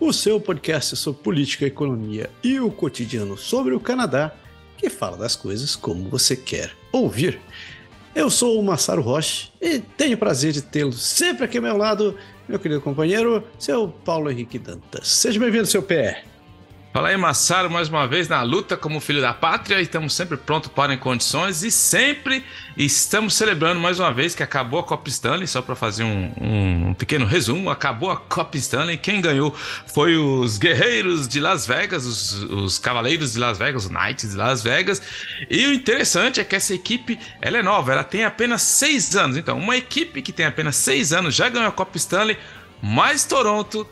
[0.00, 4.34] o seu podcast sobre política, economia e o cotidiano sobre o Canadá,
[4.78, 7.38] que fala das coisas como você quer ouvir.
[8.14, 11.76] Eu sou o Massaro Roche e tenho o prazer de tê-lo sempre aqui ao meu
[11.76, 12.16] lado,
[12.48, 15.06] meu querido companheiro, seu Paulo Henrique Dantas.
[15.06, 16.29] Seja bem-vindo, seu PR.
[16.92, 19.80] Fala aí, Massaro, mais uma vez na luta como filho da pátria.
[19.80, 22.44] Estamos sempre prontos para em condições e sempre
[22.76, 25.46] estamos celebrando mais uma vez que acabou a Copa Stanley.
[25.46, 28.98] Só para fazer um, um, um, pequeno resumo: acabou a Copa Stanley.
[28.98, 29.54] Quem ganhou
[29.86, 34.36] foi os Guerreiros de Las Vegas, os, os Cavaleiros de Las Vegas, os Knights de
[34.36, 35.00] Las Vegas.
[35.48, 39.36] E o interessante é que essa equipe ela é nova, ela tem apenas seis anos.
[39.36, 42.36] Então, uma equipe que tem apenas seis anos já ganhou a Copa Stanley,
[42.82, 43.86] mais Toronto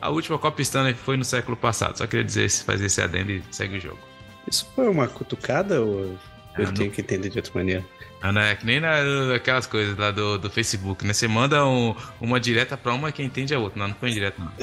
[0.00, 1.98] a última Copa Stanley foi no século passado.
[1.98, 3.98] Só queria dizer, fazer esse adendo e segue o jogo.
[4.50, 6.18] Isso foi uma cutucada ou
[6.58, 6.94] eu ah, tenho não...
[6.94, 7.84] que entender de outra maneira?
[8.22, 11.12] Ah, não, é que nem naquelas coisas lá do, do Facebook, né?
[11.12, 13.78] Você manda um, uma direta pra uma e quem entende a outra.
[13.78, 14.52] Não, não foi indireta, não.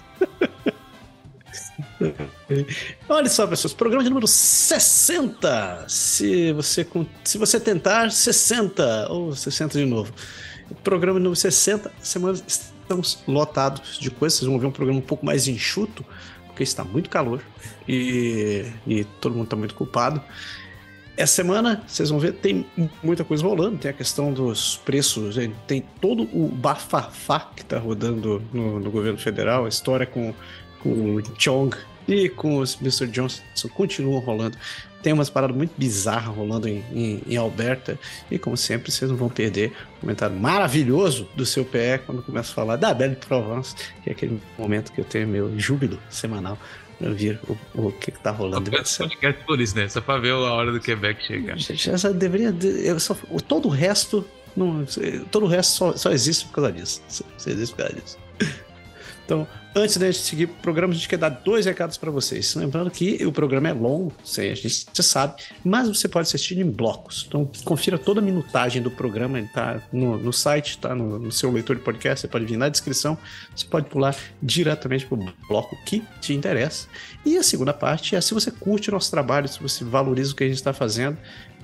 [3.09, 5.85] Olha só, pessoas, programa de número 60.
[5.87, 6.87] Se você,
[7.23, 10.13] se você tentar, 60 ou 60 de novo.
[10.83, 12.37] Programa número 60, semana
[12.87, 14.39] estamos lotados de coisas.
[14.39, 16.05] Vocês vão ver um programa um pouco mais enxuto,
[16.45, 17.41] porque está muito calor
[17.87, 20.21] e, e todo mundo está muito culpado.
[21.17, 22.65] Essa semana, vocês vão ver, tem
[23.03, 23.77] muita coisa rolando.
[23.77, 29.17] Tem a questão dos preços, tem todo o bafafá que está rodando no, no, governo
[29.17, 30.33] federal, a história com,
[30.79, 31.75] com o Chong
[32.07, 33.07] e com os Mr.
[33.07, 33.41] Johnson
[33.73, 34.57] continuam rolando.
[35.07, 37.97] Tem umas paradas muito bizarras rolando em, em, em, Alberta.
[38.29, 42.51] E como sempre, vocês não vão perder o comentário maravilhoso do seu PE quando começa
[42.51, 43.73] a falar da Belle Provence,
[44.03, 46.59] que é aquele momento que eu tenho meu júbilo semanal
[46.99, 48.69] pra ver o, o que, que tá rolando.
[48.69, 49.87] Podcast por isso, né?
[49.87, 51.57] Só pra ver a hora do Quebec chegar.
[51.57, 52.53] Já deveria.
[52.99, 53.15] Só,
[53.47, 54.27] todo o resto.
[54.57, 54.85] Não,
[55.31, 57.01] todo o resto só, só existe por causa disso.
[57.07, 58.17] Só existe por causa disso.
[59.27, 59.45] Então,
[59.75, 62.55] antes da gente seguir o programa, a gente quer dar dois recados para vocês.
[62.55, 66.63] Lembrando que o programa é longo, a gente já sabe, mas você pode assistir em
[66.63, 67.25] blocos.
[67.27, 71.29] Então, confira toda a minutagem do programa, ele está no, no, site, está no, no,
[71.29, 73.17] seu leitor de podcast, você pode vir na descrição,
[73.53, 76.87] você pode pular diretamente para o bloco que te interessa.
[77.25, 80.35] E a segunda parte é se você curte o nosso trabalho, se você valoriza o
[80.37, 81.17] que a gente está fazendo,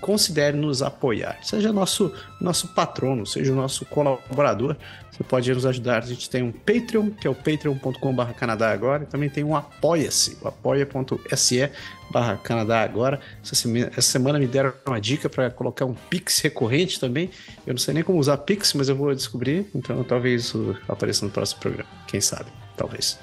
[0.04, 1.40] considere nos apoiar.
[1.42, 4.76] Seja nosso, nosso patrono, seja o nosso colaborador.
[5.10, 6.04] Você pode nos ajudar.
[6.04, 9.04] A gente tem um Patreon, que é o patreon.com.br Canadá Agora.
[9.04, 11.72] E também tem um Apoia-se, o apoia.se
[12.12, 13.22] barra Canadá Agora.
[13.42, 17.30] Essa semana, essa semana me deram uma dica para colocar um Pix recorrente também.
[17.66, 19.66] Eu não sei nem como usar Pix, mas eu vou descobrir.
[19.74, 21.90] Então talvez isso apareça no próximo programa.
[22.08, 22.52] Quem sabe?
[22.76, 23.18] Talvez.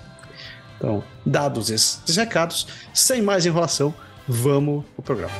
[0.78, 3.94] Então, dados esses recados, sem mais enrolação,
[4.26, 5.34] vamos pro programa.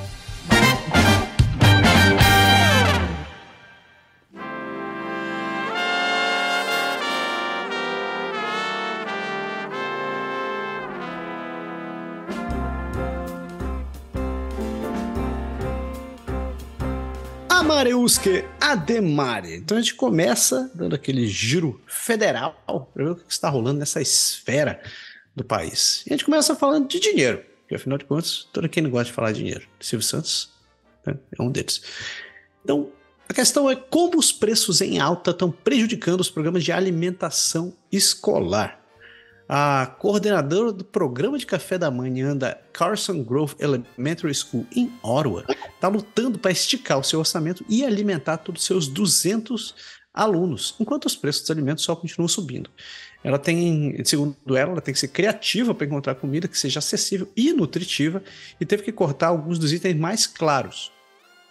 [17.81, 19.55] Amareuske Ademare.
[19.55, 24.03] Então a gente começa dando aquele giro federal para ver o que está rolando nessa
[24.03, 24.83] esfera
[25.35, 26.05] do país.
[26.07, 29.07] E a gente começa falando de dinheiro, porque afinal de contas, todo quem não gosta
[29.07, 29.67] de falar de dinheiro.
[29.81, 30.51] Silvio Santos
[31.07, 31.81] né, é um deles.
[32.63, 32.93] Então,
[33.27, 38.80] a questão é como os preços em alta estão prejudicando os programas de alimentação escolar.
[39.53, 45.45] A coordenadora do programa de café da manhã da Carson Grove Elementary School em Ottawa
[45.75, 49.75] está lutando para esticar o seu orçamento e alimentar todos os seus 200
[50.15, 52.71] alunos, enquanto os preços dos alimentos só continuam subindo.
[53.25, 57.29] Ela tem, segundo ela, ela tem que ser criativa para encontrar comida que seja acessível
[57.37, 58.23] e nutritiva
[58.61, 60.93] e teve que cortar alguns dos itens mais claros.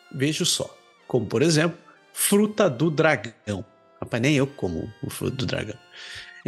[0.10, 0.74] Veja só,
[1.06, 1.78] como por exemplo,
[2.14, 3.66] fruta do dragão.
[4.00, 5.76] Rapaz, nem eu como o fruto do dragão.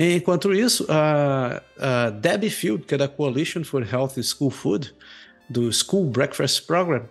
[0.04, 4.96] Enquanto isso, a, a Debbie Field, que é da Coalition for Healthy School Food,
[5.48, 7.08] do School Breakfast Program,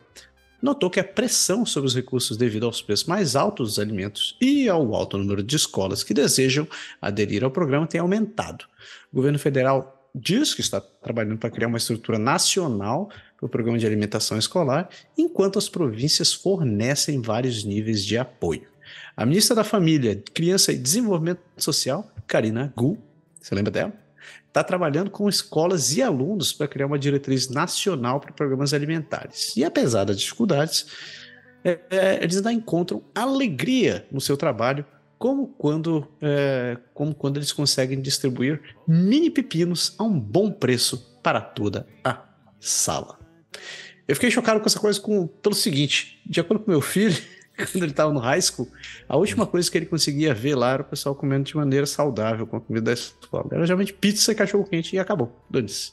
[0.61, 4.69] notou que a pressão sobre os recursos devido aos preços mais altos dos alimentos e
[4.69, 6.67] ao alto número de escolas que desejam
[7.01, 8.65] aderir ao programa tem aumentado.
[9.13, 13.79] O governo federal diz que está trabalhando para criar uma estrutura nacional para o programa
[13.79, 18.67] de alimentação escolar, enquanto as províncias fornecem vários níveis de apoio.
[19.17, 22.97] A ministra da Família, Criança e Desenvolvimento Social, Karina Gu,
[23.41, 23.93] você lembra dela?
[24.47, 29.57] está trabalhando com escolas e alunos para criar uma diretriz nacional para programas alimentares.
[29.57, 30.87] E apesar das dificuldades,
[31.65, 34.85] é, é, eles ainda encontram alegria no seu trabalho,
[35.19, 41.41] como quando, é, como quando eles conseguem distribuir mini pepinos a um bom preço para
[41.41, 42.25] toda a
[42.59, 43.19] sala.
[44.09, 47.17] Eu fiquei chocado com essa coisa com, pelo seguinte: de acordo com meu filho,
[47.71, 48.71] quando ele estava no high school,
[49.09, 52.47] a última coisa que ele conseguia ver lá era o pessoal comendo de maneira saudável
[52.47, 53.49] com a comida da escola.
[53.53, 55.45] Era geralmente pizza e cachorro-quente e acabou.
[55.49, 55.93] Dane-se.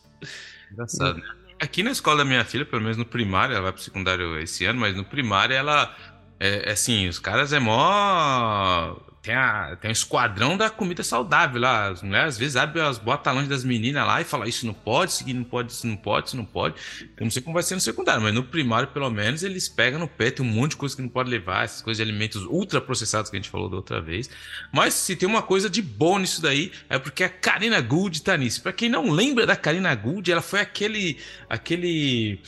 [0.72, 1.24] Engraçado, né?
[1.60, 4.66] Aqui na escola da minha filha, pelo menos no primário, ela vai pro secundário esse
[4.66, 5.96] ano, mas no primário ela.
[6.40, 8.96] É, é assim, os caras é mó
[9.28, 11.90] tem, a, tem um esquadrão da comida saudável lá.
[11.90, 15.12] As mulheres às vezes abrem as botas das meninas lá e falam isso não pode,
[15.12, 16.76] isso não pode, isso não pode, isso não pode.
[17.18, 20.00] Eu não sei como vai ser no secundário, mas no primário, pelo menos, eles pegam
[20.00, 22.44] no pé, tem um monte de coisa que não pode levar, essas coisas de alimentos
[22.44, 24.30] ultraprocessados que a gente falou da outra vez.
[24.72, 28.38] Mas se tem uma coisa de bom nisso daí, é porque a Karina Gould tá
[28.38, 28.62] nisso.
[28.62, 31.18] Pra quem não lembra da Karina Gould, ela foi aquele.
[31.50, 32.40] aquele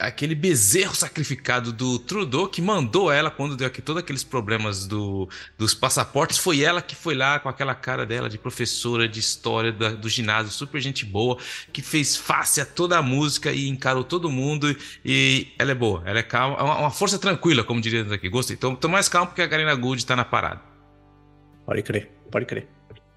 [0.00, 5.28] aquele bezerro sacrificado do Trudeau que mandou ela quando deu aqui todos aqueles problemas do,
[5.56, 6.27] dos passaportes.
[6.36, 10.08] Foi ela que foi lá com aquela cara dela de professora de história da, do
[10.08, 11.38] ginásio, super gente boa,
[11.72, 14.76] que fez face a toda a música e encarou todo mundo.
[15.04, 18.28] E ela é boa, ela é calma, é uma, uma força tranquila, como diria aqui.
[18.28, 18.56] Gostei.
[18.56, 20.60] Então, tô mais calmo porque a Karina Gould tá na parada.
[21.64, 22.68] Pode crer, pode crer.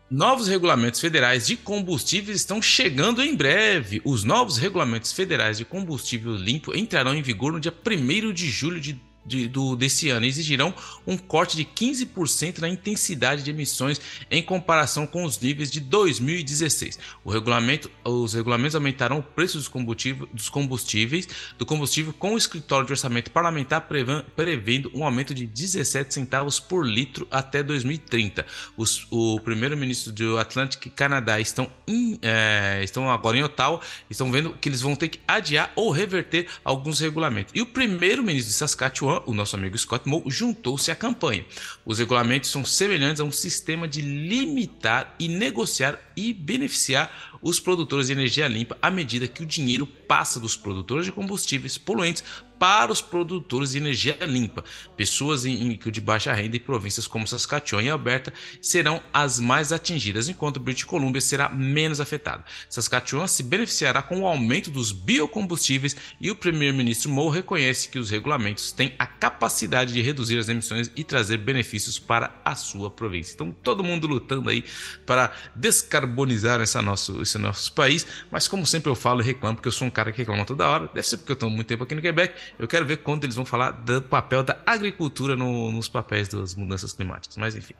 [0.10, 4.02] Novos regulamentos federais de combustíveis estão chegando em breve.
[4.04, 8.82] Os novos regulamentos federais de combustível limpo entrarão em vigor no dia 1 de julho
[8.82, 10.74] de de, do, desse ano exigirão
[11.06, 17.00] um corte de 15% na intensidade de emissões em comparação com os níveis de 2016.
[17.24, 21.28] O regulamento, os regulamentos aumentarão o preço dos combustíveis, dos combustíveis
[21.58, 23.88] do combustível com o escritório de orçamento parlamentar
[24.36, 28.46] prevendo um aumento de 17 centavos por litro até 2030.
[28.76, 34.32] Os, o primeiro-ministro do Atlântico e Canadá estão, in, é, estão agora em Ottawa, estão
[34.32, 37.54] vendo que eles vão ter que adiar ou reverter alguns regulamentos.
[37.56, 41.46] E o primeiro-ministro de Saskatchewan o nosso amigo Scott Moe juntou-se à campanha.
[41.86, 48.08] Os regulamentos são semelhantes a um sistema de limitar e negociar e beneficiar os produtores
[48.08, 52.24] de energia limpa à medida que o dinheiro passa dos produtores de combustíveis poluentes
[52.62, 54.64] para os produtores de energia limpa.
[54.96, 58.32] Pessoas em, em, de baixa renda e províncias como Saskatchewan e Alberta
[58.62, 62.46] serão as mais atingidas, enquanto British Columbia será menos afetada.
[62.70, 68.12] Saskatchewan se beneficiará com o aumento dos biocombustíveis e o primeiro-ministro Moe reconhece que os
[68.12, 73.34] regulamentos têm a capacidade de reduzir as emissões e trazer benefícios para a sua província.
[73.34, 74.64] Então, todo mundo lutando aí
[75.04, 79.68] para descarbonizar essa nosso, esse nosso país, mas como sempre eu falo e reclamo, porque
[79.68, 81.84] eu sou um cara que reclama toda hora, deve ser porque eu estou muito tempo
[81.84, 85.72] aqui no Quebec, eu quero ver quando eles vão falar do papel da agricultura no,
[85.72, 87.38] nos papéis das mudanças climáticas.
[87.38, 87.74] Mas enfim.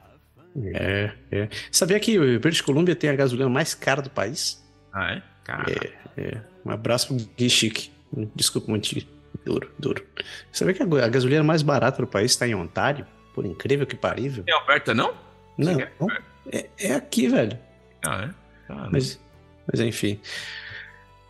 [0.74, 1.48] É, é.
[1.70, 4.62] Sabia que o British Columbia tem a gasolina mais cara do país?
[4.92, 5.22] Ah, é?
[6.16, 6.42] É, é.
[6.64, 7.90] Um abraço pro Gui Chique.
[8.34, 8.94] Desculpa, muito
[9.44, 10.04] duro, duro.
[10.52, 13.06] Sabia que a gasolina mais barata do país está em Ontário?
[13.34, 14.44] Por incrível que parível.
[14.46, 15.14] É Alberta, não?
[15.56, 15.80] Não,
[16.50, 17.58] é, é aqui, velho.
[18.04, 18.30] Ah, é?
[18.68, 19.20] Ah, mas,
[19.70, 20.20] mas enfim.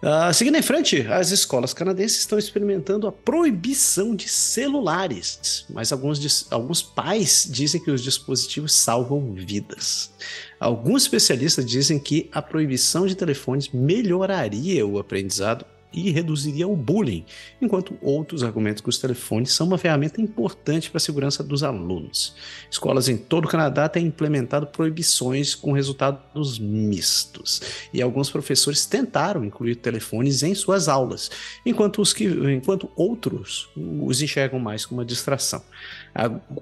[0.02, 6.50] Uh, seguindo em frente, as escolas canadenses estão experimentando a proibição de celulares, mas alguns,
[6.50, 10.10] alguns pais dizem que os dispositivos salvam vidas.
[10.58, 17.24] Alguns especialistas dizem que a proibição de telefones melhoraria o aprendizado e reduziria o bullying,
[17.60, 22.34] enquanto outros argumentam que os telefones são uma ferramenta importante para a segurança dos alunos.
[22.70, 27.60] Escolas em todo o Canadá têm implementado proibições com resultados mistos,
[27.92, 31.30] e alguns professores tentaram incluir telefones em suas aulas,
[31.64, 35.62] enquanto, os que, enquanto outros os enxergam mais como uma distração.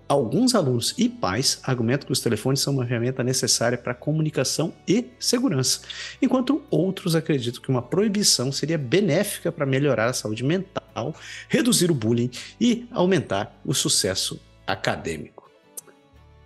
[0.06, 5.06] Alguns alunos e pais argumentam que os telefones são uma ferramenta necessária para comunicação e
[5.18, 5.80] segurança,
[6.22, 11.14] enquanto outros acreditam que uma proibição seria benéfica para melhorar a saúde mental,
[11.48, 12.30] reduzir o bullying
[12.60, 15.50] e aumentar o sucesso acadêmico.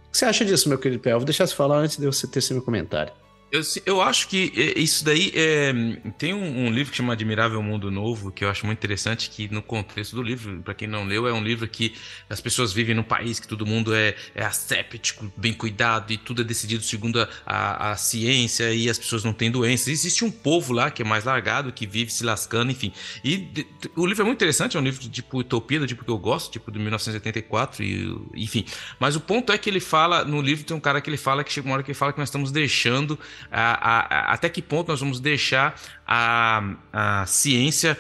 [0.09, 1.19] O que você acha disso, meu querido Pel?
[1.19, 3.13] Vou deixar você falar antes de você ter meu comentário.
[3.55, 5.73] Eu, eu acho que isso daí é,
[6.19, 9.47] tem um, um, livro que chama Admirável Mundo Novo que eu acho muito interessante que
[9.47, 11.95] no contexto do livro, para quem não leu, é um livro que
[12.29, 16.43] as pessoas vivem num país que todo mundo é, é asséptico, bem cuidado e tudo
[16.43, 19.87] é decidido segundo a, a, a, ciência e as pessoas não têm doenças.
[19.87, 22.93] Existe um povo lá que é mais largado, que vive se lascando, enfim.
[23.23, 26.05] E de, o livro é muito interessante, é um livro de tipo utopia, do tipo
[26.05, 28.65] que eu gosto, tipo de 1984, e, enfim.
[28.99, 31.45] Mas o ponto é que ele fala, no livro tem um cara que ele fala
[31.45, 33.17] que chega uma hora que ele fala que nós estamos deixando
[33.51, 35.75] a, a, até que ponto nós vamos deixar
[36.07, 37.97] a, a ciência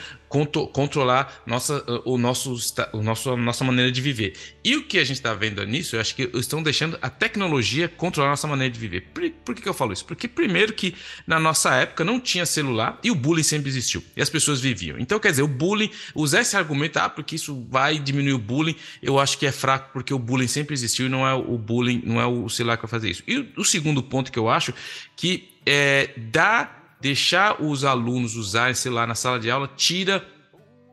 [0.72, 2.56] controlar nossa, o nosso,
[2.92, 4.34] o nosso, nossa maneira de viver.
[4.64, 7.88] E o que a gente está vendo nisso, eu acho que estão deixando a tecnologia
[7.88, 9.02] controlar nossa maneira de viver.
[9.12, 10.04] Por, por que, que eu falo isso?
[10.04, 10.94] Porque, primeiro, que
[11.26, 14.02] na nossa época não tinha celular e o bullying sempre existiu.
[14.16, 14.98] E as pessoas viviam.
[14.98, 18.74] Então, quer dizer, o bullying, usar esse argumento, ah, porque isso vai diminuir o bullying,
[19.02, 22.02] eu acho que é fraco, porque o bullying sempre existiu e não é o bullying,
[22.04, 23.22] não é o celular que vai fazer isso.
[23.26, 24.74] E o, o segundo ponto que eu acho
[25.16, 30.26] que é dá deixar os alunos usarem celular na sala de aula tira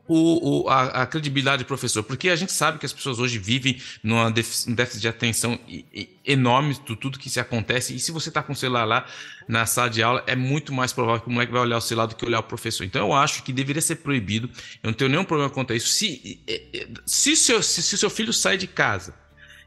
[0.06, 3.38] o, o, a, a, credibilidade do professor, porque a gente sabe que as pessoas hoje
[3.38, 5.58] vivem num déficit de atenção
[6.22, 9.06] enorme de tudo que se acontece, e se você está com o celular lá
[9.48, 12.04] na sala de aula, é muito mais provável que o moleque vai olhar o celular
[12.04, 12.84] do que olhar o professor.
[12.84, 14.50] Então eu acho que deveria ser proibido,
[14.82, 15.88] eu não tenho nenhum problema quanto a isso.
[15.88, 16.42] Se,
[17.06, 19.14] se, seu, se, se seu filho sai de casa,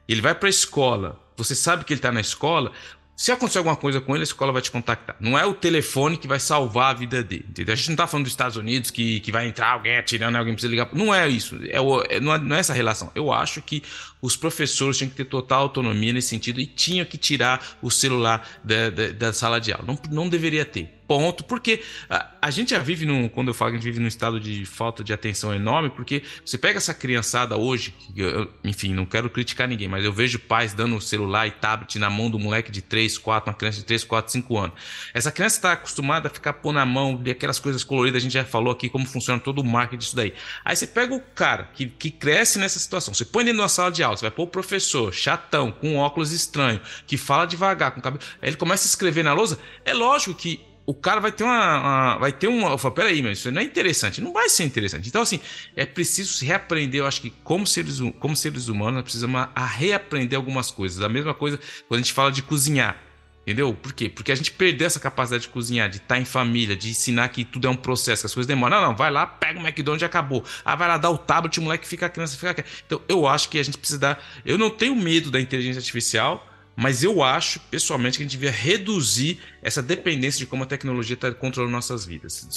[0.08, 2.72] ele vai para a escola, você sabe que ele está na escola,
[3.16, 5.16] se acontecer alguma coisa com ele, a escola vai te contactar.
[5.22, 7.46] Não é o telefone que vai salvar a vida dele.
[7.48, 7.72] Entendeu?
[7.72, 10.54] A gente não está falando dos Estados Unidos que, que vai entrar alguém atirando, alguém
[10.54, 10.90] precisa ligar.
[10.92, 11.58] Não é isso.
[11.70, 13.10] É, o, é, não, é, não é essa relação.
[13.16, 13.82] Eu acho que
[14.26, 18.48] os professores tinham que ter total autonomia nesse sentido e tinham que tirar o celular
[18.64, 19.86] da, da, da sala de aula.
[19.86, 23.72] Não, não deveria ter ponto, porque a, a, gente já vive num, quando eu falo
[23.72, 26.94] que a gente vive num estado de falta de atenção enorme, porque você pega essa
[26.94, 31.52] criançada hoje, eu, enfim, não quero criticar ninguém, mas eu vejo pais dando celular e
[31.52, 34.76] tablet na mão do moleque de 3, 4, uma criança de 3, 4, 5 anos.
[35.14, 38.34] Essa criança está acostumada a ficar pôr na mão de aquelas coisas coloridas, a gente
[38.34, 40.34] já falou aqui como funciona todo o marketing disso daí.
[40.64, 43.70] Aí você pega o cara que, que cresce nessa situação, você põe dentro de uma
[43.70, 47.92] sala de aula, você vai pôr o professor chatão, com óculos estranho, que fala devagar,
[47.92, 51.32] com cabelo, aí ele começa a escrever na lousa, é lógico que o cara vai
[51.32, 54.32] ter uma, uma vai ter uma, eu falo, peraí, mas isso não é interessante, não
[54.32, 55.10] vai ser interessante.
[55.10, 55.40] Então assim,
[55.76, 59.66] é preciso se reaprender, eu acho que como seres, como seres humanos, nós precisamos a
[59.66, 61.02] reaprender algumas coisas.
[61.02, 63.05] A mesma coisa quando a gente fala de cozinhar.
[63.46, 63.76] Entendeu?
[63.76, 64.10] Por quê?
[64.10, 67.46] Porque a gente perdeu essa capacidade de cozinhar, de estar em família, de ensinar que
[67.46, 68.82] tudo é um processo, que as coisas demoram.
[68.82, 70.44] Não, não, vai lá, pega o McDonald's e acabou.
[70.64, 72.66] Ah, vai lá dar o tablet, o moleque fica a criança, fica.
[72.88, 74.24] Então, eu acho que a gente precisa dar.
[74.44, 78.52] Eu não tenho medo da inteligência artificial, mas eu acho, pessoalmente, que a gente devia
[78.52, 82.48] reduzir essa dependência de como a tecnologia está controlando nossas vidas.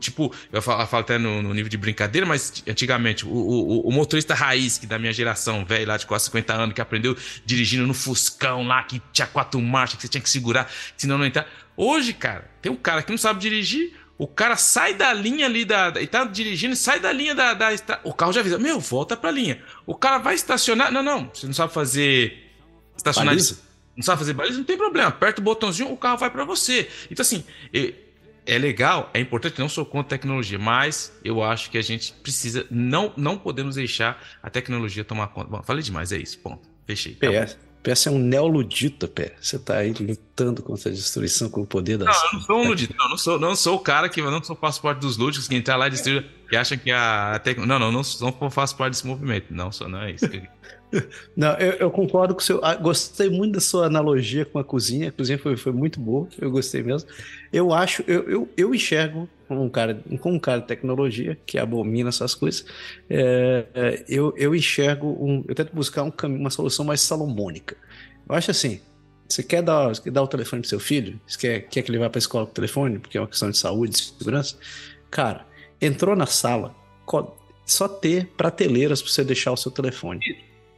[0.00, 3.92] Tipo, eu falo, falo até no, no, nível de brincadeira, mas antigamente, o, o, o,
[3.92, 7.14] motorista raiz, que da minha geração, velho, lá de quase 50 anos, que aprendeu
[7.44, 11.26] dirigindo no Fuscão lá, que tinha quatro marchas, que você tinha que segurar, senão não
[11.26, 11.46] entrar.
[11.76, 15.66] Hoje, cara, tem um cara que não sabe dirigir, o cara sai da linha ali
[15.66, 15.92] da.
[16.00, 17.68] e tá dirigindo, sai da linha da, da.
[18.02, 19.62] O carro já avisa, meu, volta pra linha.
[19.84, 20.90] O cara vai estacionar.
[20.90, 22.42] Não, não, você não sabe fazer.
[22.96, 23.34] Estacionar.
[23.34, 23.65] Baliza?
[23.96, 25.08] Não sabe fazer baliza, não tem problema.
[25.08, 26.88] Aperta o botãozinho, o carro vai para você.
[27.10, 27.42] Então, assim,
[28.46, 32.12] é legal, é importante, não sou contra a tecnologia, mas eu acho que a gente
[32.22, 35.48] precisa, não, não podemos deixar a tecnologia tomar conta.
[35.48, 36.68] Bom, falei demais, é isso, ponto.
[36.86, 37.14] Fechei.
[37.14, 39.34] PS, PS é um neoludita, Pé.
[39.40, 42.06] Você tá aí lutando contra a destruição com o poder das.
[42.06, 44.42] Não, eu não sou um ludita, não, não sou, não sou o cara que não
[44.42, 47.78] sou faço parte dos lúdicos que entrar lá e destruir, que acham que a tecnologia.
[47.78, 49.46] Não, não, não, não faço parte desse movimento.
[49.50, 50.26] Não, sou, não é isso.
[51.36, 52.64] Não, eu, eu, concordo com o seu.
[52.64, 55.08] Ah, gostei muito da sua analogia com a cozinha.
[55.08, 57.08] A cozinha foi, foi muito boa, eu gostei mesmo.
[57.52, 61.58] Eu acho, eu, eu, eu enxergo como um cara, como um cara de tecnologia que
[61.58, 62.64] abomina essas coisas.
[63.08, 67.76] É, é, eu, eu enxergo um, eu tento buscar um uma solução mais salomônica.
[68.28, 68.80] Eu acho assim.
[69.28, 71.20] Você quer dar, quer dar o telefone pro seu filho?
[71.26, 73.26] Você quer, quer que ele vá para a escola com o telefone, porque é uma
[73.26, 74.56] questão de saúde, de segurança?
[75.10, 75.44] Cara,
[75.80, 76.72] entrou na sala,
[77.66, 80.20] só ter prateleiras para você deixar o seu telefone.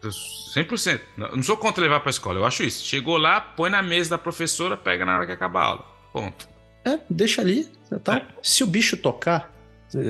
[0.02, 1.00] 100%.
[1.16, 2.84] Não sou contra levar para a escola, eu acho isso.
[2.84, 5.86] Chegou lá, põe na mesa da professora, pega na hora que acabar a aula.
[6.12, 6.48] Ponto.
[6.84, 7.68] É, deixa ali.
[8.02, 8.18] Tá?
[8.18, 8.26] É.
[8.42, 9.52] Se o bicho tocar,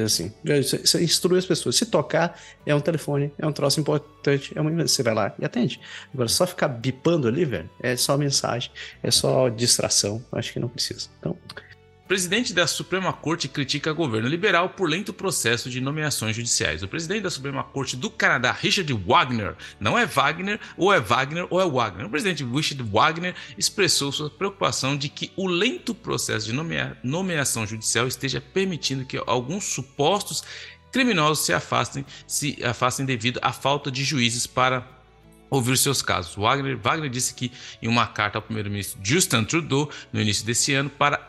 [0.04, 1.76] assim, você instrui as pessoas.
[1.76, 5.44] Se tocar, é um telefone, é um troço importante, é uma, você vai lá e
[5.44, 5.80] atende.
[6.12, 8.70] Agora, só ficar bipando ali, velho, é só mensagem,
[9.02, 10.24] é só distração.
[10.32, 11.08] Acho que não precisa.
[11.18, 11.36] Então,
[12.08, 16.82] Presidente da Suprema Corte critica governo liberal por lento processo de nomeações judiciais.
[16.82, 21.46] O presidente da Suprema Corte do Canadá, Richard Wagner, não é Wagner, ou é Wagner
[21.50, 22.06] ou é Wagner.
[22.06, 27.66] O presidente Richard Wagner expressou sua preocupação de que o lento processo de nomea nomeação
[27.66, 30.42] judicial esteja permitindo que alguns supostos
[30.90, 34.98] criminosos se afastem, se afastem devido à falta de juízes para
[35.50, 36.34] ouvir seus casos.
[36.34, 37.50] Wagner, Wagner disse que
[37.82, 41.26] em uma carta ao primeiro-ministro Justin Trudeau no início desse ano para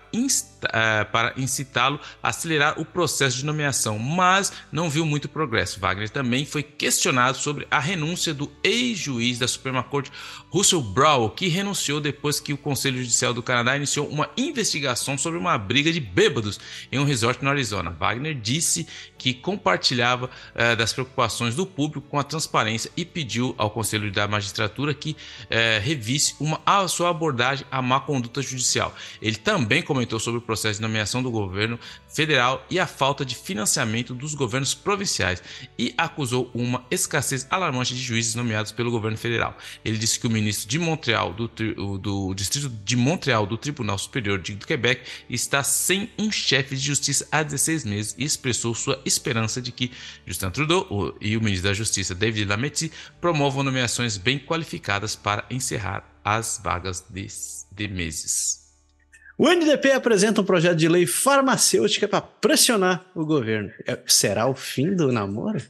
[1.11, 5.79] para incitá-lo a acelerar o processo de nomeação, mas não viu muito progresso.
[5.79, 10.11] Wagner também foi questionado sobre a renúncia do ex-juiz da Suprema Corte,
[10.49, 15.39] Russell Brown, que renunciou depois que o Conselho Judicial do Canadá iniciou uma investigação sobre
[15.39, 16.59] uma briga de bêbados
[16.91, 17.91] em um resort no Arizona.
[17.91, 18.87] Wagner disse
[19.17, 24.27] que compartilhava uh, das preocupações do público com a transparência e pediu ao Conselho da
[24.27, 25.15] Magistratura que uh,
[25.81, 28.93] revisse uma, a sua abordagem à má conduta judicial.
[29.21, 31.77] Ele também comentou comentou sobre o processo de nomeação do governo
[32.07, 35.43] federal e a falta de financiamento dos governos provinciais
[35.77, 39.57] e acusou uma escassez alarmante de juízes nomeados pelo governo federal.
[39.83, 41.49] Ele disse que o ministro de Montreal, do,
[41.97, 47.27] do Distrito de Montreal do Tribunal Superior de Quebec, está sem um chefe de justiça
[47.29, 49.91] há 16 meses e expressou sua esperança de que
[50.25, 52.89] Justin Trudeau e o ministro da Justiça, David Lametti,
[53.19, 57.27] promovam nomeações bem qualificadas para encerrar as vagas de,
[57.71, 58.68] de meses.
[59.39, 63.71] O NDP apresenta um projeto de lei farmacêutica para pressionar o governo.
[63.87, 65.61] É, será o fim do namoro?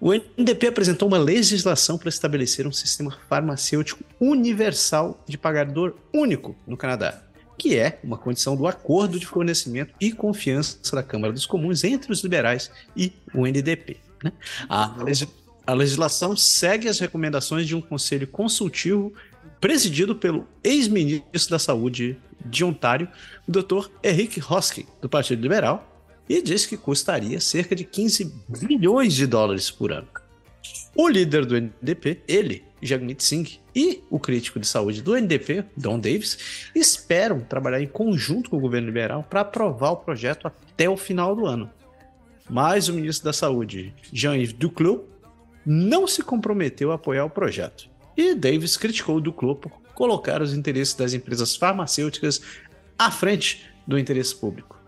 [0.00, 6.76] O NDP apresentou uma legislação para estabelecer um sistema farmacêutico universal de pagador único no
[6.76, 7.24] Canadá,
[7.58, 12.12] que é uma condição do acordo de fornecimento e confiança da Câmara dos Comuns entre
[12.12, 13.96] os liberais e o NDP.
[14.22, 14.32] Né?
[14.68, 14.94] A,
[15.66, 19.12] a legislação segue as recomendações de um conselho consultivo
[19.64, 23.08] presidido pelo ex-ministro da Saúde de Ontário,
[23.48, 23.88] o Dr.
[24.02, 29.70] Henrique Hosking, do Partido Liberal, e diz que custaria cerca de 15 bilhões de dólares
[29.70, 30.06] por ano.
[30.94, 35.98] O líder do NDP, ele, Jagmeet Singh, e o crítico de saúde do NDP, Don
[35.98, 40.96] Davis, esperam trabalhar em conjunto com o governo liberal para aprovar o projeto até o
[40.98, 41.70] final do ano.
[42.50, 45.00] Mas o ministro da Saúde, Jean-Yves Duclos,
[45.64, 47.93] não se comprometeu a apoiar o projeto.
[48.16, 52.40] E Davis criticou o Duclos por colocar os interesses das empresas farmacêuticas
[52.98, 54.78] à frente do interesse público.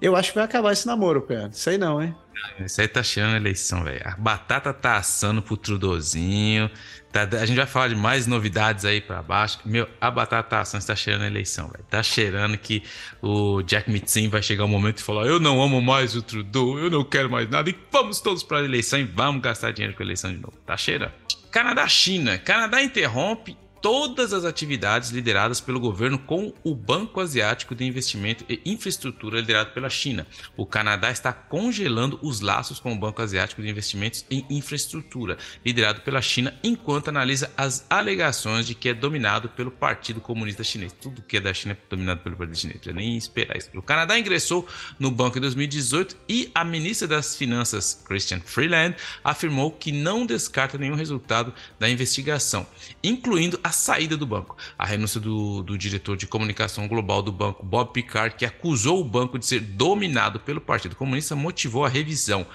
[0.00, 1.48] Eu acho que vai acabar esse namoro, cara.
[1.52, 2.14] Isso aí não, hein?
[2.60, 4.02] Isso aí tá cheirando a eleição, velho.
[4.04, 6.70] A batata tá assando pro Trudozinho.
[7.10, 9.60] Tá, a gente vai falar de mais novidades aí para baixo.
[9.64, 11.84] Meu, a batata tá assando, tá cheirando a eleição, velho.
[11.88, 12.82] Tá cheirando que
[13.22, 16.78] o Jack Mitzin vai chegar um momento e falar: Eu não amo mais o Trudeau,
[16.78, 17.70] eu não quero mais nada.
[17.70, 20.58] E vamos todos pra eleição e vamos gastar dinheiro com a eleição de novo.
[20.66, 21.12] Tá cheirando.
[21.54, 22.36] Canadá-China.
[22.36, 28.58] Canadá interrompe todas as atividades lideradas pelo governo com o Banco Asiático de Investimento e
[28.64, 30.26] Infraestrutura liderado pela China.
[30.56, 36.00] O Canadá está congelando os laços com o Banco Asiático de Investimentos em Infraestrutura, liderado
[36.00, 40.94] pela China, enquanto analisa as alegações de que é dominado pelo Partido Comunista Chinês.
[40.94, 43.68] Tudo que é da China é dominado pelo Partido Chinês, não nem esperar isso.
[43.74, 44.66] O Canadá ingressou
[44.98, 50.78] no banco em 2018 e a ministra das Finanças, Christian Freeland, afirmou que não descarta
[50.78, 52.66] nenhum resultado da investigação,
[53.02, 54.56] incluindo a saída do banco.
[54.78, 59.04] A renúncia do, do diretor de comunicação global do banco, Bob Picard, que acusou o
[59.04, 62.46] banco de ser dominado pelo Partido Comunista, motivou a revisão.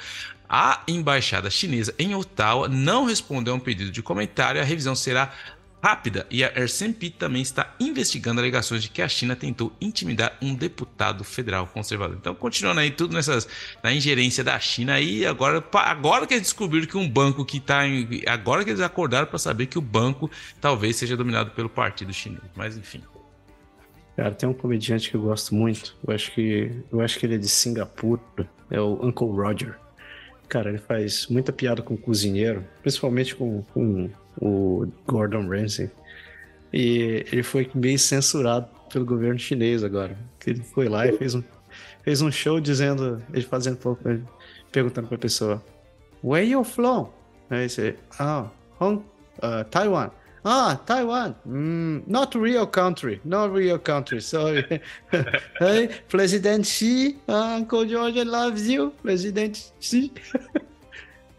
[0.52, 4.60] A embaixada chinesa em Ottawa não respondeu a um pedido de comentário.
[4.60, 5.32] A revisão será
[5.82, 10.54] rápida e a RCMP também está investigando alegações de que a China tentou intimidar um
[10.54, 12.18] deputado federal conservador.
[12.20, 13.48] Então, continuando aí tudo nessas
[13.82, 17.82] na ingerência da China aí, agora agora que eles descobriram que um banco que está
[18.28, 22.42] agora que eles acordaram para saber que o banco talvez seja dominado pelo partido chinês.
[22.56, 23.02] Mas enfim.
[24.16, 25.96] Cara, tem um comediante que eu gosto muito.
[26.06, 28.22] Eu acho que eu acho que ele é de Singapura,
[28.70, 29.78] é o Uncle Roger.
[30.50, 34.10] Cara, ele faz muita piada com o cozinheiro, principalmente com, com
[34.42, 35.92] o Gordon Ramsay.
[36.74, 40.18] E ele foi meio censurado pelo governo chinês agora.
[40.46, 41.44] Ele foi lá e fez um,
[42.04, 43.78] fez um show dizendo, ele fazendo
[44.72, 45.64] perguntando para a pessoa,
[46.24, 47.12] Where you from?
[47.50, 49.04] Aí você, ah, Hong,
[49.38, 50.10] uh, Taiwan.
[50.44, 51.36] Ah, Taiwan.
[51.46, 53.20] Mm, not real country.
[53.26, 54.22] Not real country.
[54.22, 54.66] Sorry.
[55.60, 58.92] hey, President Xi, Uncle George loves you.
[59.02, 60.12] President Xi.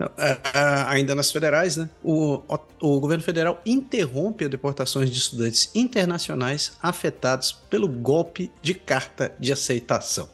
[0.01, 1.89] Uh, ainda nas federais, né?
[2.03, 8.73] O, o, o, governo federal interrompe as deportações de estudantes internacionais afetados pelo golpe de
[8.73, 10.27] carta de aceitação.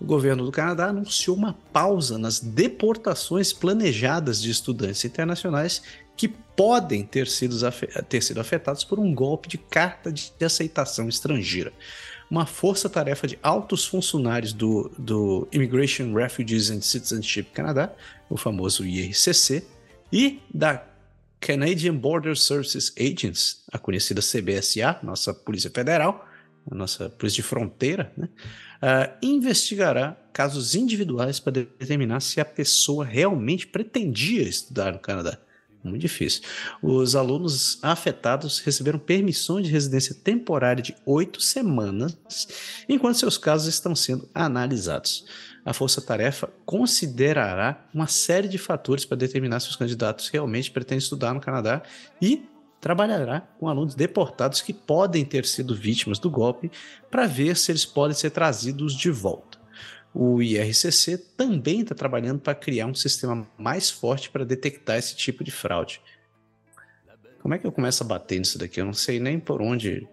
[0.00, 5.82] O governo do Canadá anunciou uma pausa nas deportações planejadas de estudantes internacionais
[6.18, 7.56] que podem ter sido,
[8.08, 11.72] ter sido afetados por um golpe de carta de aceitação estrangeira
[12.30, 17.92] uma força-tarefa de altos funcionários do, do Immigration, Refugees and Citizenship Canadá,
[18.28, 19.64] o famoso IRCC,
[20.12, 20.84] e da
[21.40, 26.26] Canadian Border Services Agents, a conhecida CBSA, nossa Polícia Federal,
[26.70, 28.28] a nossa Polícia de Fronteira, né,
[28.82, 35.38] uh, investigará casos individuais para determinar se a pessoa realmente pretendia estudar no Canadá.
[35.88, 36.42] Muito difícil.
[36.82, 42.16] Os alunos afetados receberam permissões de residência temporária de oito semanas,
[42.88, 45.24] enquanto seus casos estão sendo analisados.
[45.64, 50.98] A Força Tarefa considerará uma série de fatores para determinar se os candidatos realmente pretendem
[50.98, 51.82] estudar no Canadá
[52.20, 52.46] e
[52.80, 56.70] trabalhará com alunos deportados que podem ter sido vítimas do golpe
[57.10, 59.47] para ver se eles podem ser trazidos de volta.
[60.14, 65.44] O IRCC também está trabalhando para criar um sistema mais forte para detectar esse tipo
[65.44, 66.00] de fraude.
[67.40, 68.80] Como é que eu começo a bater nisso daqui?
[68.80, 70.06] Eu não sei nem por onde.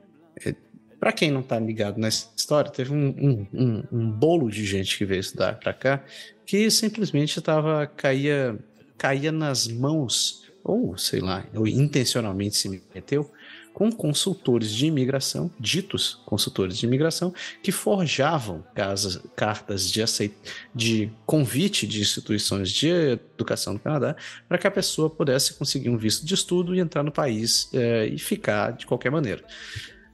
[0.46, 0.56] É,
[1.00, 4.98] Para quem não está ligado nessa história, teve um, um, um, um, bolo de gente
[4.98, 6.04] que veio estudar para cá
[6.46, 8.58] que simplesmente estava caía
[8.98, 13.32] caía nas mãos ou sei lá, ou intencionalmente se meteu
[13.76, 20.34] com consultores de imigração, ditos consultores de imigração, que forjavam casas, cartas de, aceit
[20.74, 24.16] de convite de instituições de educação do Canadá
[24.48, 28.08] para que a pessoa pudesse conseguir um visto de estudo e entrar no país é,
[28.08, 29.44] e ficar de qualquer maneira.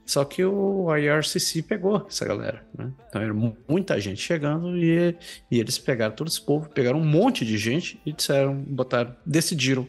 [0.03, 2.91] Só que o IRCC pegou essa galera, né?
[3.07, 5.15] Então era muita gente chegando e,
[5.51, 9.87] e eles pegaram todo esse povo, pegaram um monte de gente e disseram, botaram, decidiram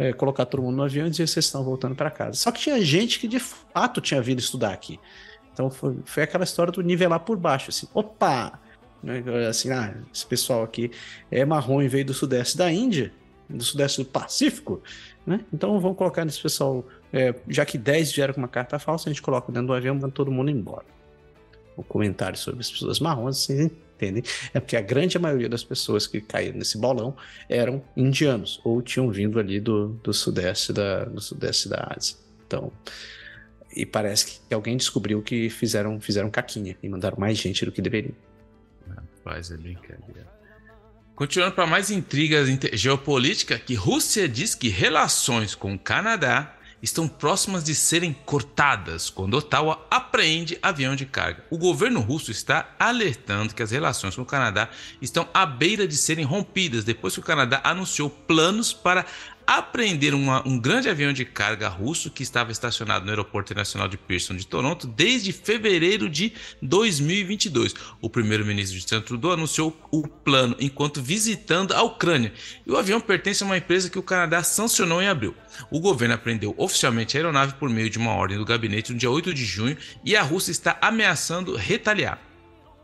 [0.00, 2.32] é, colocar todo mundo no avião e dizer vocês estão voltando para casa.
[2.32, 4.98] Só que tinha gente que de fato tinha vindo estudar aqui.
[5.52, 8.58] Então foi, foi aquela história do nivelar por baixo, assim, opa!
[9.02, 10.90] Né, assim, ah, esse pessoal aqui
[11.30, 13.12] é marrom e veio do sudeste da Índia,
[13.46, 14.82] do sudeste do Pacífico,
[15.26, 15.44] né?
[15.52, 16.82] Então vamos colocar nesse pessoal,
[17.12, 19.94] é, já que 10 vieram com uma carta falsa, a gente coloca dentro do avião
[19.94, 20.86] e manda todo mundo embora.
[21.76, 24.22] O comentário sobre as pessoas marrons, assim, entendem?
[24.54, 27.16] É porque a grande maioria das pessoas que caíram nesse bolão
[27.48, 32.16] eram indianos ou tinham vindo ali do, do sudeste da do sudeste da Ásia.
[32.46, 32.72] Então,
[33.74, 37.82] e parece que alguém descobriu que fizeram fizeram caquinha e mandaram mais gente do que
[37.82, 38.14] deveriam.
[38.88, 40.26] Rapaz, é brincadeira.
[41.14, 47.62] Continuando para mais intrigas geopolíticas, que Rússia diz que relações com o Canadá estão próximas
[47.62, 51.44] de serem cortadas quando Ottawa apreende avião de carga.
[51.50, 54.68] O governo russo está alertando que as relações com o Canadá
[55.00, 59.04] estão à beira de serem rompidas depois que o Canadá anunciou planos para
[59.50, 63.98] apreender uma, um grande avião de carga russo que estava estacionado no Aeroporto Internacional de
[63.98, 66.32] Pearson de Toronto desde fevereiro de
[66.62, 67.74] 2022.
[68.00, 72.32] O primeiro-ministro de Trudeau anunciou o plano enquanto visitando a Ucrânia.
[72.64, 75.34] E o avião pertence a uma empresa que o Canadá sancionou em abril.
[75.68, 79.10] O governo apreendeu oficialmente a aeronave por meio de uma ordem do gabinete no dia
[79.10, 82.30] 8 de junho e a Rússia está ameaçando retaliar.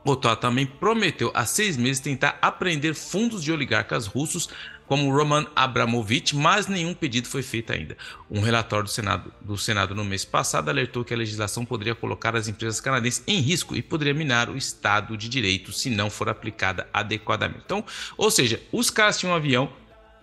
[0.05, 4.49] Ottawa também prometeu há seis meses tentar apreender fundos de oligarcas russos
[4.87, 7.97] como Roman Abramovich, mas nenhum pedido foi feito ainda.
[8.31, 12.37] Um relatório do Senado, do Senado no mês passado alertou que a legislação poderia colocar
[12.37, 16.29] as empresas canadenses em risco e poderia minar o Estado de Direito se não for
[16.29, 17.63] aplicada adequadamente.
[17.65, 17.85] Então,
[18.17, 19.71] ou seja, os caras tinham um avião,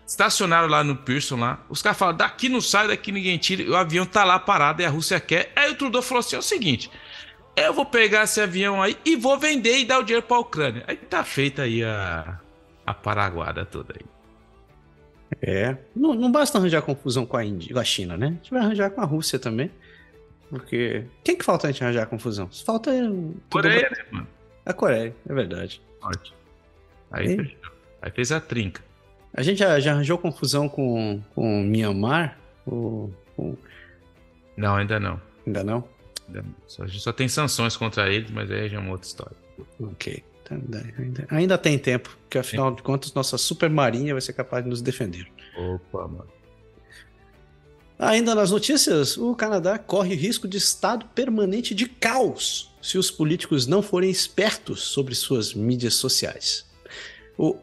[0.08, 3.76] estacionaram lá no Pearson lá, os caras falaram, daqui não sai, daqui ninguém tira, o
[3.76, 5.52] avião tá lá parado e a Rússia quer.
[5.56, 6.90] Aí o Trudeau falou assim, é o seguinte,
[7.56, 10.40] eu vou pegar esse avião aí e vou vender e dar o dinheiro para a
[10.40, 10.84] Ucrânia.
[10.88, 12.40] Aí tá feita aí a,
[12.86, 14.06] a paraguada toda aí.
[15.42, 15.78] É.
[15.96, 18.28] Não, não basta arranjar confusão com a, Índia, com a China, né?
[18.28, 19.72] A gente vai arranjar com a Rússia também.
[20.50, 21.06] Porque.
[21.24, 22.50] Quem que falta a gente arranjar confusão?
[22.66, 22.92] Falta.
[23.50, 24.28] Coreia, né, mano?
[24.66, 25.82] A Coreia, é verdade.
[26.02, 26.38] Ótimo.
[27.12, 27.58] Aí, e...
[28.02, 28.82] aí fez a trinca.
[29.34, 32.38] A gente já, já arranjou confusão com, com Myanmar?
[32.66, 33.12] Com...
[34.56, 35.20] Não, ainda não.
[35.46, 35.84] Ainda não?
[36.28, 36.56] Ainda não.
[36.68, 39.36] Só, a gente só tem sanções contra eles, mas aí já é uma outra história.
[39.80, 40.24] Ok.
[40.54, 42.76] Ainda, ainda tem tempo, porque afinal Sim.
[42.76, 45.28] de contas, nossa super marinha vai ser capaz de nos defender.
[45.58, 46.28] Opa, mano.
[47.98, 53.66] Ainda nas notícias, o Canadá corre risco de estado permanente de caos se os políticos
[53.66, 56.66] não forem espertos sobre suas mídias sociais.
[57.38, 57.56] O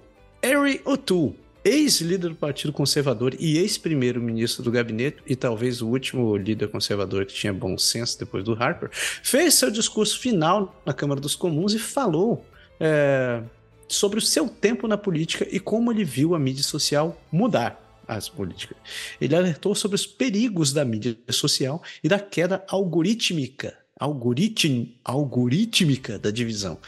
[0.42, 6.68] Harry O'Toole, ex-líder do Partido Conservador e ex-primeiro-ministro do gabinete, e talvez o último líder
[6.68, 11.36] conservador que tinha bom senso depois do Harper, fez seu discurso final na Câmara dos
[11.36, 12.46] Comuns e falou
[12.80, 13.42] é,
[13.86, 18.28] sobre o seu tempo na política e como ele viu a mídia social mudar as
[18.28, 18.76] políticas.
[19.20, 26.30] Ele alertou sobre os perigos da mídia social e da queda algorítmica, algoritm, algorítmica da
[26.30, 26.78] divisão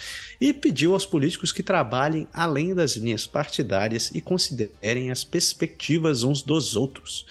[0.40, 6.42] e pediu aos políticos que trabalhem além das linhas partidárias e considerem as perspectivas uns
[6.42, 7.26] dos outros.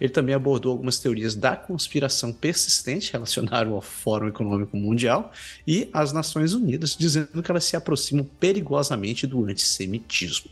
[0.00, 5.32] Ele também abordou algumas teorias da conspiração persistente relacionadas ao Fórum Econômico Mundial
[5.66, 10.50] e às Nações Unidas, dizendo que elas se aproximam perigosamente do antissemitismo.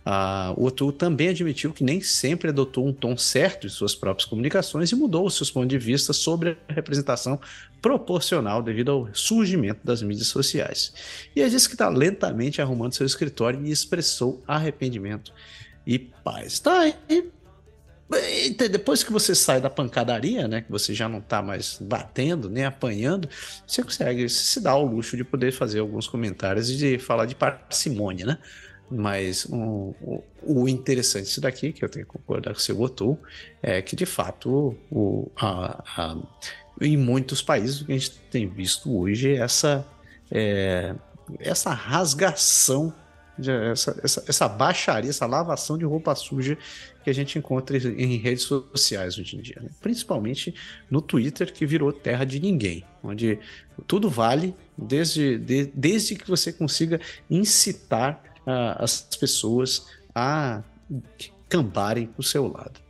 [0.00, 4.26] Uh, o O'Toole também admitiu que nem sempre adotou um tom certo em suas próprias
[4.26, 7.38] comunicações e mudou seus pontos de vista sobre a representação
[7.82, 10.94] proporcional devido ao surgimento das mídias sociais.
[11.36, 15.34] E ele disse que está lentamente arrumando seu escritório e expressou arrependimento
[15.86, 16.58] e paz.
[16.58, 17.30] Tá aí
[18.68, 22.64] depois que você sai da pancadaria, né, que você já não está mais batendo nem
[22.64, 23.28] apanhando,
[23.66, 27.36] você consegue se dar o luxo de poder fazer alguns comentários e de falar de
[27.36, 28.38] parcimônia, né?
[28.90, 32.74] Mas um, o, o, interessante disso daqui, que eu tenho que concordar com o seu
[32.74, 33.16] Gotou,
[33.62, 36.16] é que de fato o, a, a,
[36.80, 39.86] em muitos países o que a gente tem visto hoje é essa,
[40.28, 40.92] é,
[41.38, 42.92] essa rasgação
[43.38, 46.58] Essa, essa, essa baixaria, essa lavação de roupa suja
[47.02, 49.70] que a gente encontra em redes sociais hoje em dia, né?
[49.80, 50.54] principalmente
[50.90, 53.38] no Twitter, que virou terra de ninguém, onde
[53.86, 60.62] tudo vale desde, de, desde que você consiga incitar uh, as pessoas a
[61.48, 62.80] cambarem para o seu lado.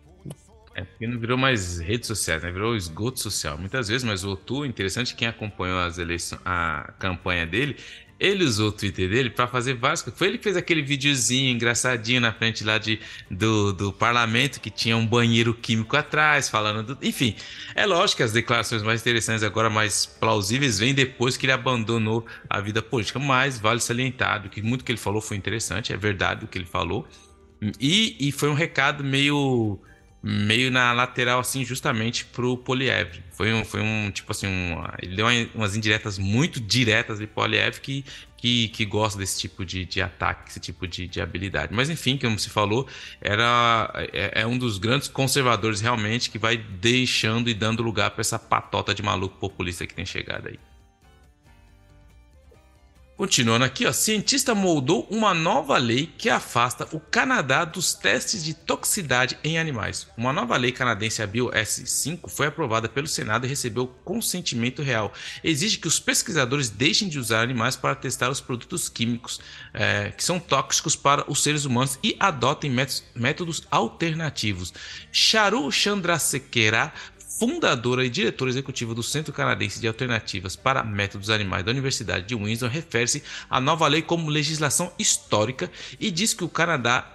[0.75, 2.51] É, porque não virou mais redes sociais, né?
[2.51, 3.59] Virou esgoto social.
[3.59, 7.77] Muitas vezes, mas o Otu, interessante, quem acompanhou as eleições, a campanha dele,
[8.21, 10.19] ele usou o Twitter dele para fazer várias coisas.
[10.19, 14.71] Foi ele que fez aquele videozinho engraçadinho na frente lá de, do, do parlamento, que
[14.71, 17.07] tinha um banheiro químico atrás, falando do.
[17.07, 17.35] Enfim,
[17.75, 22.27] é lógico que as declarações mais interessantes, agora mais plausíveis, vêm depois que ele abandonou
[22.49, 23.19] a vida política.
[23.19, 26.67] Mas vale salientar que muito que ele falou foi interessante, é verdade o que ele
[26.67, 27.09] falou.
[27.81, 29.81] E, e foi um recado meio
[30.23, 33.23] meio na lateral, assim, justamente pro Poliev.
[33.31, 37.81] Foi um, foi um tipo assim, um, ele deu umas indiretas muito diretas de Poliev
[37.81, 38.05] que,
[38.37, 41.73] que, que gosta desse tipo de, de ataque, esse tipo de, de habilidade.
[41.75, 42.87] Mas enfim, como se falou,
[43.21, 48.21] era é, é um dos grandes conservadores realmente que vai deixando e dando lugar para
[48.21, 50.59] essa patota de maluco populista que tem chegado aí.
[53.21, 58.55] Continuando aqui, ó, cientista moldou uma nova lei que afasta o Canadá dos testes de
[58.55, 60.09] toxicidade em animais.
[60.17, 65.13] Uma nova lei canadense, a Bio S5, foi aprovada pelo Senado e recebeu consentimento real.
[65.45, 69.39] Exige que os pesquisadores deixem de usar animais para testar os produtos químicos
[69.75, 72.75] é, que são tóxicos para os seres humanos e adotem
[73.15, 74.73] métodos alternativos.
[75.13, 76.91] Charu Chandrasekhara
[77.41, 82.35] fundadora e diretora executiva do Centro Canadense de Alternativas para Métodos Animais da Universidade de
[82.35, 87.11] Windsor, refere-se à nova lei como legislação histórica e diz que o Canadá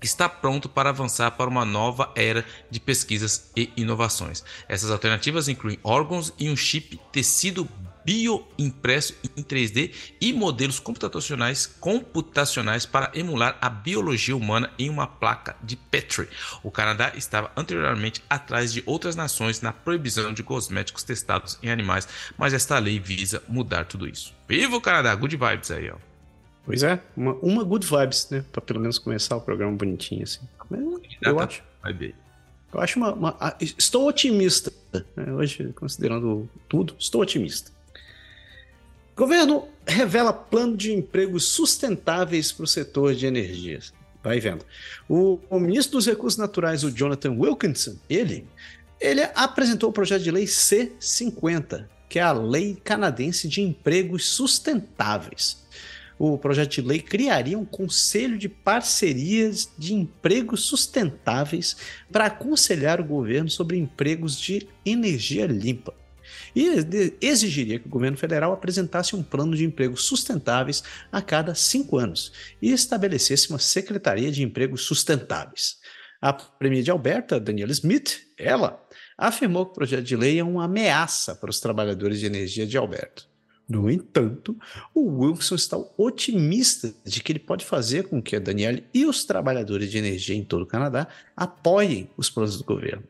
[0.00, 4.44] está pronto para avançar para uma nova era de pesquisas e inovações.
[4.68, 7.68] Essas alternativas incluem órgãos e um chip tecido
[8.04, 15.56] bioimpresso em 3D e modelos computacionais, computacionais para emular a biologia humana em uma placa
[15.62, 16.28] de Petri.
[16.62, 22.08] O Canadá estava anteriormente atrás de outras nações na proibição de cosméticos testados em animais,
[22.36, 24.34] mas esta lei visa mudar tudo isso.
[24.48, 25.14] Viva o Canadá!
[25.14, 25.96] Good vibes aí, ó.
[26.64, 28.44] Pois é, uma, uma good vibes, né?
[28.52, 30.40] Pra pelo menos começar o programa bonitinho assim.
[30.68, 30.80] Mas,
[31.22, 31.62] eu acho.
[32.72, 34.70] Eu acho uma, uma, Estou otimista.
[35.16, 35.32] Né?
[35.32, 37.70] Hoje, considerando tudo, estou otimista.
[39.18, 43.92] Governo revela plano de empregos sustentáveis para o setor de energias.
[44.22, 44.64] Vai vendo.
[45.08, 48.46] O, o, ministro dos Recursos Naturais, o Jonathan Wilkinson, ele,
[49.00, 55.66] ele apresentou o projeto de lei C50, que é a Lei Canadense de Empregos Sustentáveis.
[56.16, 61.76] O projeto de lei criaria um conselho de parcerias de empregos sustentáveis
[62.12, 65.92] para aconselhar o governo sobre empregos de energia limpa
[66.54, 71.98] e exigiria que o governo federal apresentasse um plano de empregos sustentáveis a cada cinco
[71.98, 75.76] anos e estabelecesse uma secretaria de empregos sustentáveis.
[76.20, 78.84] A premier de Alberta, Daniela Smith, ela
[79.16, 82.76] afirmou que o projeto de lei é uma ameaça para os trabalhadores de energia de
[82.76, 83.22] Alberta.
[83.68, 84.56] No entanto,
[84.94, 89.24] o Wilson está otimista de que ele pode fazer com que a Danielle e os
[89.24, 91.06] trabalhadores de energia em todo o Canadá
[91.36, 93.04] apoiem os planos do governo.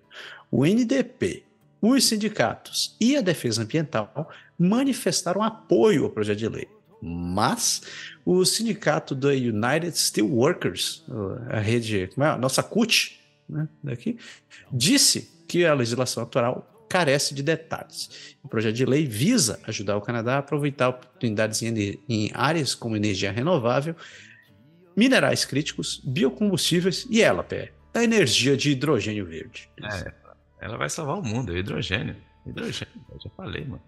[0.51, 1.45] O NDP
[1.81, 6.69] os sindicatos e a defesa ambiental manifestaram apoio ao projeto de lei.
[7.01, 7.83] Mas
[8.25, 11.05] o sindicato da United Steelworkers,
[11.49, 12.25] a rede, é?
[12.25, 14.19] a nossa CUT, né, daqui,
[14.73, 18.37] disse que a legislação atual carece de detalhes.
[18.43, 22.97] O projeto de lei visa ajudar o Canadá a aproveitar oportunidades em, em áreas como
[22.97, 23.95] energia renovável,
[24.97, 29.71] minerais críticos, biocombustíveis e pé, a energia de hidrogênio verde.
[29.83, 30.13] É,
[30.61, 32.17] ela vai salvar o mundo, é hidrogênio.
[32.47, 33.83] Hidrogênio, eu já falei, mano.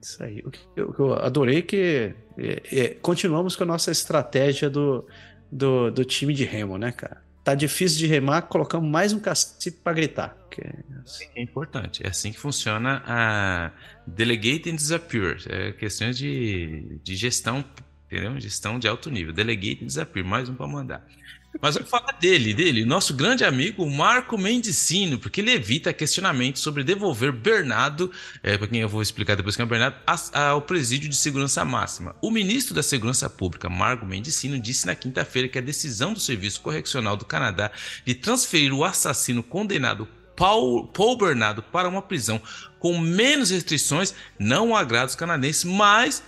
[0.00, 0.42] Isso aí.
[0.44, 5.06] O que eu, eu adorei que é, é, continuamos com a nossa estratégia do,
[5.50, 7.22] do, do, time de remo, né, cara?
[7.42, 10.36] Tá difícil de remar, colocamos mais um cacife para gritar.
[10.58, 11.40] É...
[11.40, 11.42] é...
[11.42, 12.04] importante.
[12.04, 13.72] É assim que funciona a
[14.06, 15.38] Delegate and Disappear.
[15.48, 17.64] É questões de, de gestão,
[18.06, 18.38] entendeu?
[18.38, 19.32] Gestão de alto nível.
[19.32, 21.06] Delegate and Disappear, mais um para mandar.
[21.60, 26.82] Mas vou falar dele, dele, nosso grande amigo Marco Mendicino, porque ele evita questionamento sobre
[26.82, 28.10] devolver Bernardo,
[28.42, 29.96] é, para quem eu vou explicar depois quem é Bernardo,
[30.32, 32.16] ao presídio de segurança máxima.
[32.22, 36.60] O ministro da Segurança Pública, Marco Mendicino, disse na quinta-feira que a decisão do Serviço
[36.60, 37.70] Correccional do Canadá
[38.04, 42.40] de transferir o assassino condenado Paul, Paul Bernardo para uma prisão
[42.78, 46.22] com menos restrições não agrada os canadenses, mas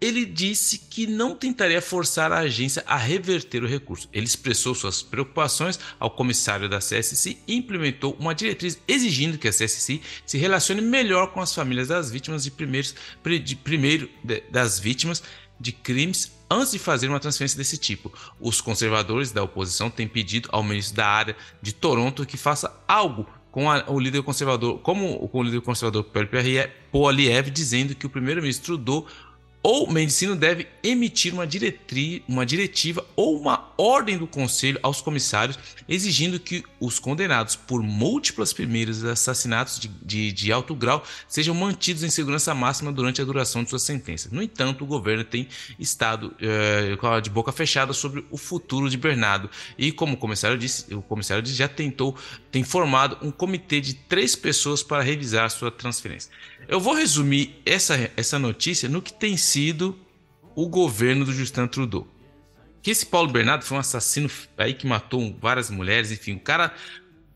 [0.00, 4.08] ele disse que não tentaria forçar a agência a reverter o recurso.
[4.12, 9.52] Ele expressou suas preocupações ao comissário da CSC e implementou uma diretriz exigindo que a
[9.52, 12.94] CSC se relacione melhor com as famílias das vítimas de primeiros
[13.44, 15.22] de primeiro de, das vítimas
[15.60, 18.12] de crimes antes de fazer uma transferência desse tipo.
[18.40, 23.26] Os conservadores da oposição têm pedido ao ministro da área de Toronto que faça algo
[23.50, 26.04] com a, o líder conservador, como com o líder conservador
[26.92, 29.06] Poiliev, dizendo que o primeiro-ministro Trudeau
[29.70, 35.58] ou Mendicino deve emitir uma, diretri, uma diretiva ou uma ordem do Conselho aos comissários
[35.86, 42.02] exigindo que os condenados por múltiplas primeiros assassinatos de, de, de, alto grau sejam mantidos
[42.02, 44.30] em segurança máxima durante a duração de sua sentença.
[44.32, 45.46] No entanto, o governo tem
[45.78, 50.94] estado é, de boca fechada sobre o futuro de Bernardo e, como o comissário disse,
[50.94, 52.16] o comissário disse, já tentou,
[52.50, 56.32] tem formado um comitê de três pessoas para revisar sua transferência.
[56.66, 59.98] Eu vou resumir essa, essa notícia no que tem sido
[60.54, 62.06] o governo do Justin Trudeau.
[62.82, 66.74] Que esse Paulo Bernardo foi um assassino aí que matou várias mulheres, enfim, o cara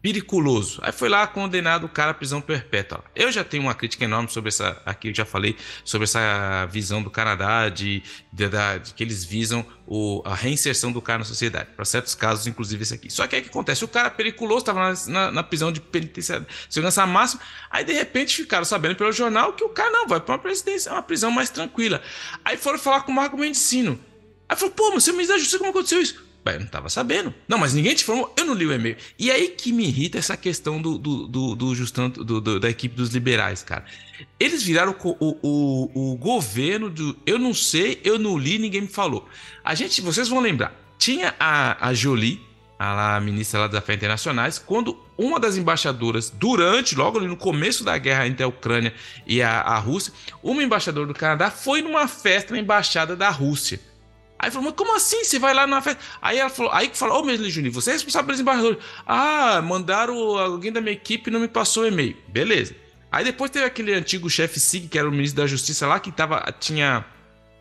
[0.02, 0.80] periculoso.
[0.82, 3.04] Aí foi lá condenado o cara à prisão perpétua.
[3.14, 4.82] Eu já tenho uma crítica enorme sobre essa.
[4.84, 9.64] Aqui eu já falei sobre essa visão do Canadá de, de, de, que eles visam
[9.86, 11.68] o, a reinserção do cara na sociedade.
[11.76, 13.08] Para certos casos, inclusive esse aqui.
[13.10, 13.84] Só que aí o que acontece?
[13.84, 17.40] O cara periculoso estava na, na, na, prisão de penitenciária, segurança máxima.
[17.70, 20.90] Aí de repente ficaram sabendo pelo jornal que o cara não vai para uma presidência,
[20.90, 22.02] uma prisão mais tranquila.
[22.44, 24.00] Aí foram falar com o Marco Mendicino.
[24.48, 26.31] Aí falou: pô, mas você me da justiça, como aconteceu isso?
[26.44, 27.32] Eu não estava sabendo.
[27.46, 28.34] Não, mas ninguém te informou.
[28.36, 28.96] Eu não li o e-mail.
[29.18, 32.68] E aí que me irrita essa questão do, do, do, do, Justan, do, do da
[32.68, 33.84] equipe dos liberais, cara.
[34.40, 37.16] Eles viraram o, o, o, governo do.
[37.24, 39.28] Eu não sei, eu não li, ninguém me falou.
[39.64, 42.40] A gente, vocês vão lembrar, tinha a, a Jolie,
[42.78, 47.96] a, ministra lá das Afeições Internacionais, quando uma das embaixadoras, durante, logo no começo da
[47.98, 48.92] guerra entre a Ucrânia
[49.26, 53.80] e a, a Rússia, uma embaixadora do Canadá foi numa festa na embaixada da Rússia.
[54.42, 55.22] Aí falou, mas como assim?
[55.22, 56.02] Você vai lá na festa?
[56.20, 58.78] Aí ela falou, aí que falou, ô oh, Mesli Juninho, você é responsável pelos embaixadores.
[59.06, 62.16] Ah, mandaram alguém da minha equipe e não me passou o e-mail.
[62.26, 62.74] Beleza.
[63.12, 66.10] Aí depois teve aquele antigo chefe SIG, que era o ministro da Justiça lá, que
[66.10, 67.04] tava, tinha.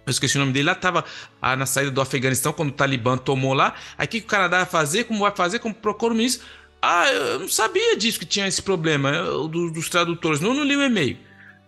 [0.07, 1.05] Eu esqueci o nome dele lá, tava
[1.39, 3.75] ah, na saída do Afeganistão, quando o Talibã tomou lá.
[3.95, 5.03] Aí o que, que o Canadá vai fazer?
[5.03, 5.59] Como vai fazer?
[5.59, 6.47] Como procura o ministro?
[6.81, 10.39] Ah, eu não sabia disso que tinha esse problema eu, dos tradutores.
[10.39, 11.19] Não, não li o e-mail.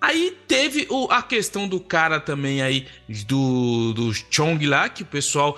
[0.03, 2.85] Aí teve o, a questão do cara também aí,
[3.25, 5.57] do, do Chong lá, que o pessoal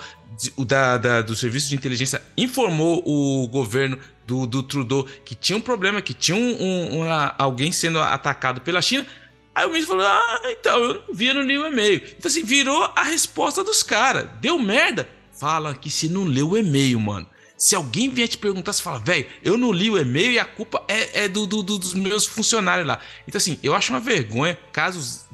[0.54, 5.58] o da, da, do serviço de inteligência informou o governo do, do Trudeau que tinha
[5.58, 7.06] um problema, que tinha um, um, um,
[7.36, 9.04] alguém sendo atacado pela China.
[9.52, 12.00] Aí o ministro falou: Ah, então, eu não via no nenhum e-mail.
[12.16, 14.28] Então, assim, virou a resposta dos caras.
[14.40, 15.08] Deu merda?
[15.32, 17.26] Fala que se não leu o e-mail, mano.
[17.56, 20.44] Se alguém vier te perguntar, você fala, velho, eu não li o e-mail e a
[20.44, 23.00] culpa é, é do, do, do, dos meus funcionários lá.
[23.26, 25.26] Então, assim, eu acho uma vergonha casos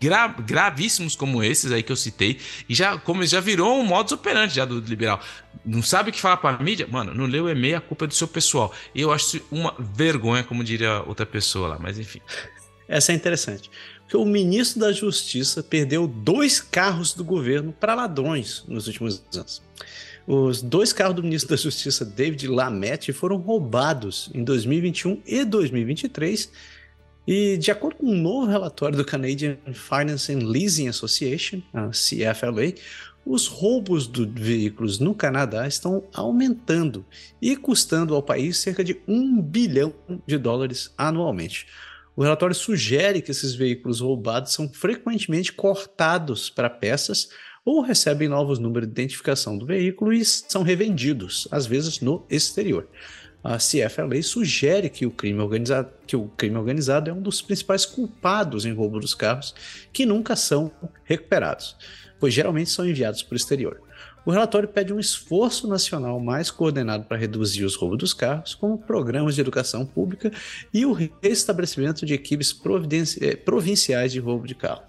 [0.00, 4.12] gra gravíssimos como esses aí que eu citei, e já, como já virou um modus
[4.12, 5.20] operandi já do liberal.
[5.64, 6.86] Não sabe o que falar pra mídia?
[6.86, 8.72] Mano, não leu o e-mail, a culpa é do seu pessoal.
[8.94, 12.20] E eu acho uma vergonha, como diria outra pessoa lá, mas enfim.
[12.86, 13.70] Essa é interessante.
[14.02, 19.62] Porque o ministro da Justiça perdeu dois carros do governo para ladrões nos últimos anos.
[20.26, 26.50] Os dois carros do ministro da Justiça, David Lamette, foram roubados em 2021 e 2023.
[27.26, 32.74] E, de acordo com um novo relatório do Canadian Finance and Leasing Association, a CFLA,
[33.24, 37.04] os roubos de veículos no Canadá estão aumentando
[37.40, 39.94] e custando ao país cerca de um bilhão
[40.26, 41.66] de dólares anualmente.
[42.16, 47.30] O relatório sugere que esses veículos roubados são frequentemente cortados para peças
[47.64, 52.86] ou recebem novos números de identificação do veículo e são revendidos, às vezes no exterior.
[53.42, 57.84] A CFLA sugere que o crime organizado, que o crime organizado é um dos principais
[57.84, 59.54] culpados em roubo dos carros
[59.92, 60.72] que nunca são
[61.04, 61.76] recuperados,
[62.18, 63.80] pois geralmente são enviados para o exterior.
[64.24, 68.78] O relatório pede um esforço nacional mais coordenado para reduzir os roubos dos carros, como
[68.78, 70.32] programas de educação pública
[70.72, 72.58] e o restabelecimento de equipes
[73.20, 74.82] eh, provinciais de roubo de carro.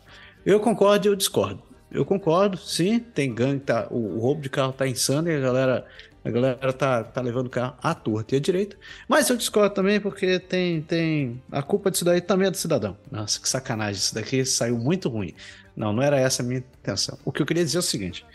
[0.45, 1.61] Eu concordo e eu discordo
[1.95, 5.39] eu concordo, sim, tem gangue, tá, o, o roubo de carro tá insano e a
[5.39, 5.85] galera,
[6.23, 8.77] a galera tá, tá levando o carro à torta e à direita.
[9.07, 12.97] Mas eu discordo também porque tem, tem a culpa disso daí também é do cidadão.
[13.11, 15.33] Nossa, que sacanagem, isso daqui saiu muito ruim.
[15.75, 17.17] Não, não era essa a minha intenção.
[17.25, 18.25] O que eu queria dizer é o seguinte: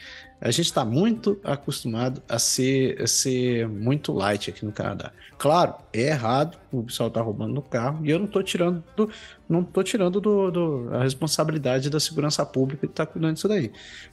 [0.41, 5.13] a gente está muito acostumado a ser, a ser muito light aqui no Canadá.
[5.37, 9.11] Claro, é errado, o pessoal está roubando no carro, e eu não estou tirando, do,
[9.49, 13.49] não tô tirando do, do, a responsabilidade da segurança pública de estar tá cuidando disso
[13.49, 13.71] daí.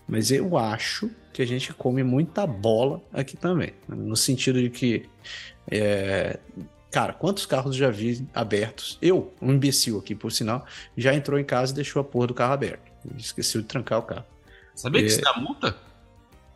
[0.07, 3.73] Mas eu acho que a gente come muita bola aqui também.
[3.87, 5.05] No sentido de que.
[5.69, 6.39] É,
[6.91, 8.97] cara, quantos carros já vi abertos?
[9.01, 10.65] Eu, um imbecil aqui, por sinal,
[10.97, 12.91] já entrou em casa e deixou a porra do carro aberto.
[13.17, 14.25] Esqueceu de trancar o carro.
[14.75, 15.86] Sabia que isso dá multa?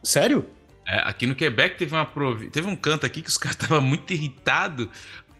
[0.04, 0.46] Sério?
[0.86, 2.08] É, aqui no Quebec teve, uma
[2.52, 4.88] teve um canto aqui que os caras estavam muito irritados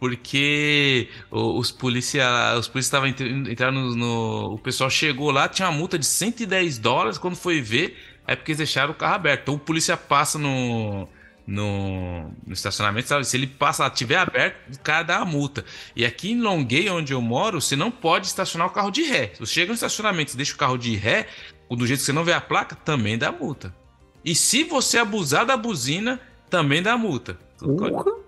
[0.02, 3.08] porque os policiais os policiais estavam
[3.48, 7.18] entrando no, O pessoal chegou lá, tinha uma multa de 110 dólares.
[7.18, 7.96] Quando foi ver,
[8.26, 9.42] é porque eles deixaram o carro aberto.
[9.42, 11.08] Então o polícia passa no,
[11.46, 13.24] no, no, estacionamento, sabe?
[13.24, 15.64] Se ele passa, tiver aberto, o cara dá a multa.
[15.94, 19.32] E aqui em Longuei, onde eu moro, você não pode estacionar o carro de ré.
[19.38, 21.28] Você chega no estacionamento e deixa o carro de ré,
[21.70, 23.72] do jeito que você não vê a placa, também dá multa.
[24.24, 27.36] E se você abusar da buzina, também dá multa.
[27.60, 28.22] Uhum.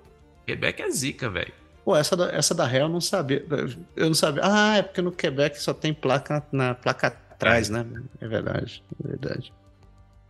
[0.46, 1.52] Quebec é zica, velho.
[1.84, 3.44] Pô, essa da, essa da ré eu não sabia.
[3.94, 4.42] Eu não sabia.
[4.44, 7.72] Ah, é porque no Quebec só tem placa na placa atrás, é.
[7.72, 7.86] né?
[8.20, 9.52] É verdade, é verdade.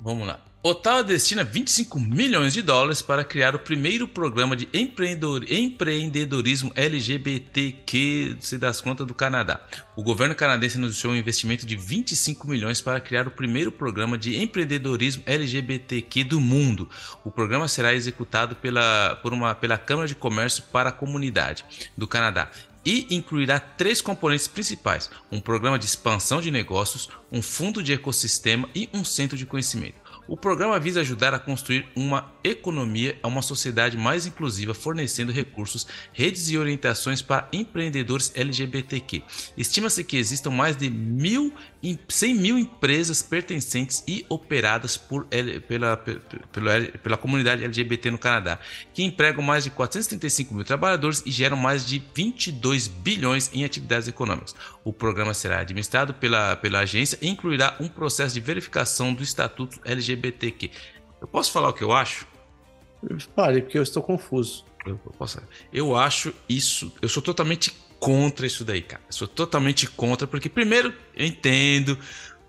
[0.00, 0.40] Vamos lá.
[0.66, 8.56] Ottawa destina 25 milhões de dólares para criar o primeiro programa de empreendedorismo LGBTQ, se
[8.56, 9.60] das contas, do Canadá.
[9.94, 14.42] O governo canadense anunciou um investimento de 25 milhões para criar o primeiro programa de
[14.42, 16.88] empreendedorismo LGBTQ do mundo.
[17.22, 21.62] O programa será executado pela, por uma, pela Câmara de Comércio para a Comunidade
[21.94, 22.50] do Canadá
[22.84, 28.68] e incluirá três componentes principais: um programa de expansão de negócios, um fundo de ecossistema
[28.74, 30.03] e um centro de conhecimento.
[30.26, 36.48] O programa visa ajudar a construir uma economia uma sociedade mais inclusiva, fornecendo recursos, redes
[36.48, 39.22] e orientações para empreendedores LGBTQ.
[39.56, 41.52] Estima-se que existam mais de mil,
[42.08, 45.26] 100 mil empresas pertencentes e operadas por,
[45.66, 48.58] pela, pela, pela comunidade LGBT no Canadá,
[48.92, 54.08] que empregam mais de 435 mil trabalhadores e geram mais de 22 bilhões em atividades
[54.08, 54.54] econômicas.
[54.84, 59.80] O programa será administrado pela, pela agência e incluirá um processo de verificação do estatuto
[59.84, 60.70] LGBT LGBTQ.
[61.20, 62.26] Eu posso falar o que eu acho?
[63.34, 64.64] Fale, porque eu estou confuso.
[64.86, 65.40] Eu, posso,
[65.72, 66.92] eu acho isso.
[67.00, 69.02] Eu sou totalmente contra isso daí, cara.
[69.06, 71.98] Eu sou totalmente contra, porque, primeiro, eu entendo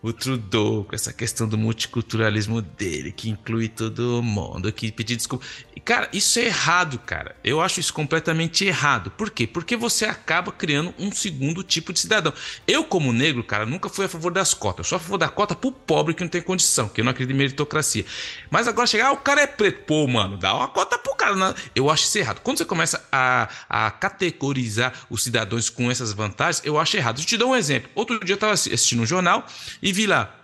[0.06, 5.44] o Trudeau, com essa questão do multiculturalismo dele, que inclui todo mundo, que pedir desculpa.
[5.76, 7.36] E, cara, isso é errado, cara.
[7.44, 9.10] Eu acho isso completamente errado.
[9.10, 9.48] Por quê?
[9.48, 12.32] Porque você acaba criando um segundo tipo de cidadão.
[12.68, 14.86] Eu, como negro, cara, nunca fui a favor das cotas.
[14.86, 17.10] Eu sou a favor da cota pro pobre que não tem condição, que eu não
[17.10, 18.06] acredito em meritocracia.
[18.52, 19.86] Mas agora chegar, ah, o cara é preto.
[19.86, 21.36] Pô, mano, dá uma cota pro cara.
[21.36, 21.56] Não.
[21.74, 22.42] Eu acho isso errado.
[22.42, 27.20] Quando você começa a, a categorizar os cidadãos com essas vantagens, eu acho errado.
[27.20, 27.90] Eu te dou um exemplo.
[27.96, 29.48] Outro dia eu tava assistindo um jornal
[29.82, 30.36] e vi lá.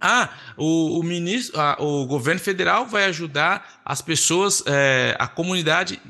[0.00, 6.00] Ah, o, o ministro, ah, o governo federal vai ajudar as pessoas, é, a comunidade,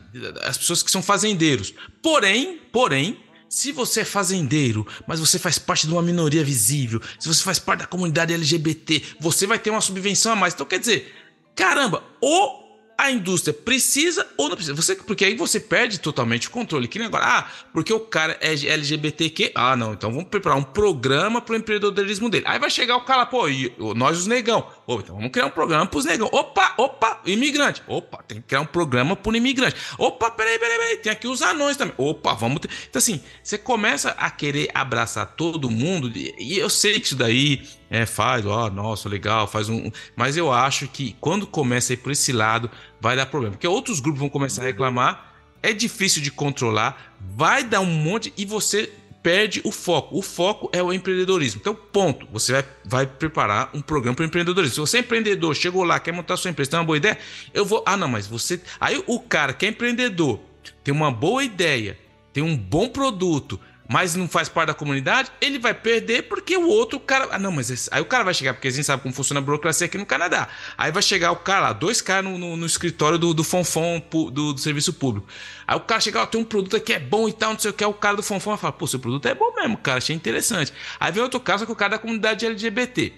[0.43, 1.72] as pessoas que são fazendeiros.
[2.03, 3.18] Porém, porém,
[3.49, 7.59] se você é fazendeiro, mas você faz parte de uma minoria visível, se você faz
[7.59, 10.53] parte da comunidade LGBT, você vai ter uma subvenção a mais.
[10.53, 11.14] Então quer dizer,
[11.55, 12.66] caramba, ou
[12.99, 14.74] a indústria precisa ou não precisa.
[14.74, 16.88] Você, porque aí você perde totalmente o controle.
[16.88, 19.53] Que agora, ah, porque o cara é LGBTQ.
[19.55, 22.44] Ah, não, então vamos preparar um programa para o empreendedorismo dele.
[22.49, 24.66] Aí vai chegar o cara, pô, e nós os negão.
[24.86, 26.28] Oh, então vamos criar um programa para os negão.
[26.32, 27.82] Opa, opa, imigrante.
[27.86, 29.76] Opa, tem que criar um programa para o imigrante.
[29.99, 31.94] Opa, peraí, peraí, peraí, tem aqui os anões também.
[31.99, 32.70] Opa, vamos ter.
[32.88, 37.62] Então, assim, você começa a querer abraçar todo mundo, e eu sei que isso daí
[37.91, 39.91] é, faz, ó, nossa, legal, faz um.
[40.14, 42.70] Mas eu acho que quando começa a ir por esse lado,
[43.01, 43.55] vai dar problema.
[43.55, 48.32] Porque outros grupos vão começar a reclamar, é difícil de controlar, vai dar um monte
[48.37, 50.16] e você perde o foco.
[50.16, 51.61] O foco é o empreendedorismo.
[51.61, 52.28] Então, ponto.
[52.32, 54.74] Você vai, vai preparar um programa para empreendedorismo.
[54.74, 57.18] Se você é empreendedor, chegou lá, quer montar sua empresa, tem uma boa ideia,
[57.53, 57.82] eu vou.
[57.84, 58.61] Ah, não, mas você.
[58.80, 60.39] Aí o cara que é empreendedor,
[60.84, 61.99] tem uma boa ideia,
[62.32, 63.59] tem um bom produto
[63.89, 67.28] mas não faz parte da comunidade, ele vai perder porque o outro cara.
[67.30, 67.89] Ah, não, mas esse...
[67.93, 70.05] aí o cara vai chegar, porque a gente sabe como funciona a burocracia aqui no
[70.05, 70.49] Canadá.
[70.76, 74.03] Aí vai chegar o cara lá, dois caras no, no, no, escritório do, do Fonfon
[74.11, 75.28] do, do, serviço público.
[75.66, 77.70] Aí o cara chega, ó, tem um produto aqui é bom e tal, não sei
[77.70, 79.99] o que, o cara do Fonfon vai falar, pô, seu produto é bom mesmo, cara,
[79.99, 80.72] achei interessante.
[80.99, 83.12] Aí vem outro caso que o cara da comunidade LGBT.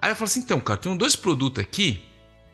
[0.00, 2.02] Aí eu falo assim, então, cara, tem dois produtos aqui,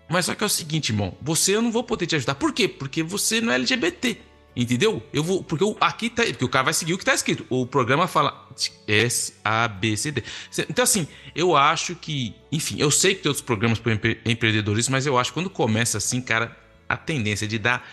[0.09, 2.35] mas só que é o seguinte, irmão, você eu não vou poder te ajudar.
[2.35, 2.67] Por quê?
[2.67, 4.32] Porque você não é LGBT.
[4.55, 5.03] Entendeu?
[5.13, 5.43] Eu vou.
[5.43, 6.25] Porque eu, aqui tá.
[6.25, 7.47] Porque o cara vai seguir o que tá escrito.
[7.49, 8.47] O programa fala
[8.87, 10.23] S, A, B, C, D.
[10.69, 12.35] Então, assim, eu acho que.
[12.51, 15.49] Enfim, eu sei que tem outros programas para empre empreendedorismo, mas eu acho que quando
[15.49, 16.55] começa assim, cara,
[16.87, 17.89] a tendência de dar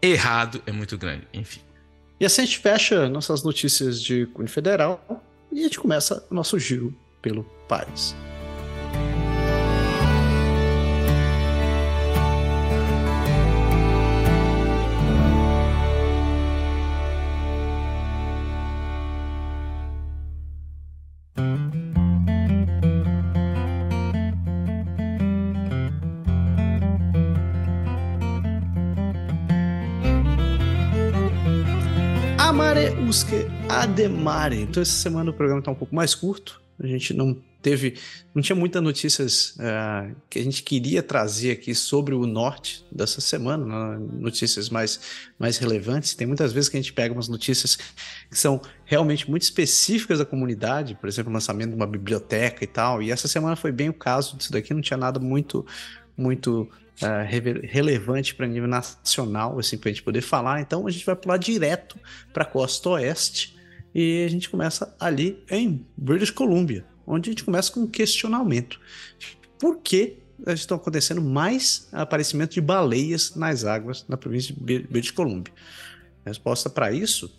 [0.00, 1.28] errado é muito grande.
[1.34, 1.60] Enfim.
[2.18, 5.04] E assim a gente fecha nossas notícias de Cunho Federal
[5.52, 8.14] e a gente começa o nosso giro pelo país.
[33.08, 34.60] Usque Ademare.
[34.60, 36.60] Então, essa semana o programa está um pouco mais curto.
[36.78, 37.94] A gente não teve,
[38.34, 43.20] não tinha muitas notícias uh, que a gente queria trazer aqui sobre o norte dessa
[43.20, 44.06] semana, né?
[44.20, 45.00] notícias mais,
[45.38, 46.14] mais relevantes.
[46.14, 50.26] Tem muitas vezes que a gente pega umas notícias que são realmente muito específicas da
[50.26, 53.02] comunidade, por exemplo, o lançamento de uma biblioteca e tal.
[53.02, 55.64] E essa semana foi bem o caso disso daqui, não tinha nada muito,
[56.14, 56.68] muito
[57.02, 60.60] uh, relevante para nível nacional, assim, para a gente poder falar.
[60.60, 61.98] Então a gente vai pular direto
[62.32, 63.56] para a costa oeste
[63.94, 68.80] e a gente começa ali em British Columbia onde a gente começa com um questionamento.
[69.58, 70.18] Por que
[70.48, 75.52] estão acontecendo mais aparecimento de baleias nas águas na província de British Columbia?
[76.24, 77.32] A resposta para isso,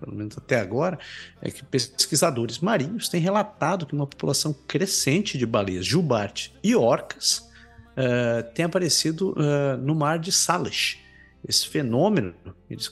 [0.00, 0.98] pelo menos até agora,
[1.40, 7.50] é que pesquisadores marinhos têm relatado que uma população crescente de baleias jubarte e orcas
[7.96, 10.98] uh, tem aparecido uh, no mar de Salish,
[11.46, 12.34] esse fenômeno,
[12.70, 12.88] eles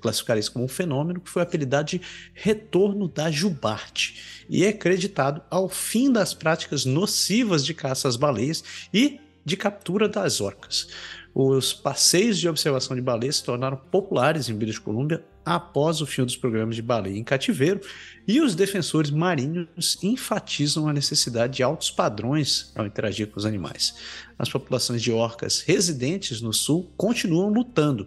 [0.00, 2.00] classificaram isso como um fenômeno que foi apelidado de
[2.32, 8.64] retorno da jubarte e é creditado ao fim das práticas nocivas de caça às baleias
[8.94, 10.88] e de captura das orcas.
[11.34, 16.24] Os passeios de observação de baleias se tornaram populares em British Columbia após o fim
[16.24, 17.80] dos programas de baleia em cativeiro,
[18.26, 23.94] e os defensores marinhos enfatizam a necessidade de altos padrões ao interagir com os animais.
[24.38, 28.06] As populações de orcas residentes no sul continuam lutando,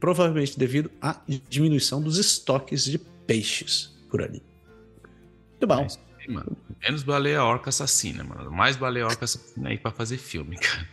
[0.00, 4.42] provavelmente devido à diminuição dos estoques de peixes por ali.
[5.50, 5.86] Muito bom.
[6.82, 8.50] Menos baleia orca assassina, mano.
[8.50, 10.88] Mais baleia orca assassina aí pra fazer filme, cara.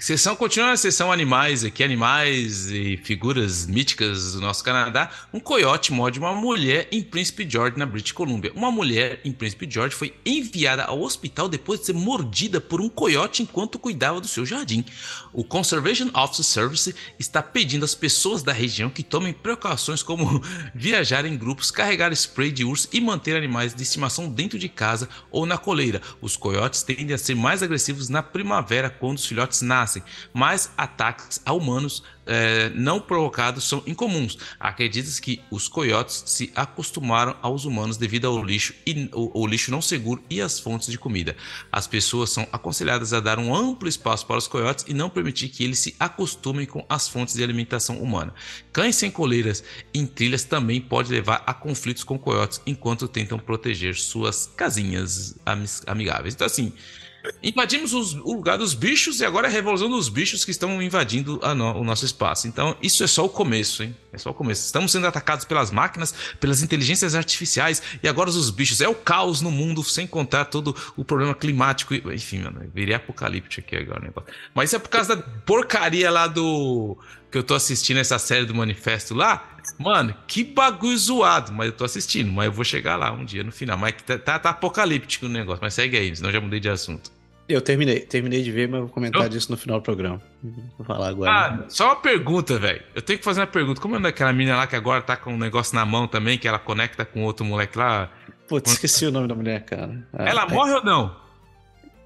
[0.00, 5.10] Sessão continua a sessão animais aqui, animais e figuras míticas do nosso Canadá.
[5.32, 8.52] Um coiote morde uma mulher em Príncipe George, na British Columbia.
[8.54, 12.88] Uma mulher em Príncipe George foi enviada ao hospital depois de ser mordida por um
[12.88, 14.84] coiote enquanto cuidava do seu jardim.
[15.32, 20.42] O Conservation Office Service está pedindo às pessoas da região que tomem precauções como
[20.74, 25.08] viajar em grupos, carregar spray de urso e manter animais de estimação dentro de casa
[25.30, 26.00] ou na coleira.
[26.20, 30.70] Os coiotes tendem a ser mais agressivos na primavera quando os filhotes nascem nascem, mas
[30.76, 34.36] ataques a humanos é, não provocados são incomuns.
[34.60, 39.80] Acredita-se que os coiotes se acostumaram aos humanos devido ao lixo, e, o, lixo não
[39.80, 41.34] seguro e as fontes de comida.
[41.72, 45.48] As pessoas são aconselhadas a dar um amplo espaço para os coiotes e não permitir
[45.48, 48.34] que eles se acostumem com as fontes de alimentação humana.
[48.72, 49.64] Cães sem coleiras
[49.94, 55.38] em trilhas também pode levar a conflitos com coiotes enquanto tentam proteger suas casinhas
[55.86, 56.34] amigáveis.
[56.34, 56.74] Então assim,
[57.42, 60.80] invadimos os, o lugar dos bichos e agora é a revolução dos bichos que estão
[60.82, 62.46] invadindo no, o nosso espaço.
[62.46, 63.96] Então, isso é só o começo, hein?
[64.12, 64.64] É só o começo.
[64.64, 68.80] Estamos sendo atacados pelas máquinas, pelas inteligências artificiais e agora os bichos.
[68.80, 71.94] É o caos no mundo, sem contar todo o problema climático.
[71.94, 74.32] Enfim, mano, virei apocalíptico aqui agora o negócio.
[74.54, 76.96] Mas isso é por causa da porcaria lá do.
[77.30, 79.56] Que eu tô assistindo essa série do Manifesto lá.
[79.78, 81.52] Mano, que bagulho zoado.
[81.52, 83.76] Mas eu tô assistindo, mas eu vou chegar lá um dia no final.
[83.76, 85.60] Mas tá, tá, tá apocalíptico o negócio.
[85.62, 87.17] Mas segue aí, senão já mudei de assunto.
[87.48, 89.28] Eu terminei, terminei de ver, mas vou comentar eu...
[89.30, 90.20] disso no final do programa.
[90.76, 91.30] Vou falar agora.
[91.30, 92.82] Ah, só uma pergunta, velho.
[92.94, 93.80] Eu tenho que fazer uma pergunta.
[93.80, 96.46] Como é daquela menina lá que agora tá com um negócio na mão também, que
[96.46, 98.10] ela conecta com outro moleque lá?
[98.46, 100.06] Putz, esqueci o nome da mulher, cara.
[100.12, 100.48] Ah, ela é...
[100.52, 101.16] morre ou não?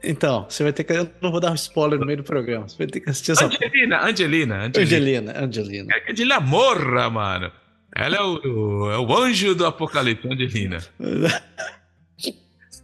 [0.05, 0.93] Então, você vai ter que.
[0.93, 2.69] Eu não vou dar um spoiler no meio do programa.
[2.69, 3.47] Você vai ter que assistir essa.
[3.47, 4.97] Angelina, Angelina, Angelina.
[4.97, 5.95] Angelina, Angelina.
[6.09, 7.53] Angelina morra, mano.
[7.95, 10.79] Ela é o, o, é o anjo do apocalipse, Angelina.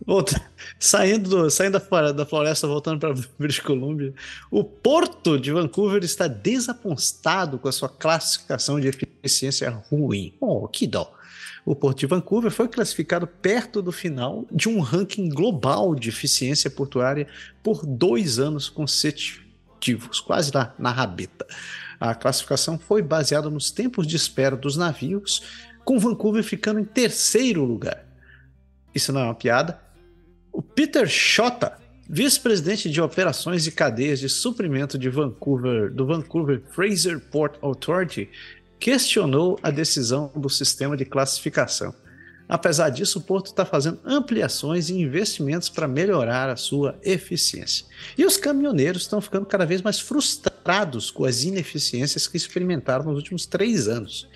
[0.06, 0.40] Volta,
[0.78, 4.14] saindo, do, saindo da, da floresta, voltando para British Columbia,
[4.50, 10.34] o porto de Vancouver está desapontado com a sua classificação de eficiência ruim.
[10.40, 11.12] Oh, que dó!
[11.64, 16.70] O porto de Vancouver foi classificado perto do final de um ranking global de eficiência
[16.70, 17.26] portuária
[17.62, 21.46] por dois anos consecutivos, quase na, na rabeta.
[22.00, 25.42] A classificação foi baseada nos tempos de espera dos navios,
[25.84, 28.02] com Vancouver ficando em terceiro lugar.
[28.94, 29.78] Isso não é uma piada,
[30.52, 31.78] o Peter Shota,
[32.08, 38.28] vice-presidente de operações e cadeias de suprimento de Vancouver, do Vancouver Fraser Port Authority,
[38.78, 41.94] questionou a decisão do sistema de classificação.
[42.48, 47.84] Apesar disso, o porto está fazendo ampliações e investimentos para melhorar a sua eficiência.
[48.16, 53.16] E os caminhoneiros estão ficando cada vez mais frustrados com as ineficiências que experimentaram nos
[53.16, 54.26] últimos três anos.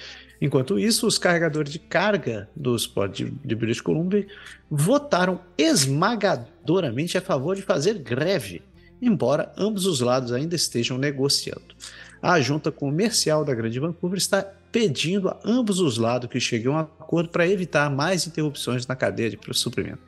[0.43, 4.27] Enquanto isso, os carregadores de carga dos portos de, British Columbia
[4.69, 8.61] votaram esmagadoramente a favor de fazer greve,
[9.01, 11.77] embora ambos os lados ainda estejam negociando.
[12.21, 16.75] A junta comercial da Grande Vancouver está pedindo a ambos os lados que cheguem a
[16.75, 20.03] um acordo para evitar mais interrupções na cadeia de suprimento.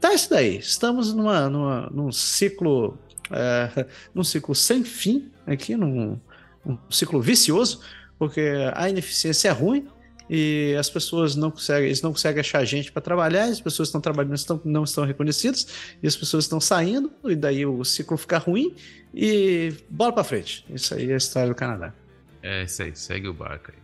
[0.00, 0.56] É isso daí.
[0.58, 2.96] Estamos numa, numa num ciclo
[3.28, 6.16] é, num ciclo sem fim aqui, num
[6.64, 7.80] um ciclo vicioso,
[8.20, 9.88] porque a ineficiência é ruim
[10.28, 13.98] e as pessoas não conseguem, eles não conseguem achar gente para trabalhar, as pessoas estão
[13.98, 15.66] trabalhando estão, não estão reconhecidas,
[16.02, 18.76] e as pessoas estão saindo, e daí o ciclo fica ruim,
[19.12, 20.64] e bola para frente.
[20.68, 21.94] Isso aí é a história do Canadá.
[22.42, 23.78] É isso aí, segue o barco aí.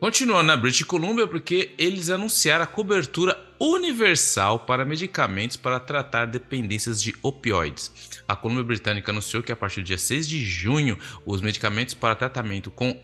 [0.00, 7.02] Continuando na British Columbia, porque eles anunciaram a cobertura universal para medicamentos para tratar dependências
[7.02, 7.92] de opioides.
[8.26, 12.14] A Colômbia Britânica anunciou que a partir do dia 6 de junho, os medicamentos para
[12.14, 12.98] tratamento com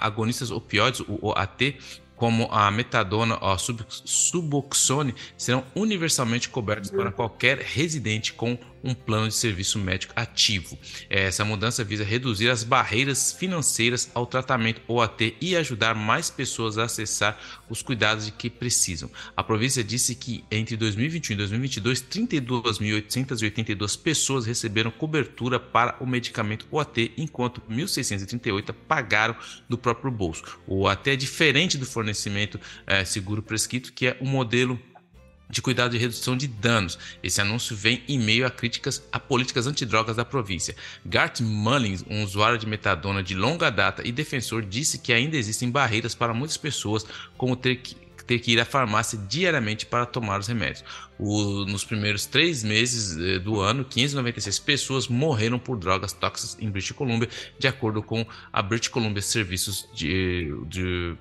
[0.00, 1.76] agonistas opioides, o OAT,
[2.16, 9.28] como a metadona ou a suboxone, serão universalmente cobertos para qualquer residente com um plano
[9.28, 10.78] de serviço médico ativo.
[11.08, 16.84] Essa mudança visa reduzir as barreiras financeiras ao tratamento OAT e ajudar mais pessoas a
[16.84, 19.10] acessar os cuidados de que precisam.
[19.36, 26.66] A província disse que entre 2021 e 2022, 32.882 pessoas receberam cobertura para o medicamento
[26.70, 29.36] OAT, enquanto 1.638 pagaram
[29.68, 30.42] do próprio bolso.
[30.66, 34.78] O OAT é diferente do fornecimento é, seguro prescrito, que é um modelo
[35.52, 36.98] de cuidado de redução de danos.
[37.22, 40.74] Esse anúncio vem em meio a críticas a políticas antidrogas da província.
[41.04, 45.70] Gart Mullins, um usuário de metadona de longa data e defensor, disse que ainda existem
[45.70, 47.04] barreiras para muitas pessoas,
[47.36, 50.84] como ter que ter que ir à farmácia diariamente para tomar os remédios.
[51.18, 56.70] O, nos primeiros três meses eh, do ano, 596 pessoas morreram por drogas tóxicas em
[56.70, 57.28] British Columbia,
[57.58, 61.16] de acordo com a British Columbia Serviços de, de,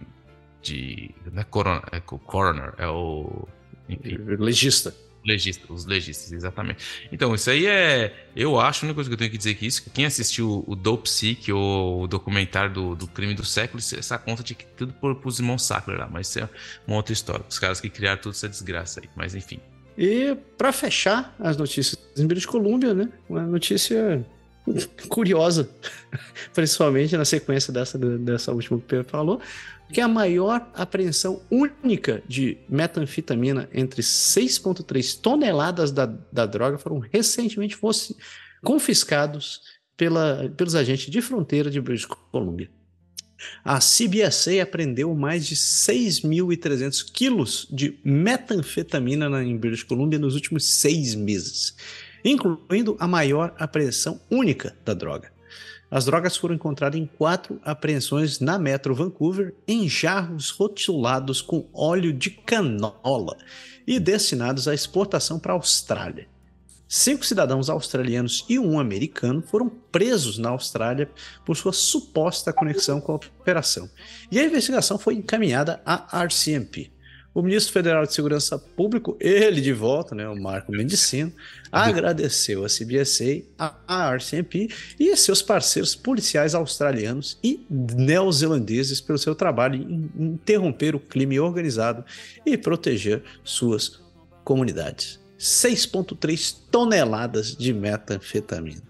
[0.61, 3.47] de, de não é coroner, é coroner, é o
[3.91, 4.17] enfim.
[4.37, 4.95] Legista.
[5.23, 6.83] Legista, os legistas, exatamente.
[7.11, 8.25] Então, isso aí é.
[8.35, 10.75] Eu acho, a única coisa que eu tenho que dizer é isso: quem assistiu o
[10.75, 14.93] Dope Sick ou o documentário do, do crime do século, essa conta de que tudo
[14.93, 16.49] por, pros irmãos Sackler lá, mas isso é
[16.87, 17.45] uma outra história.
[17.47, 19.59] Os caras que criaram toda essa desgraça aí, mas enfim.
[19.95, 23.09] E para fechar as notícias em British Columbia, né?
[23.29, 24.25] Uma notícia
[25.07, 25.69] curiosa,
[26.53, 29.41] principalmente na sequência dessa, dessa última que o Pedro falou,
[29.91, 37.75] que a maior apreensão única de metanfetamina entre 6,3 toneladas da, da droga foram recentemente
[37.75, 38.15] fosse,
[38.63, 39.61] confiscados
[39.97, 42.69] pela, pelos agentes de fronteira de British Columbia.
[43.63, 50.63] A CBSA apreendeu mais de 6.300 quilos de metanfetamina na, em British Columbia nos últimos
[50.63, 51.75] seis meses,
[52.23, 55.31] incluindo a maior apreensão única da droga.
[55.91, 62.13] As drogas foram encontradas em quatro apreensões na Metro Vancouver em jarros rotulados com óleo
[62.13, 63.37] de canola
[63.85, 66.29] e destinados à exportação para a Austrália.
[66.87, 71.09] Cinco cidadãos australianos e um americano foram presos na Austrália
[71.45, 73.89] por sua suposta conexão com a operação,
[74.29, 76.91] e a investigação foi encaminhada à RCMP.
[77.33, 81.31] O ministro federal de Segurança Pública, ele de volta, né, o Marco Mendicino,
[81.71, 83.43] agradeceu a CBSA,
[83.87, 84.67] a RCMP
[84.99, 92.03] e seus parceiros policiais australianos e neozelandeses pelo seu trabalho em interromper o crime organizado
[92.45, 94.01] e proteger suas
[94.43, 95.19] comunidades.
[95.39, 98.81] 6,3 toneladas de metanfetamina.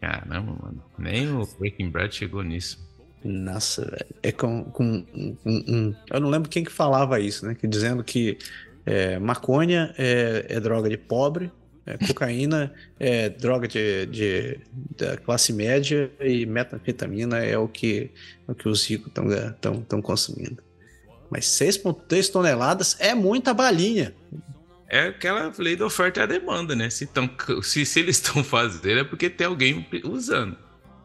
[0.00, 0.84] Caramba, mano.
[0.98, 2.83] Nem o Breaking Bad chegou nisso.
[3.24, 4.06] Nossa, velho.
[4.22, 7.54] É com, com um, um, Eu não lembro quem que falava isso, né?
[7.54, 8.36] Que dizendo que
[8.84, 11.50] é, maconha é, é, droga de pobre,
[11.86, 14.58] é, cocaína é droga de, de,
[14.96, 18.10] da classe média e metanfetamina é o que,
[18.46, 20.62] é o que os ricos estão consumindo.
[21.30, 24.14] Mas 6,3 toneladas é muita balinha.
[24.88, 26.90] É aquela lei da oferta e a demanda, né?
[26.90, 27.28] Se, tão,
[27.62, 30.56] se, se eles estão fazendo é porque tem alguém usando.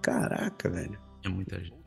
[0.01, 0.99] Caraca, velho.
[1.23, 1.79] É muita gente.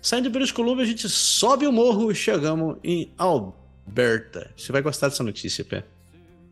[0.00, 4.52] Saindo de British Columbia, a gente sobe o morro e chegamos em Alberta.
[4.56, 5.84] Você vai gostar dessa notícia, Pé.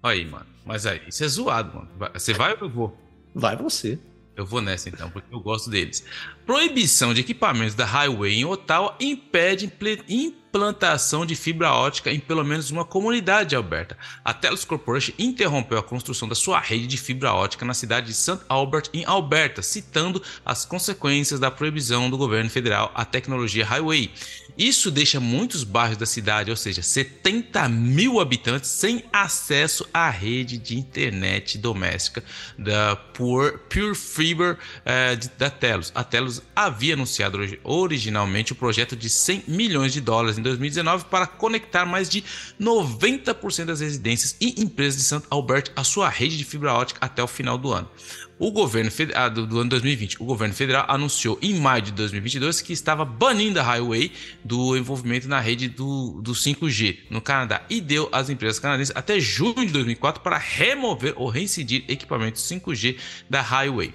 [0.02, 0.46] Aí, mano.
[0.64, 1.88] Mas aí, isso é zoado, mano.
[2.12, 2.98] Você vai ou eu vou?
[3.34, 3.98] Vai você.
[4.36, 6.04] Eu vou nessa então, porque eu gosto deles.
[6.44, 9.68] Proibição de equipamentos da Highway em Ottawa impede
[10.56, 13.96] implantação de fibra ótica em pelo menos uma comunidade de Alberta.
[14.24, 18.14] A Telus Corporation interrompeu a construção da sua rede de fibra ótica na cidade de
[18.14, 18.38] St.
[18.48, 24.10] Albert, em Alberta, citando as consequências da proibição do governo federal à tecnologia Highway.
[24.56, 30.56] Isso deixa muitos bairros da cidade, ou seja, 70 mil habitantes, sem acesso à rede
[30.56, 32.24] de internet doméstica
[32.56, 35.92] da Pure, Pure Fiber eh, da Telus.
[35.94, 41.26] A Telus havia anunciado originalmente o projeto de 100 milhões de dólares em 2019 para
[41.26, 42.24] conectar mais de
[42.60, 45.26] 90% das residências e empresas de St.
[45.30, 47.88] Albert à sua rede de fibra ótica até o final do ano.
[48.38, 52.60] O governo ah, do, do, ano 2020, o governo federal anunciou em maio de 2022
[52.60, 54.12] que estava banindo a Highway
[54.44, 59.18] do envolvimento na rede do, do 5G no Canadá e deu às empresas canadenses até
[59.18, 62.96] junho de 2004 para remover ou reincidir equipamentos 5G
[63.28, 63.94] da Highway.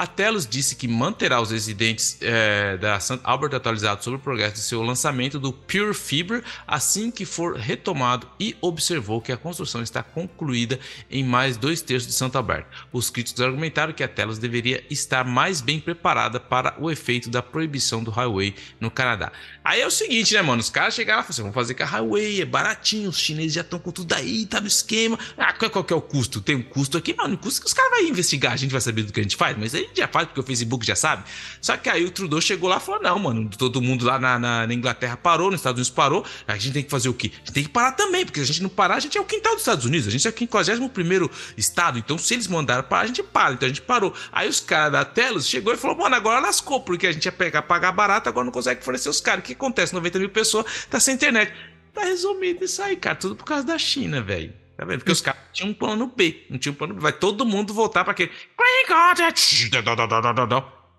[0.00, 3.20] A Telos disse que manterá os residentes é, da St.
[3.22, 8.26] Albert atualizados sobre o progresso de seu lançamento do Pure Fiber assim que for retomado
[8.40, 10.80] e observou que a construção está concluída
[11.10, 12.64] em mais dois terços de Santa Albert.
[12.90, 17.42] Os críticos argumentaram que a Telos deveria estar mais bem preparada para o efeito da
[17.42, 19.30] proibição do highway no Canadá.
[19.62, 20.62] Aí é o seguinte, né, mano?
[20.62, 23.52] Os caras chegaram e falaram assim: vamos fazer com a highway, é baratinho, os chineses
[23.52, 25.18] já estão com tudo aí, tá no esquema.
[25.36, 26.40] Ah, qual, qual que é o custo?
[26.40, 27.34] Tem um custo aqui, mano.
[27.34, 29.36] O custo que os caras vão investigar, a gente vai saber do que a gente
[29.36, 31.24] faz, mas aí já faz porque o Facebook já sabe.
[31.60, 34.38] Só que aí o Trudeau chegou lá e falou: não, mano, todo mundo lá na,
[34.38, 36.24] na, na, Inglaterra parou, nos Estados Unidos parou.
[36.46, 37.30] A gente tem que fazer o quê?
[37.32, 39.20] A gente tem que parar também, porque se a gente não parar, a gente é
[39.20, 40.08] o quintal dos Estados Unidos.
[40.08, 41.98] A gente é o 51 estado.
[41.98, 43.54] Então, se eles mandaram parar, a gente para.
[43.54, 44.14] Então a gente parou.
[44.32, 47.32] Aí os caras da Telos chegou e falou: mano, agora lascou, porque a gente ia
[47.32, 49.40] pegar, pagar barato, agora não consegue fornecer os caras.
[49.40, 49.94] O que acontece?
[49.94, 51.52] 90 mil pessoas tá sem internet.
[51.92, 53.16] Tá resumido isso aí, cara.
[53.16, 54.59] Tudo por causa da China, velho.
[54.80, 55.00] Tá vendo?
[55.00, 56.46] Porque os caras tinham um plano B.
[56.48, 57.00] Não tinha um plano B.
[57.00, 58.30] Vai todo mundo voltar para aquele.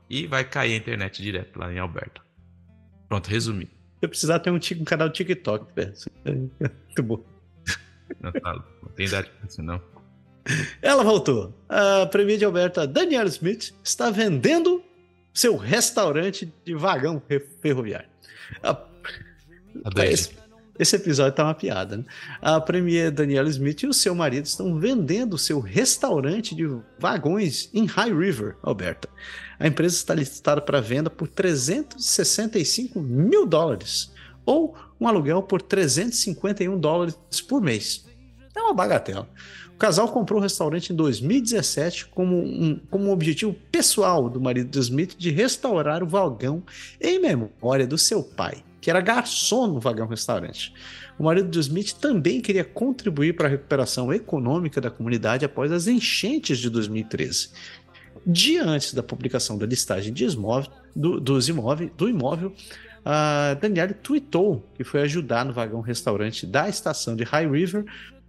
[0.08, 2.22] E vai cair a internet direto lá em Alberta.
[3.10, 3.68] Pronto, resumi.
[4.00, 5.94] Eu precisar ter um, um canal de TikTok, velho.
[6.86, 7.26] Muito bom.
[8.22, 8.54] Não, tá,
[8.84, 9.82] não tem idade pra isso, não.
[10.80, 11.52] Ela voltou.
[11.68, 14.84] A Premier de Alberta, Daniel Smith, está vendendo
[15.34, 17.20] seu restaurante de vagão
[17.64, 18.10] ferroviário.
[18.62, 18.78] A...
[20.04, 20.34] Esse,
[20.80, 22.04] esse episódio tá uma piada, né?
[22.42, 26.68] A premier Daniela Smith e o seu marido estão vendendo seu restaurante de
[26.98, 29.10] vagões em High River, Alberta.
[29.60, 34.12] A empresa está listada para venda por 365 mil dólares,
[34.46, 37.16] ou um aluguel por 351 dólares
[37.48, 38.06] por mês.
[38.56, 39.30] É uma bagatela.
[39.74, 44.70] O casal comprou o restaurante em 2017 como um, como um objetivo pessoal do marido
[44.70, 46.64] de Smith de restaurar o vagão
[47.00, 50.74] em memória do seu pai que era garçom no vagão restaurante.
[51.18, 55.88] O marido de Smith também queria contribuir para a recuperação econômica da comunidade após as
[55.88, 57.52] enchentes de 2013.
[58.26, 62.54] Dia antes da publicação da listagem de imóvel, do, dos imóveis, do imóvel,
[63.06, 63.56] a
[64.02, 67.86] tweetou que foi ajudar no vagão restaurante da estação de High River,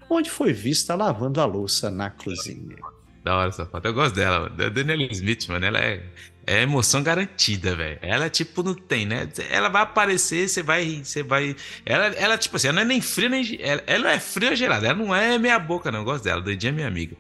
[0.09, 2.77] onde foi vista lavando a louça na cozinha.
[3.25, 3.87] Da hora essa foto.
[3.87, 4.49] Eu gosto dela.
[4.51, 4.69] Da
[5.13, 5.65] Smith, mano.
[5.65, 6.03] Ela é
[6.47, 7.99] é emoção garantida, velho.
[8.03, 9.28] Ela, tipo, não tem, né?
[9.49, 11.03] Ela vai aparecer, você vai.
[11.05, 11.55] Você vai.
[11.86, 13.59] Ela, ela, tipo assim, ela não é nem fria, nem.
[13.61, 14.86] Ela, ela não é fria ou gelada.
[14.86, 16.01] Ela não é meia boca, não.
[16.01, 16.40] Eu gosto dela.
[16.40, 17.16] Doidinha é minha amiga.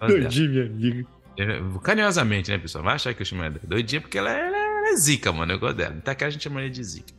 [0.00, 1.06] Doidinha, minha amiga.
[1.38, 2.82] É, carinhosamente, né, pessoal?
[2.82, 5.52] Vai achar que eu chamo ela doidinha porque ela, ela, ela é zica, mano.
[5.52, 5.94] Eu gosto dela.
[5.96, 7.14] Então aqui a gente chama ela de zica.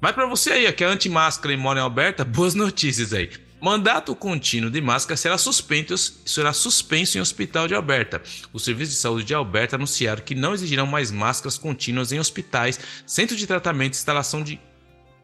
[0.00, 3.30] Mas pra você aí, que é anti-máscara e mora em Alberta, boas notícias aí.
[3.60, 8.22] Mandato contínuo de máscara será suspenso, será suspenso em hospital de Alberta.
[8.54, 12.80] Os serviços de saúde de Alberta anunciaram que não exigirão mais máscaras contínuas em hospitais,
[13.04, 14.58] centros de tratamento e instalação de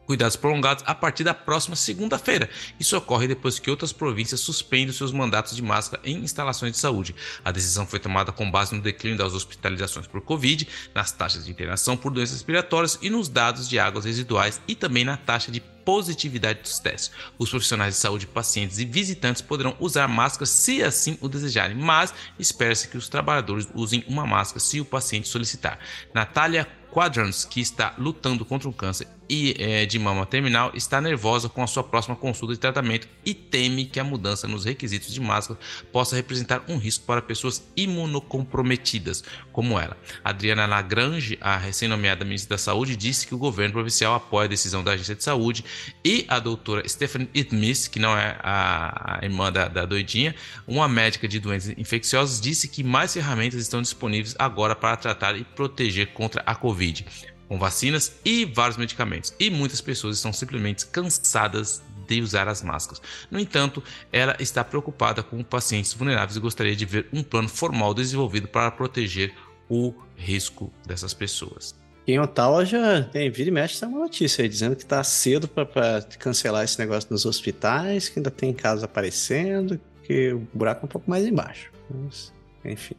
[0.07, 2.49] cuidados prolongados a partir da próxima segunda-feira.
[2.79, 7.13] Isso ocorre depois que outras províncias suspendem seus mandatos de máscara em instalações de saúde.
[7.43, 11.51] A decisão foi tomada com base no declínio das hospitalizações por Covid, nas taxas de
[11.51, 15.59] internação por doenças respiratórias e nos dados de águas residuais e também na taxa de
[15.59, 17.11] positividade dos testes.
[17.37, 22.13] Os profissionais de saúde, pacientes e visitantes poderão usar máscaras se assim o desejarem, mas
[22.37, 25.79] espera-se que os trabalhadores usem uma máscara se o paciente solicitar.
[26.13, 31.49] Natália Quadrants, que está lutando contra o câncer e é, de mama terminal, está nervosa
[31.49, 35.19] com a sua próxima consulta de tratamento e teme que a mudança nos requisitos de
[35.19, 35.59] máscara
[35.91, 39.97] possa representar um risco para pessoas imunocomprometidas, como ela.
[40.23, 44.83] Adriana Lagrange, a recém-nomeada ministra da Saúde, disse que o governo provincial apoia a decisão
[44.83, 45.63] da Agência de Saúde
[46.03, 50.35] e a doutora Stephanie Itmis, que não é a, irmã da, da doidinha,
[50.67, 55.43] uma médica de doenças infecciosas, disse que mais ferramentas estão disponíveis agora para tratar e
[55.43, 57.05] proteger contra a Covid
[57.47, 59.33] com vacinas e vários medicamentos.
[59.39, 63.01] E muitas pessoas estão simplesmente cansadas de usar as máscaras.
[63.29, 67.93] No entanto, ela está preocupada com pacientes vulneráveis e gostaria de ver um plano formal
[67.93, 69.33] desenvolvido para proteger
[69.69, 71.75] o risco dessas pessoas.
[72.07, 75.45] Em Ottawa já tem, vira e mexe, tá uma notícia aí, dizendo que está cedo
[75.45, 80.85] para cancelar esse negócio nos hospitais, que ainda tem casos aparecendo, que o buraco é
[80.85, 81.69] um pouco mais embaixo.
[81.89, 82.31] Mas,
[82.63, 82.95] enfim.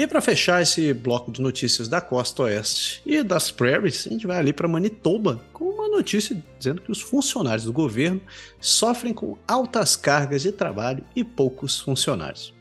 [0.00, 4.26] E para fechar esse bloco de notícias da costa oeste e das prairies, a gente
[4.26, 8.18] vai ali para Manitoba com uma notícia dizendo que os funcionários do governo
[8.58, 12.54] sofrem com altas cargas de trabalho e poucos funcionários.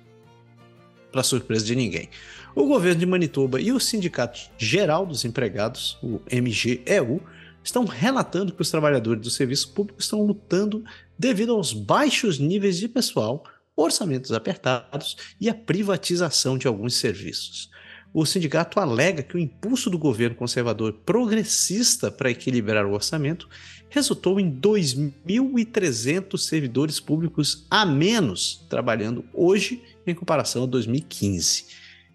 [1.13, 2.09] Para surpresa de ninguém.
[2.53, 7.21] O governo de Manitoba e o Sindicato Geral dos Empregados, o MGEU,
[7.63, 10.83] estão relatando que os trabalhadores do serviço público estão lutando
[11.17, 13.45] devido aos baixos níveis de pessoal
[13.79, 17.69] orçamentos apertados e a privatização de alguns serviços.
[18.11, 23.47] O sindicato alega que o impulso do governo conservador progressista para equilibrar o orçamento
[23.89, 31.65] resultou em 2.300 servidores públicos a menos trabalhando hoje em comparação a 2015.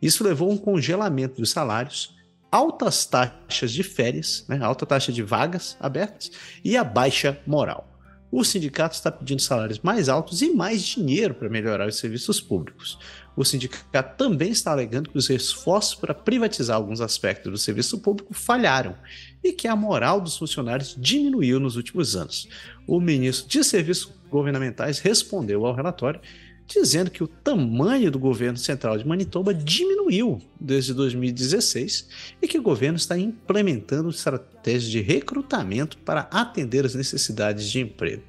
[0.03, 2.15] Isso levou a um congelamento dos salários,
[2.51, 6.31] altas taxas de férias, né, alta taxa de vagas abertas
[6.65, 7.94] e a baixa moral.
[8.37, 12.99] O sindicato está pedindo salários mais altos e mais dinheiro para melhorar os serviços públicos.
[13.37, 18.35] O sindicato também está alegando que os esforços para privatizar alguns aspectos do serviço público
[18.35, 18.97] falharam
[19.43, 22.49] e que a moral dos funcionários diminuiu nos últimos anos.
[22.89, 26.21] O ministro de Serviços Governamentais respondeu ao relatório
[26.67, 32.09] dizendo que o tamanho do governo central de Manitoba diminuiu desde 2016
[32.41, 38.23] e que o governo está implementando estratégias de recrutamento para atender as necessidades de emprego.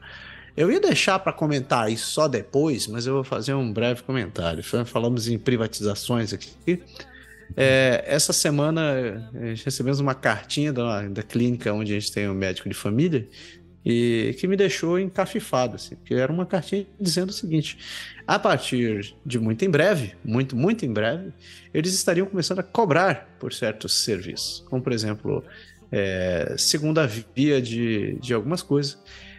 [0.56, 4.64] Eu ia deixar para comentar isso só depois, mas eu vou fazer um breve comentário.
[4.86, 6.82] Falamos em privatizações aqui.
[7.56, 9.30] É, essa semana
[9.64, 13.28] recebemos uma cartinha da, da clínica onde a gente tem um médico de família
[13.86, 17.78] e que me deixou encafifado, assim, porque era uma cartinha dizendo o seguinte:
[18.26, 21.32] a partir de muito em breve, muito, muito em breve,
[21.74, 25.44] eles estariam começando a cobrar por certos serviços, como por exemplo,
[25.92, 28.98] é, segunda via de, de algumas coisas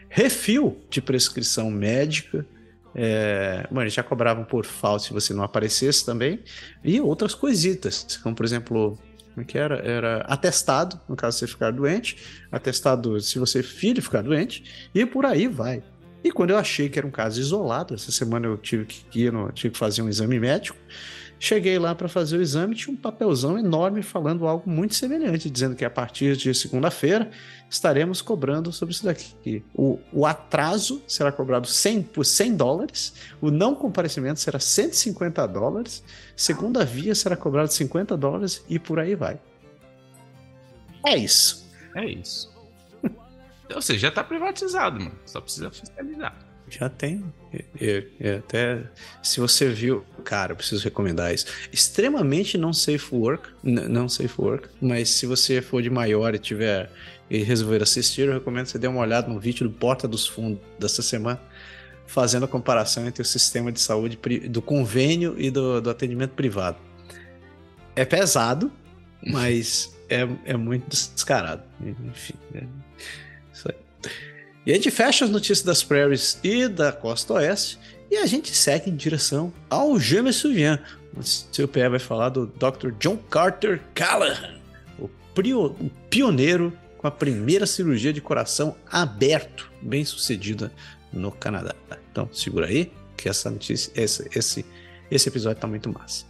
[0.09, 2.47] refil de prescrição médica.
[2.95, 6.41] É, mano, já cobravam por falta se você não aparecesse também.
[6.83, 8.99] E outras coisitas, como por exemplo,
[9.37, 9.77] como que era?
[9.87, 12.17] Era atestado, no caso você ficar doente,
[12.51, 15.83] atestado se você filho ficar doente, e por aí vai.
[16.25, 19.31] E quando eu achei que era um caso isolado, essa semana eu tive que ir,
[19.31, 20.79] no, tive que fazer um exame médico,
[21.39, 25.77] Cheguei lá para fazer o exame, tinha um papelzão enorme falando algo muito semelhante, dizendo
[25.77, 27.31] que a partir de segunda-feira
[27.69, 29.63] estaremos cobrando sobre isso daqui.
[29.75, 36.03] O, o atraso será cobrado 100, por 100 dólares, o não comparecimento será 150 dólares,
[36.35, 39.39] segunda via será cobrado 50 dólares e por aí vai.
[41.05, 41.69] É isso.
[41.95, 42.51] É isso.
[43.75, 45.19] Ou seja, já está privatizado, mano.
[45.27, 46.46] Só precisa fiscalizar.
[46.69, 47.25] Já tem.
[47.81, 48.83] É, é, até
[49.23, 51.47] se você viu, cara, preciso recomendar isso.
[51.73, 56.91] Extremamente não safe work, não safe work, mas se você for de maior e tiver
[57.31, 60.61] e resolver assistir, eu recomendo você dê uma olhada no vídeo do Porta dos Fundos
[60.79, 61.41] dessa semana,
[62.07, 66.79] fazendo a comparação entre o sistema de saúde do convênio e do, do atendimento privado.
[67.95, 68.71] É pesado,
[69.27, 71.63] mas é, é muito descarado.
[71.81, 72.65] Enfim, é
[73.53, 73.77] isso aí.
[74.67, 77.79] E a gente fecha as notícias das prairies e da costa oeste
[78.11, 80.49] e a gente segue em direção ao Jameson
[81.17, 82.91] O seu pé vai falar do Dr.
[82.99, 84.57] John Carter Callahan,
[84.99, 90.73] o, prio, o pioneiro com a primeira cirurgia de coração aberto, bem sucedida
[91.13, 91.75] no Canadá.
[92.11, 94.67] Então segura aí, que essa notícia, esse, esse,
[95.09, 96.25] esse episódio tá muito massa.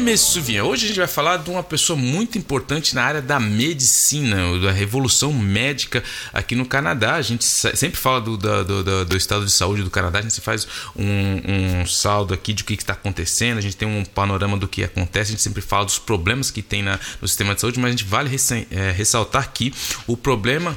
[0.00, 0.64] Messuvinha.
[0.64, 4.72] Hoje a gente vai falar de uma pessoa muito importante na área da medicina, da
[4.72, 7.14] revolução médica aqui no Canadá.
[7.14, 10.40] A gente sempre fala do, do, do, do estado de saúde do Canadá, a gente
[10.40, 14.56] faz um, um saldo aqui de o que está acontecendo, a gente tem um panorama
[14.56, 17.60] do que acontece, a gente sempre fala dos problemas que tem na, no sistema de
[17.60, 18.34] saúde, mas a gente vale
[18.70, 19.72] é, ressaltar aqui
[20.06, 20.76] o problema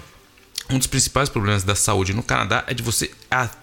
[0.69, 3.11] um dos principais problemas da saúde no Canadá é de você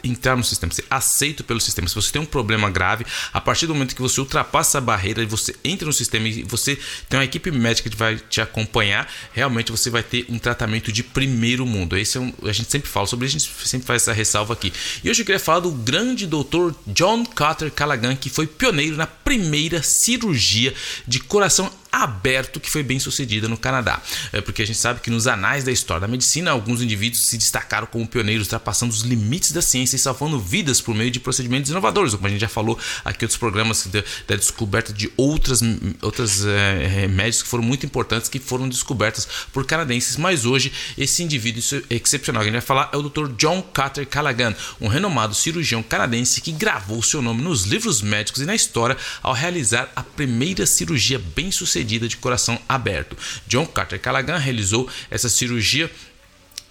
[0.03, 1.89] entrar no sistema, ser aceito pelo sistema.
[1.89, 5.23] Se você tem um problema grave, a partir do momento que você ultrapassa a barreira
[5.23, 9.11] e você entra no sistema e você tem uma equipe médica que vai te acompanhar,
[9.33, 11.97] realmente você vai ter um tratamento de primeiro mundo.
[11.97, 14.55] Esse é um, a gente sempre fala sobre isso, a gente sempre faz essa ressalva
[14.55, 14.73] aqui.
[15.03, 19.07] E hoje eu queria falar do grande doutor John Carter Callaghan, que foi pioneiro na
[19.07, 20.75] primeira cirurgia
[21.07, 24.01] de coração aberto que foi bem sucedida no Canadá.
[24.33, 27.37] É porque a gente sabe que nos anais da história da medicina, alguns indivíduos se
[27.37, 31.71] destacaram como pioneiros, ultrapassando os limites da ciência e salvando vidas por meio de procedimentos
[31.71, 35.61] inovadores, como a gente já falou aqui outros programas da, da descoberta de outras,
[36.03, 41.23] outras é, remédios que foram muito importantes, que foram descobertas por canadenses, mas hoje esse
[41.23, 43.29] indivíduo excepcional que a gente vai falar é o Dr.
[43.37, 48.47] John Carter Callaghan, um renomado cirurgião canadense que gravou seu nome nos livros médicos e
[48.47, 53.17] na história ao realizar a primeira cirurgia bem sucedida sucedida de coração aberto.
[53.47, 55.91] John Carter Callaghan realizou essa cirurgia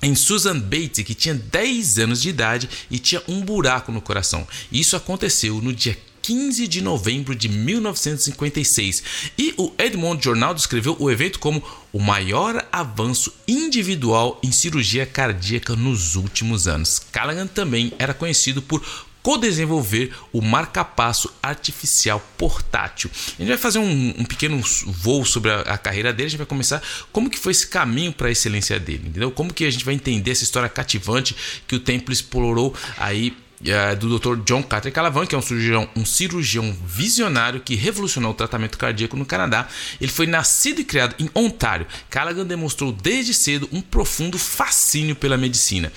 [0.01, 4.47] em Susan Bates, que tinha 10 anos de idade e tinha um buraco no coração.
[4.71, 9.03] Isso aconteceu no dia 15 de novembro de 1956.
[9.37, 15.75] E o Edmond Journal descreveu o evento como o maior avanço individual em cirurgia cardíaca
[15.75, 16.99] nos últimos anos.
[17.11, 18.83] Callaghan também era conhecido por
[19.21, 23.09] co-desenvolver o marca-passo artificial portátil.
[23.37, 26.37] A gente vai fazer um, um pequeno voo sobre a, a, carreira dele, a gente
[26.37, 29.31] vai começar como que foi esse caminho para a excelência dele, entendeu?
[29.31, 31.35] Como que a gente vai entender essa história cativante
[31.67, 34.37] que o Templo explorou aí é, do Dr.
[34.43, 39.17] John Carter Calavan, que é um cirurgião, um cirurgião visionário que revolucionou o tratamento cardíaco
[39.17, 39.67] no Canadá.
[39.99, 41.85] Ele foi nascido e criado em Ontário.
[42.09, 45.91] Callaghan demonstrou desde cedo um profundo fascínio pela medicina.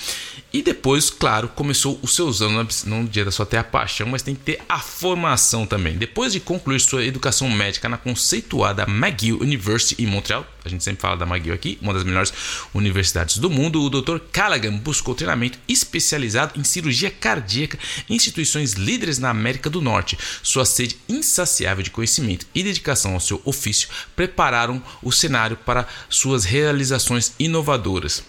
[0.53, 4.35] E depois, claro, começou os seus anos, não adianta só ter a paixão, mas tem
[4.35, 5.97] que ter a formação também.
[5.97, 11.01] Depois de concluir sua educação médica na conceituada McGill University em Montreal, a gente sempre
[11.01, 12.35] fala da McGill aqui, uma das melhores
[12.75, 14.19] universidades do mundo, o Dr.
[14.31, 17.79] Callaghan buscou treinamento especializado em cirurgia cardíaca
[18.09, 20.19] em instituições líderes na América do Norte.
[20.43, 26.45] Sua sede insaciável de conhecimento e dedicação ao seu ofício prepararam o cenário para suas
[26.45, 28.23] realizações inovadoras.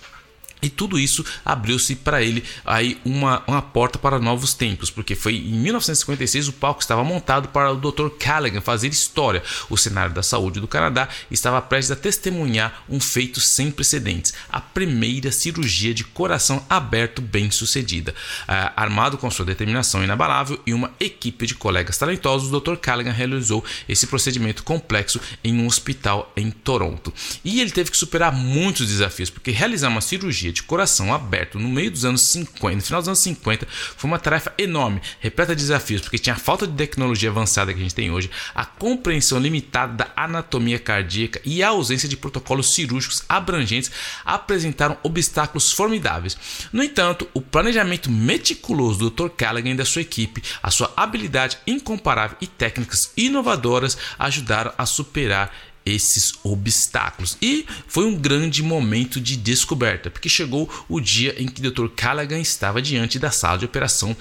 [0.63, 5.35] E tudo isso abriu-se para ele aí uma, uma porta para novos tempos, porque foi
[5.35, 8.07] em 1956 o palco estava montado para o Dr.
[8.17, 9.43] Callaghan fazer história.
[9.69, 14.61] O cenário da saúde do Canadá estava prestes a testemunhar um feito sem precedentes: a
[14.61, 18.15] primeira cirurgia de coração aberto bem sucedida.
[18.47, 22.77] Ah, armado com sua determinação inabalável e uma equipe de colegas talentosos, o Dr.
[22.77, 27.13] Callaghan realizou esse procedimento complexo em um hospital em Toronto.
[27.43, 31.67] E ele teve que superar muitos desafios, porque realizar uma cirurgia de coração aberto no
[31.67, 35.61] meio dos anos 50, no final dos anos 50, foi uma tarefa enorme, repleta de
[35.61, 39.39] desafios, porque tinha a falta de tecnologia avançada que a gente tem hoje, a compreensão
[39.39, 43.91] limitada da anatomia cardíaca e a ausência de protocolos cirúrgicos abrangentes
[44.23, 46.37] apresentaram obstáculos formidáveis.
[46.71, 49.29] No entanto, o planejamento meticuloso do Dr.
[49.35, 55.51] Callaghan e da sua equipe, a sua habilidade incomparável e técnicas inovadoras ajudaram a superar
[55.85, 57.37] esses obstáculos.
[57.41, 61.87] E foi um grande momento de descoberta, porque chegou o dia em que o Dr.
[61.95, 64.15] Callaghan estava diante da sala de operação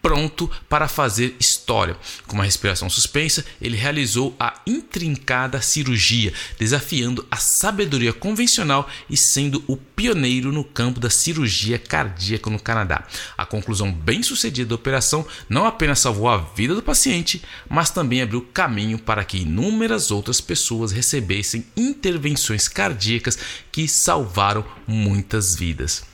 [0.00, 1.96] pronto para fazer história.
[2.26, 9.62] Com uma respiração suspensa, ele realizou a intrincada cirurgia, desafiando a sabedoria convencional e sendo
[9.66, 13.04] o pioneiro no campo da cirurgia cardíaca no Canadá.
[13.36, 18.42] A conclusão bem-sucedida da operação não apenas salvou a vida do paciente, mas também abriu
[18.52, 23.38] caminho para que inúmeras outras pessoas recebessem intervenções cardíacas
[23.70, 26.07] que salvaram muitas vidas.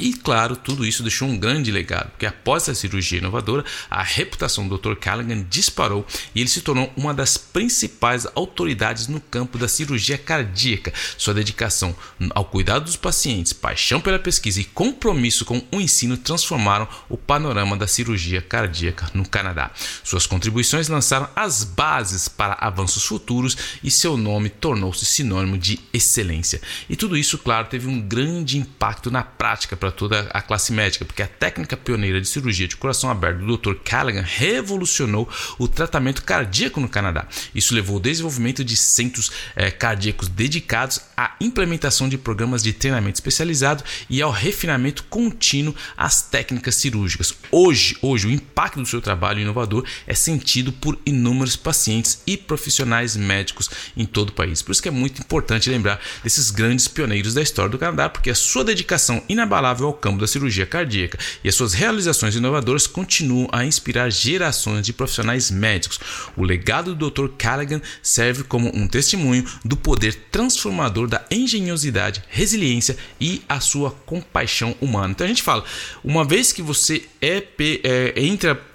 [0.00, 4.66] E claro, tudo isso deixou um grande legado, porque após essa cirurgia inovadora, a reputação
[4.66, 4.94] do Dr.
[4.94, 10.90] Callaghan disparou e ele se tornou uma das principais autoridades no campo da cirurgia cardíaca.
[11.18, 11.94] Sua dedicação
[12.30, 17.76] ao cuidado dos pacientes, paixão pela pesquisa e compromisso com o ensino transformaram o panorama
[17.76, 19.70] da cirurgia cardíaca no Canadá.
[20.02, 26.58] Suas contribuições lançaram as bases para avanços futuros e seu nome tornou-se sinônimo de excelência.
[26.88, 31.04] E tudo isso, claro, teve um grande impacto na prática para toda a classe médica,
[31.04, 33.74] porque a técnica pioneira de cirurgia de coração aberto do Dr.
[33.84, 35.28] Callaghan revolucionou
[35.58, 37.26] o tratamento cardíaco no Canadá.
[37.54, 43.16] Isso levou ao desenvolvimento de centros eh, cardíacos dedicados à implementação de programas de treinamento
[43.16, 47.34] especializado e ao refinamento contínuo às técnicas cirúrgicas.
[47.50, 53.16] Hoje, hoje o impacto do seu trabalho inovador é sentido por inúmeros pacientes e profissionais
[53.16, 54.62] médicos em todo o país.
[54.62, 58.30] Por isso que é muito importante lembrar desses grandes pioneiros da história do Canadá, porque
[58.30, 63.48] a sua dedicação inabalável ao campo da cirurgia cardíaca e as suas realizações inovadoras continuam
[63.52, 65.98] a inspirar gerações de profissionais médicos.
[66.36, 67.28] O legado do Dr.
[67.38, 74.74] Callaghan serve como um testemunho do poder transformador da engenhosidade, resiliência e a sua compaixão
[74.80, 75.12] humana.
[75.12, 75.64] Então a gente fala,
[76.02, 77.44] uma vez que você é,
[77.84, 78.69] é entra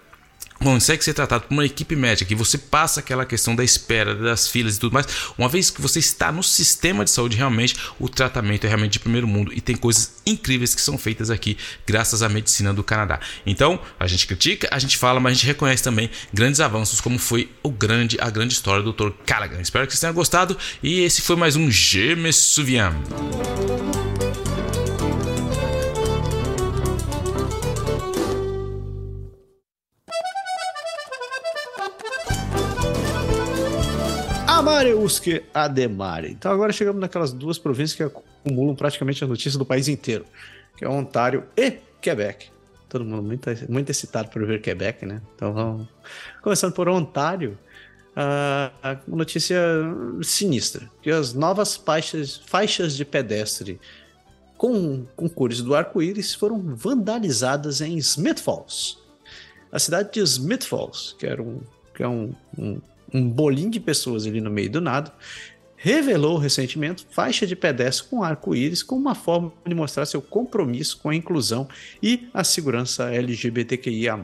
[0.60, 4.48] consegue ser tratado por uma equipe médica que você passa aquela questão da espera, das
[4.48, 8.08] filas e tudo mais, uma vez que você está no sistema de saúde realmente, o
[8.10, 12.24] tratamento é realmente de primeiro mundo e tem coisas incríveis que são feitas aqui graças
[12.24, 13.20] à medicina do Canadá.
[13.46, 17.20] Então, a gente critica, a gente fala, mas a gente reconhece também grandes avanços como
[17.20, 19.12] foi o grande a grande história do Dr.
[19.26, 19.62] Callaghan.
[19.62, 22.32] Espero que vocês tenham gostado e esse foi mais um Je me
[34.86, 36.32] Amareuske Ademare.
[36.32, 40.26] Então agora chegamos naquelas duas províncias que acumulam praticamente a notícia do país inteiro,
[40.78, 42.50] que é Ontário e Quebec.
[42.88, 45.22] Todo mundo muito, muito excitado por ver Quebec, né?
[45.36, 45.88] Então vamos.
[46.42, 47.58] Começando por Ontário,
[48.16, 49.58] a uh, notícia
[50.22, 53.80] sinistra, que as novas faixas, faixas de pedestre
[54.56, 58.98] com, com cores do arco-íris foram vandalizadas em Smith Falls.
[59.72, 61.60] A cidade de Smith Falls, que era um,
[61.94, 62.80] que é um, um
[63.14, 65.14] um bolinho de pessoas ali no meio do nada,
[65.76, 71.10] revelou recentemente faixa de pedestre com arco-íris como uma forma de mostrar seu compromisso com
[71.10, 71.68] a inclusão
[72.02, 74.18] e a segurança LGBTQIA+.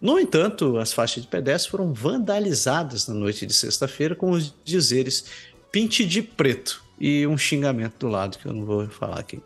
[0.00, 5.26] No entanto, as faixas de pedestre foram vandalizadas na noite de sexta-feira com os dizeres
[5.72, 9.40] pinte de preto e um xingamento do lado que eu não vou falar aqui.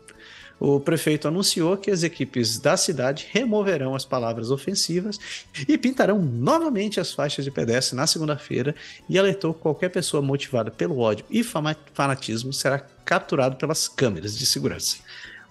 [0.59, 5.19] O prefeito anunciou que as equipes da cidade removerão as palavras ofensivas
[5.67, 8.73] e pintarão novamente as faixas de pedestre na segunda-feira
[9.09, 14.45] e alertou que qualquer pessoa motivada pelo ódio e fanatismo será capturado pelas câmeras de
[14.45, 14.97] segurança.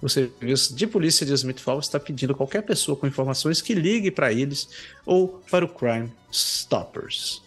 [0.01, 4.11] O serviço de polícia de Smith Falls está pedindo qualquer pessoa com informações que ligue
[4.11, 4.69] para eles
[5.07, 7.41] ou para o Crime Stoppers.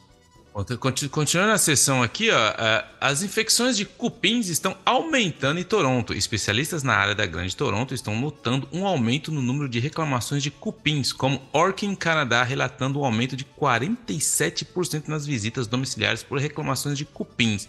[1.11, 2.53] Continuando a sessão aqui, ó,
[3.01, 6.13] as infecções de cupins estão aumentando em Toronto.
[6.13, 10.49] Especialistas na área da Grande Toronto estão notando um aumento no número de reclamações de
[10.49, 17.03] cupins, como Orkin Canadá relatando um aumento de 47% nas visitas domiciliares por reclamações de
[17.03, 17.67] cupins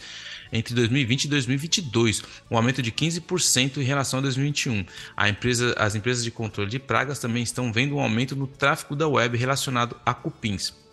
[0.52, 4.86] entre 2020 e 2022, um aumento de 15% em relação a 2021.
[5.16, 8.94] A empresa, as empresas de controle de pragas também estão vendo um aumento no tráfego
[8.94, 10.85] da web relacionado a cupins.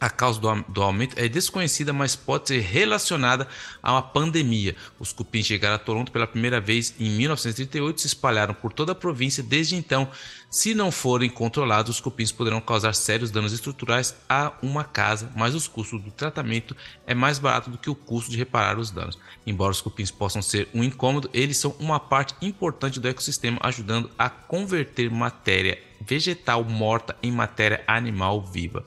[0.00, 3.46] A causa do, aumento é desconhecida, mas pode ser relacionada
[3.82, 4.74] a uma pandemia.
[4.98, 8.92] Os cupins chegaram a Toronto pela primeira vez em 1938 e se espalharam por toda
[8.92, 10.08] a província desde então.
[10.48, 15.54] Se não forem controlados, os cupins poderão causar sérios danos estruturais a uma casa, mas
[15.54, 16.74] os custos do tratamento
[17.06, 19.18] é mais barato do que o custo de reparar os danos.
[19.46, 24.10] Embora os cupins possam ser um incômodo, eles são uma parte importante do ecossistema, ajudando
[24.18, 28.82] a converter matéria vegetal morta em matéria animal viva.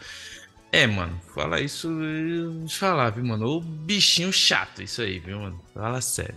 [0.73, 1.87] É, mano, fala isso.
[1.87, 3.57] Eu falar, viu, mano?
[3.57, 5.61] O bichinho chato, isso aí, viu, mano?
[5.71, 6.35] Fala sério.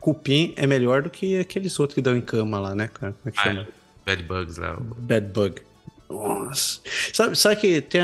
[0.00, 3.12] Cupim é melhor do que aqueles outros que dão em cama lá, né, cara?
[3.12, 3.60] Como é que ah, chama?
[3.60, 3.66] É.
[4.06, 4.78] Bad Bugs lá.
[4.80, 5.60] Bad Bug.
[6.08, 6.80] Nossa.
[7.12, 8.00] Sabe, sabe que tem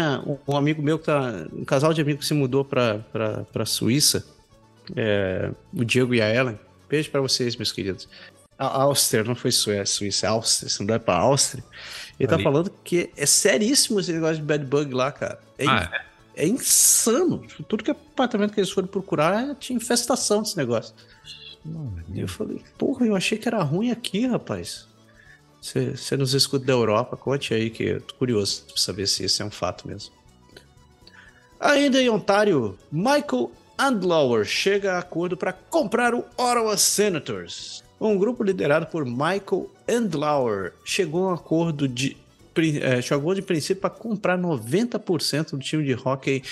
[0.47, 1.47] um amigo meu que tá.
[1.51, 4.27] Um casal de amigos que se mudou pra, pra, pra Suíça.
[4.95, 6.61] É, o Diego e a Ellen.
[6.91, 8.07] Beijo pra vocês, meus queridos.
[8.59, 10.71] A Áustria, não foi Suécia, Suíça, é Áustria.
[10.81, 11.65] Não vai pra Áustria.
[12.21, 12.45] Ele tá Ali.
[12.45, 15.41] falando que é seríssimo esse negócio de bad bug lá, cara.
[15.57, 16.05] É, ah,
[16.37, 16.45] é?
[16.45, 17.39] é insano.
[17.39, 20.95] Tipo, tudo que é apartamento que eles foram procurar tinha infestação desse negócio.
[22.13, 24.87] E eu falei, porra, eu achei que era ruim aqui, rapaz.
[25.63, 29.43] Você nos escuta da Europa, conte aí que eu tô curioso pra saber se isso
[29.43, 30.13] é um fato mesmo.
[31.59, 37.83] Ainda em Ontário, Michael Andlauer chega a acordo para comprar o Ottawa Senators.
[38.01, 42.17] Um grupo liderado por Michael Andlauer chegou a um acordo de,
[42.81, 46.43] é, chegou de princípio para comprar 90% do time de hockey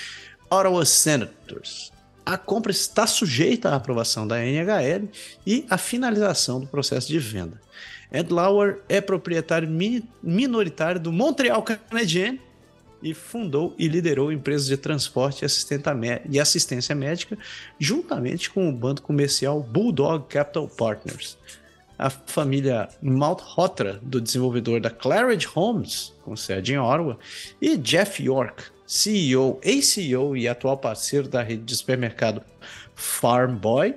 [0.47, 1.91] Ottawa Senators.
[2.23, 5.09] A compra está sujeita à aprovação da NHL
[5.47, 7.59] e à finalização do processo de venda.
[8.13, 9.67] Andlauer é proprietário
[10.21, 12.39] minoritário do Montreal Canadiens
[13.01, 15.45] e fundou e liderou empresas de transporte
[16.29, 17.37] e assistência médica,
[17.79, 21.37] juntamente com o bando comercial Bulldog Capital Partners.
[21.97, 27.19] A família Malhotra, do desenvolvedor da Claridge Homes, com sede em Ottawa,
[27.61, 32.41] e Jeff York, CEO, ex-CEO e atual parceiro da rede de supermercado
[32.95, 33.95] Farm Boy,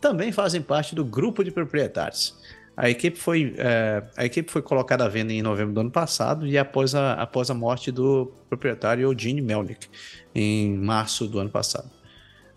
[0.00, 2.34] também fazem parte do grupo de proprietários.
[2.76, 6.46] A equipe foi, é, a equipe foi colocada à venda em novembro do ano passado
[6.46, 9.86] e após a, após a morte do proprietário Eugene Melnick,
[10.34, 11.90] em março do ano passado.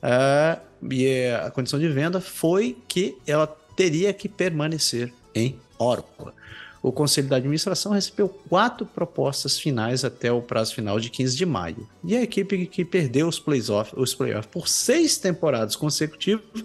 [0.02, 0.58] É,
[0.90, 6.34] e a condição de venda foi que ela teria que permanecer em Ottawa.
[6.82, 11.46] O Conselho da Administração recebeu quatro propostas finais até o prazo final de 15 de
[11.46, 11.88] maio.
[12.04, 14.16] E a equipe que perdeu os playoffs os
[14.46, 16.64] por seis temporadas consecutivas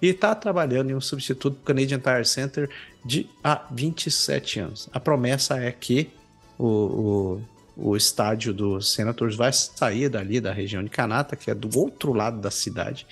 [0.00, 2.70] e está trabalhando em um substituto do Canadian Tire Center
[3.04, 4.88] de há 27 anos.
[4.92, 6.10] A promessa é que
[6.58, 7.40] o,
[7.76, 11.78] o, o estádio do Senators vai sair dali da região de Canata, que é do
[11.78, 13.06] outro lado da cidade.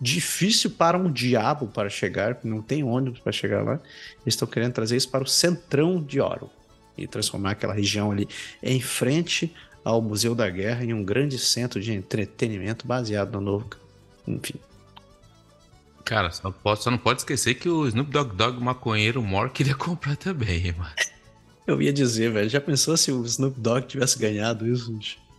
[0.00, 3.74] Difícil para um diabo para chegar, não tem ônibus para chegar lá.
[4.22, 6.50] Eles estão querendo trazer isso para o centrão de Oro
[6.96, 8.28] e transformar aquela região ali
[8.62, 13.68] em frente ao Museu da Guerra em um grande centro de entretenimento baseado no novo.
[14.26, 14.54] Enfim,
[16.04, 20.16] Cara, só, só não pode esquecer que o Snoop Dogg Dogg maconheiro Mor queria comprar
[20.16, 20.92] também, mano.
[21.66, 22.48] Eu ia dizer, velho.
[22.48, 24.98] Já pensou se o Snoop Dogg tivesse ganhado isso?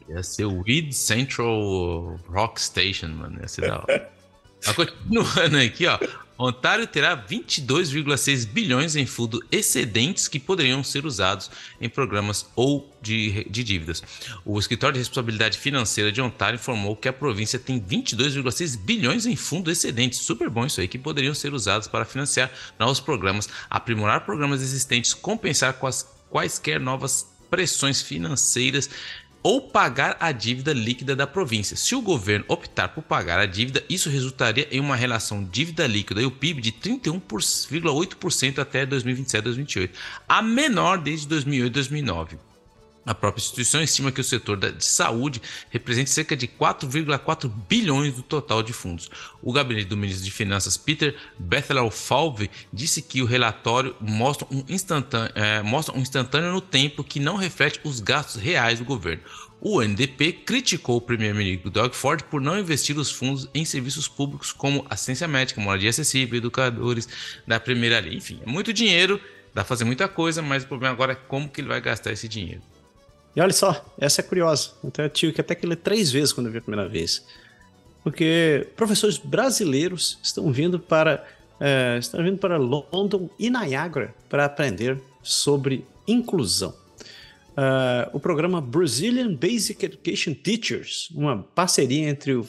[0.09, 3.39] Ia ser o Weed Central Rock Station, mano.
[3.39, 4.11] Ia ser da hora.
[4.75, 5.99] Continuando aqui, ó.
[6.37, 13.45] Ontário terá 22,6 bilhões em fundo excedentes que poderiam ser usados em programas ou de,
[13.49, 14.03] de dívidas.
[14.43, 19.35] O Escritório de Responsabilidade Financeira de Ontário informou que a província tem 22,6 bilhões em
[19.35, 24.25] fundo excedentes, super bom isso aí, que poderiam ser usados para financiar novos programas, aprimorar
[24.25, 25.79] programas existentes, compensar
[26.29, 28.89] quaisquer novas pressões financeiras
[29.45, 31.77] ou pagar a dívida líquida da província.
[31.77, 36.19] Se o governo optar por pagar a dívida, isso resultaria em uma relação dívida líquida
[36.19, 39.91] e o PIB de 31,8% até 2027-2028,
[40.27, 42.37] a menor desde 2008 e 2009.
[43.05, 48.23] A própria instituição estima que o setor de saúde represente cerca de 4,4 bilhões do
[48.23, 49.11] total de fundos.
[49.43, 55.31] O gabinete do ministro de Finanças, Peter Bethel-Falve, disse que o relatório mostra um, instantâneo,
[55.35, 59.21] é, mostra um instantâneo no tempo que não reflete os gastos reais do governo.
[59.61, 64.51] O NDP criticou o primeiro-ministro Doug Ford por não investir os fundos em serviços públicos
[64.51, 67.07] como assistência médica, moradia acessível, educadores
[67.45, 68.17] da primeira linha.
[68.17, 69.21] Enfim, é muito dinheiro,
[69.53, 72.11] dá para fazer muita coisa, mas o problema agora é como que ele vai gastar
[72.11, 72.61] esse dinheiro.
[73.35, 74.71] E olha só, essa é curiosa.
[74.83, 77.25] Então eu tive que até que ler três vezes quando eu vi a primeira vez.
[78.03, 81.25] Porque professores brasileiros estão vindo para
[81.59, 86.75] é, estão vindo para London e Niagara para aprender sobre inclusão.
[87.55, 92.45] Uh, o programa Brazilian Basic Education Teachers, uma parceria entre o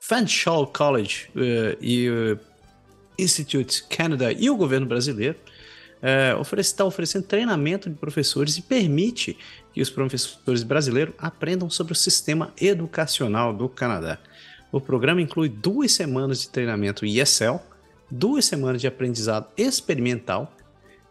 [0.00, 2.38] Fanshawe College uh, e o
[3.18, 5.36] Institute Canada e o governo brasileiro,
[6.00, 9.36] uh, oferece, está oferecendo treinamento de professores e permite
[9.72, 14.18] que os professores brasileiros aprendam sobre o sistema educacional do Canadá.
[14.72, 17.60] O programa inclui duas semanas de treinamento ESL,
[18.10, 20.52] duas semanas de aprendizado experimental,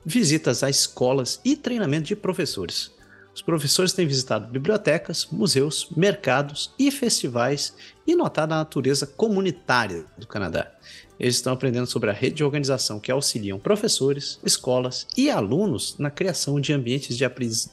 [0.06, 2.92] visitas a escolas e treinamento de professores.
[3.40, 7.74] Os professores têm visitado bibliotecas, museus, mercados e festivais
[8.06, 10.70] e notado a natureza comunitária do Canadá.
[11.18, 16.12] Eles estão aprendendo sobre a rede de organização que auxiliam professores, escolas e alunos na
[16.12, 17.24] criação de ambientes de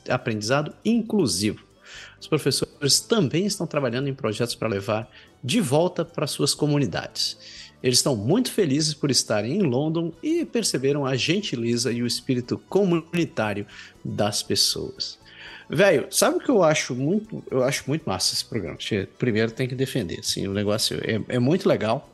[0.08, 1.66] aprendizado inclusivo.
[2.20, 5.10] Os professores também estão trabalhando em projetos para levar
[5.42, 7.36] de volta para suas comunidades.
[7.82, 12.56] Eles estão muito felizes por estarem em London e perceberam a gentileza e o espírito
[12.68, 13.66] comunitário
[14.04, 15.25] das pessoas.
[15.68, 18.78] Velho, sabe o que eu acho muito, eu acho muito massa esse programa.
[19.18, 22.08] Primeiro tem que defender, assim, o negócio é, é muito legal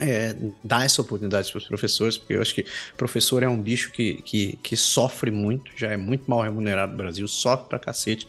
[0.00, 0.34] é,
[0.64, 4.14] dar essa oportunidade para os professores, porque eu acho que professor é um bicho que,
[4.22, 8.26] que, que sofre muito, já é muito mal remunerado no Brasil, sofre pra cacete.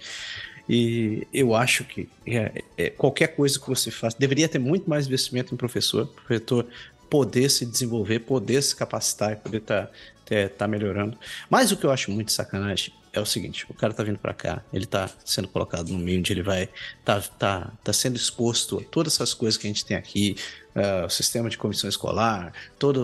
[0.69, 5.07] E eu acho que é, é, qualquer coisa que você faça, deveria ter muito mais
[5.07, 6.65] investimento em professor, professor
[7.09, 9.87] poder se desenvolver, poder se capacitar e poder estar
[10.25, 11.17] tá, tá melhorando.
[11.49, 14.33] Mas o que eu acho muito sacanagem é o seguinte: o cara tá vindo para
[14.33, 16.67] cá, ele tá sendo colocado no meio onde ele vai.
[17.05, 20.35] tá, tá, tá sendo exposto a todas essas coisas que a gente tem aqui,
[20.75, 22.99] uh, o sistema de comissão escolar, toda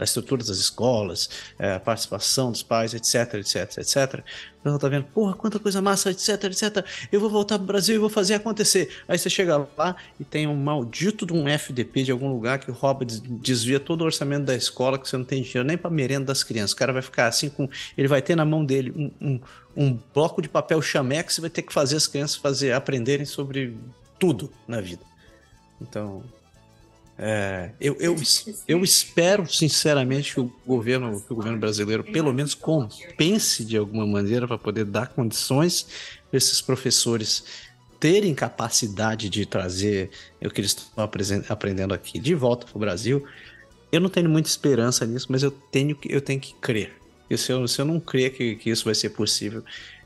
[0.00, 1.26] a estrutura das escolas,
[1.58, 4.24] uh, a participação dos pais, etc, etc, etc.
[4.60, 6.84] Então tá vendo, porra, quanta coisa massa, etc, etc.
[7.12, 8.88] Eu vou voltar pro Brasil e vou fazer acontecer.
[9.06, 12.70] Aí você chega lá e tem um maldito de um FDP de algum lugar que
[12.70, 16.26] rouba, desvia todo o orçamento da escola, que você não tem dinheiro nem para merenda
[16.26, 16.72] das crianças.
[16.72, 17.68] O cara vai ficar assim com.
[17.96, 19.40] Ele vai ter na mão dele um, um,
[19.76, 23.76] um bloco de papel chamex e vai ter que fazer as crianças fazer aprenderem sobre
[24.18, 25.02] tudo na vida.
[25.78, 26.22] Então,
[27.16, 28.16] é, eu, eu,
[28.66, 34.06] eu espero sinceramente que o governo, que o governo brasileiro pelo menos compense de alguma
[34.06, 35.86] maneira para poder dar condições
[36.28, 37.44] para esses professores
[38.00, 40.10] terem capacidade de trazer
[40.44, 41.08] o que eles estão
[41.48, 43.24] aprendendo aqui de volta para o Brasil.
[43.92, 46.92] Eu não tenho muita esperança nisso, mas eu tenho, eu tenho que crer.
[47.30, 49.64] E se eu, se eu não crer que, que isso vai ser possível,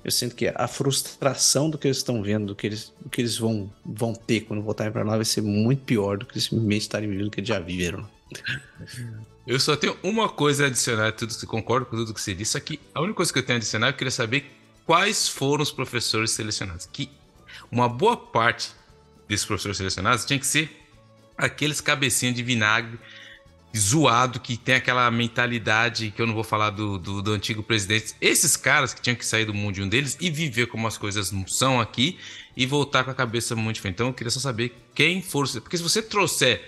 [0.08, 3.20] eu sinto que a frustração do que eles estão vendo, do que eles, do que
[3.20, 6.82] eles vão, vão ter quando voltarem para lá, vai ser muito pior do que simplesmente
[6.82, 8.08] estarem vivendo que eles já viveram.
[9.48, 12.58] Eu só tenho uma coisa a adicionar, tudo que concordo com tudo que você disse
[12.58, 12.78] aqui.
[12.94, 14.44] A única coisa que eu tenho a adicionar, eu queria saber
[14.84, 16.84] quais foram os professores selecionados.
[16.84, 17.10] Que
[17.72, 18.72] uma boa parte
[19.26, 20.70] desses professores selecionados tinha que ser
[21.34, 22.98] aqueles cabecinhas de vinagre
[23.76, 28.14] zoado, que tem aquela mentalidade que eu não vou falar do, do, do, antigo presidente.
[28.20, 31.30] Esses caras que tinham que sair do mundo um deles e viver como as coisas
[31.30, 32.18] não são aqui
[32.56, 33.96] e voltar com a cabeça muito diferente.
[33.96, 35.48] Então eu queria só saber quem for.
[35.60, 36.62] Porque se você trouxer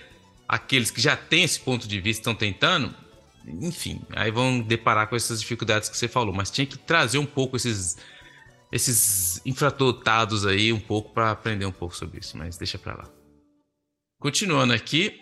[0.47, 2.93] aqueles que já têm esse ponto de vista estão tentando,
[3.45, 6.33] enfim, aí vão deparar com essas dificuldades que você falou.
[6.33, 7.97] Mas tinha que trazer um pouco esses.
[8.71, 13.09] Esses infratotados aí um pouco para aprender um pouco sobre isso, mas deixa para lá.
[14.17, 15.20] Continuando aqui,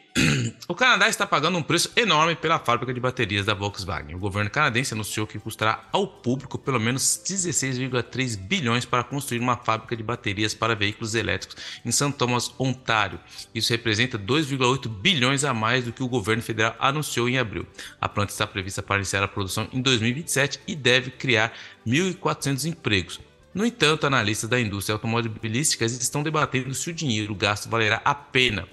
[0.68, 4.16] o Canadá está pagando um preço enorme pela fábrica de baterias da Volkswagen.
[4.16, 9.58] O governo canadense anunciou que custará ao público pelo menos 16,3 bilhões para construir uma
[9.58, 12.12] fábrica de baterias para veículos elétricos em St.
[12.14, 13.20] Thomas, Ontário.
[13.54, 17.66] Isso representa 2,8 bilhões a mais do que o governo federal anunciou em abril.
[18.00, 21.54] A planta está prevista para iniciar a produção em 2027 e deve criar
[21.86, 23.20] 1.400 empregos.
[23.54, 28.68] No entanto, analistas da indústria automobilística estão debatendo se o dinheiro gasto valerá a pena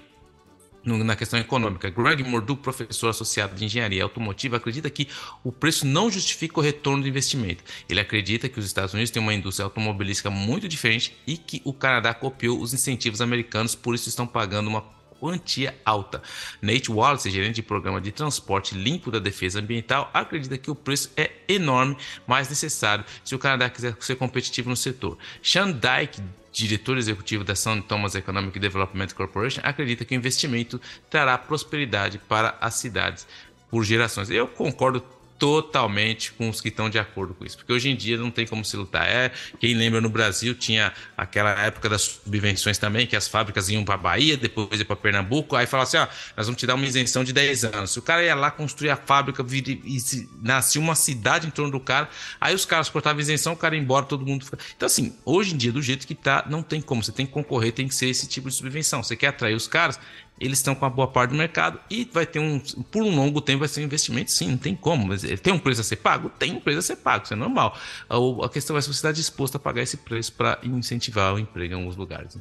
[0.87, 1.89] na questão econômica.
[1.89, 5.07] Greg Mordu, professor associado de engenharia automotiva, acredita que
[5.43, 7.63] o preço não justifica o retorno do investimento.
[7.89, 11.73] Ele acredita que os Estados Unidos têm uma indústria automobilística muito diferente e que o
[11.73, 16.21] Canadá copiou os incentivos americanos, por isso estão pagando uma quantia alta.
[16.61, 21.11] Nate Wallace, gerente de programa de transporte limpo da defesa ambiental, acredita que o preço
[21.15, 25.17] é enorme, mas necessário se o Canadá quiser ser competitivo no setor.
[25.41, 26.21] Sean Dyke,
[26.51, 27.81] diretor executivo da St.
[27.87, 33.27] Thomas Economic Development Corporation, acredita que o investimento trará prosperidade para as cidades
[33.69, 34.29] por gerações.
[34.29, 35.03] Eu concordo
[35.37, 38.45] totalmente com os que estão de acordo com isso, porque hoje em dia não tem
[38.45, 39.07] como se lutar.
[39.07, 43.83] É, quem lembra no Brasil tinha aquela época das subvenções também, que as fábricas iam
[43.83, 46.85] para Bahia, depois iam para Pernambuco, aí falava assim: ó, nós vamos te dar uma
[46.85, 47.91] isenção de 10 anos.
[47.91, 49.99] Se o cara ia lá construir a fábrica, vir, e
[50.41, 52.09] nascia uma cidade em torno do cara,
[52.41, 54.45] aí os caras cortavam isenção, o cara ia embora, todo mundo.
[54.45, 54.57] Fica...
[54.75, 57.03] Então, assim, hoje em dia, do jeito que tá, não tem como.
[57.03, 59.03] Você tem que concorrer, tem que ser esse tipo de subvenção.
[59.03, 59.99] Você quer atrair os caras,
[60.39, 63.41] eles estão com uma boa parte do mercado e vai ter um, por um longo
[63.41, 65.07] tempo vai ser um investimento, sim, não tem como.
[65.07, 66.29] Mas tem um preço a ser pago?
[66.29, 67.77] Tem um preço a ser pago, isso é normal.
[68.07, 71.39] A, a questão é se você está disposto a pagar esse preço para incentivar o
[71.39, 72.37] emprego em alguns lugares.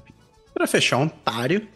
[0.52, 1.66] Para fechar páreo,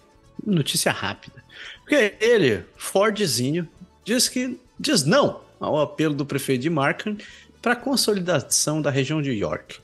[0.47, 1.42] notícia rápida.
[1.80, 3.68] Porque ele, Fordzinho,
[4.05, 7.16] diz que diz não ao apelo do prefeito de Markham
[7.60, 9.78] para a consolidação da região de York.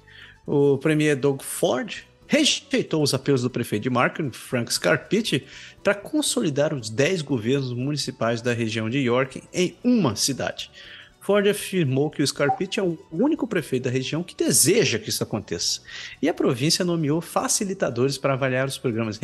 [0.46, 5.44] O premier Doug Ford rejeitou os apelos do prefeito de Markham, Frank Scarpitti,
[5.82, 10.70] para consolidar os 10 governos municipais da região de York em uma cidade.
[11.26, 15.24] Ford afirmou que o Scarpitti é o único prefeito da região que deseja que isso
[15.24, 15.80] aconteça.
[16.22, 19.18] E a província nomeou facilitadores para avaliar os programas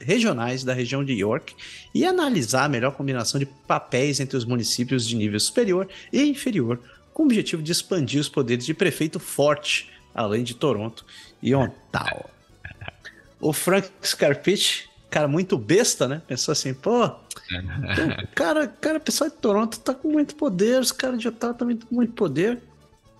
[0.00, 1.54] regionais da região de York
[1.94, 6.80] e analisar a melhor combinação de papéis entre os municípios de nível superior e inferior,
[7.14, 11.06] com o objetivo de expandir os poderes de prefeito forte, além de Toronto
[11.40, 12.35] e Ontario
[13.40, 16.22] o Frank Scarpitti, cara muito besta, né?
[16.26, 17.10] Pensou assim, pô,
[18.34, 21.76] cara, cara, o pessoal de Toronto tá com muito poder, os caras de Ottawa também
[21.76, 22.60] com muito poder.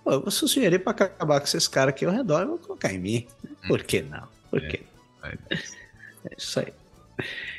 [0.05, 2.93] Pô, eu vou sugerir pra acabar com esses caras aqui ao redor, eu vou colocar
[2.93, 3.27] em mim.
[3.67, 4.29] Por que não?
[4.51, 4.83] Por é, que?
[5.23, 5.39] É.
[5.55, 6.73] é isso aí.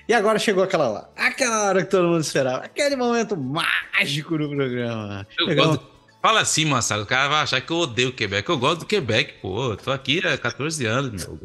[0.08, 4.50] E agora chegou aquela lá, aquela hora que todo mundo esperava, aquele momento mágico no
[4.50, 5.28] programa.
[5.40, 8.50] Eu gosto, Fala assim, Massaro, o cara vai achar que eu odeio o Quebec.
[8.50, 9.72] Eu gosto do Quebec, pô.
[9.72, 11.40] Eu tô aqui há 14 anos, meu.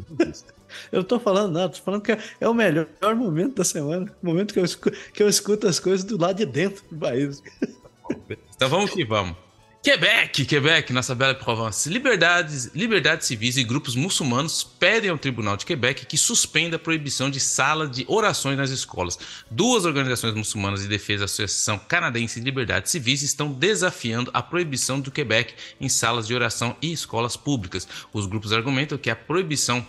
[0.91, 4.13] Eu tô falando nada, tô falando que é o melhor momento da semana.
[4.21, 6.97] O momento que eu, escuto, que eu escuto as coisas do lado de dentro do
[6.97, 7.41] país.
[8.55, 9.35] Então vamos que vamos.
[9.83, 11.89] Quebec, Quebec, nossa bela Provence.
[11.89, 17.29] Liberdades, liberdades civis e grupos muçulmanos pedem ao Tribunal de Quebec que suspenda a proibição
[17.29, 19.19] de sala de orações nas escolas.
[19.51, 25.01] Duas organizações muçulmanas de defesa da Associação Canadense de Liberdades Civis estão desafiando a proibição
[25.01, 27.85] do Quebec em salas de oração e escolas públicas.
[28.13, 29.85] Os grupos argumentam que a proibição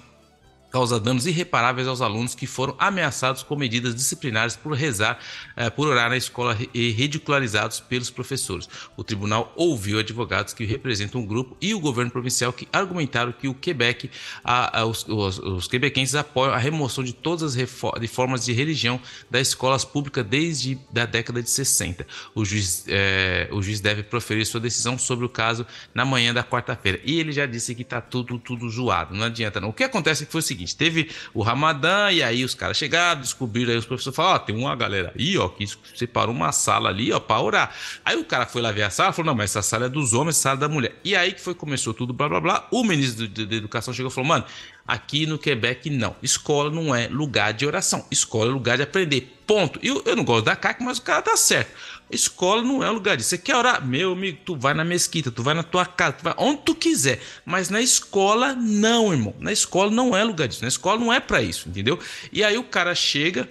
[0.75, 5.21] causa danos irreparáveis aos alunos que foram ameaçados com medidas disciplinares por rezar,
[5.55, 8.69] eh, por orar na escola e ridicularizados pelos professores.
[8.97, 13.47] O tribunal ouviu advogados que representam o grupo e o governo provincial que argumentaram que
[13.47, 14.11] o Quebec,
[14.43, 17.71] a, a, os, os, os, quebequenses apoiam a remoção de todas as
[18.01, 22.05] reformas de religião das escolas públicas desde a década de 60.
[22.35, 25.65] O juiz, eh, o juiz deve proferir sua decisão sobre o caso
[25.95, 27.01] na manhã da quarta-feira.
[27.05, 29.15] E ele já disse que está tudo, tudo zoado.
[29.15, 29.69] Não adianta não.
[29.69, 32.77] O que acontece é foi o seguinte, seguinte: teve o Ramadã, e aí os caras
[32.77, 36.35] chegaram, descobriram, aí os professores falaram: Ó, oh, tem uma galera aí, ó, que separou
[36.35, 37.75] uma sala ali, ó, pra orar.
[38.05, 40.13] Aí o cara foi lá ver a sala, falou: Não, mas essa sala é dos
[40.13, 40.99] homens, essa sala é da mulher.
[41.05, 42.69] E aí que foi, começou tudo, blá blá blá.
[42.71, 44.45] O ministro da Educação chegou e falou: Mano,
[44.87, 46.15] Aqui no Quebec, não.
[46.23, 48.07] Escola não é lugar de oração.
[48.11, 49.35] Escola é lugar de aprender.
[49.47, 49.81] Ponto.
[49.83, 51.73] Eu, eu não gosto da CAC, mas o cara tá certo.
[52.15, 53.31] Escola não é lugar disso.
[53.31, 53.85] Você quer orar?
[53.85, 56.75] Meu amigo, tu vai na mesquita, tu vai na tua casa, tu vai onde tu
[56.75, 57.21] quiser.
[57.45, 59.35] Mas na escola, não, irmão.
[59.39, 60.63] Na escola não é lugar disso.
[60.63, 61.99] Na escola não é para isso, entendeu?
[62.33, 63.49] E aí o cara chega,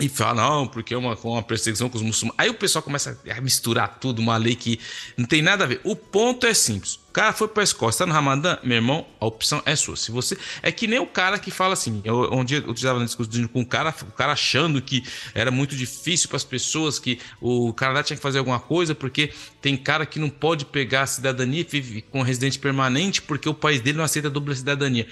[0.00, 2.38] e fala, não, porque é uma, uma perseguição com os muçulmanos.
[2.38, 4.78] Aí o pessoal começa a misturar tudo, uma lei que
[5.16, 5.80] não tem nada a ver.
[5.82, 7.00] O ponto é simples.
[7.08, 9.96] O cara foi pra escola, está no Ramadã, meu irmão, a opção é sua.
[9.96, 10.38] Se você.
[10.62, 12.00] É que nem o cara que fala assim.
[12.04, 15.02] Eu, um dia eu estava discutindo com um cara, o cara achando que
[15.34, 19.32] era muito difícil para as pessoas, que o Canadá tinha que fazer alguma coisa, porque
[19.60, 23.54] tem cara que não pode pegar a cidadania e vive com residente permanente, porque o
[23.54, 25.08] país dele não aceita a dupla cidadania.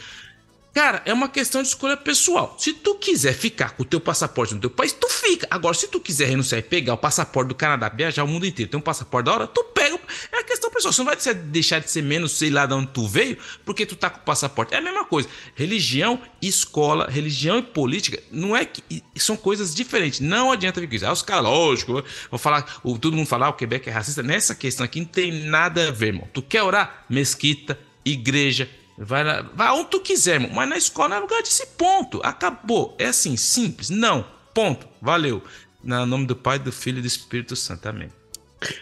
[0.76, 2.54] Cara, é uma questão de escolha pessoal.
[2.58, 5.46] Se tu quiser ficar com o teu passaporte no teu país, tu fica.
[5.50, 8.70] Agora, se tu quiser renunciar e pegar o passaporte do Canadá, viajar o mundo inteiro,
[8.70, 9.98] tem um passaporte da hora, tu pega.
[10.30, 10.92] É a questão pessoal.
[10.92, 13.96] Você não vai deixar de ser menos, sei lá de onde tu veio, porque tu
[13.96, 14.74] tá com o passaporte.
[14.74, 15.30] É a mesma coisa.
[15.54, 19.02] Religião, escola, religião e política, não é que.
[19.14, 20.20] São coisas diferentes.
[20.20, 21.06] Não adianta vir com isso.
[21.06, 24.22] Ah, os caras, lógico, vou falar, o, todo mundo falar, o Quebec é racista.
[24.22, 26.28] Nessa questão aqui não tem nada a ver, irmão.
[26.34, 27.06] Tu quer orar?
[27.08, 30.50] Mesquita, igreja, Vai, lá, vai onde tu quiser, irmão.
[30.54, 32.20] mas na escola é lugar desse ponto.
[32.24, 32.94] Acabou.
[32.98, 33.90] É assim, simples.
[33.90, 34.26] Não.
[34.54, 34.86] Ponto.
[35.00, 35.42] Valeu.
[35.82, 37.86] No nome do Pai, do Filho e do Espírito Santo.
[37.88, 38.10] Amém.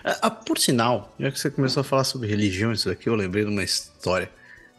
[0.04, 3.14] Ah, ah, por sinal, já que você começou a falar sobre religião, isso aqui, eu
[3.14, 4.30] lembrei de uma história.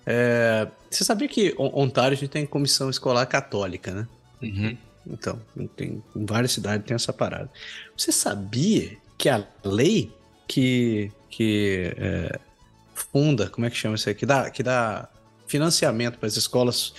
[0.06, 4.08] É, você sabia que Ontário a gente tem comissão escolar católica, né?
[4.42, 4.78] Uhum.
[5.08, 5.40] Então,
[5.76, 7.50] tem, em várias cidades tem essa parada.
[7.96, 10.12] Você sabia que a lei
[10.48, 12.40] que, que é,
[12.94, 14.16] funda, como é que chama isso aí?
[14.16, 15.10] Que dá, que dá
[15.48, 16.94] financiamento para as escolas,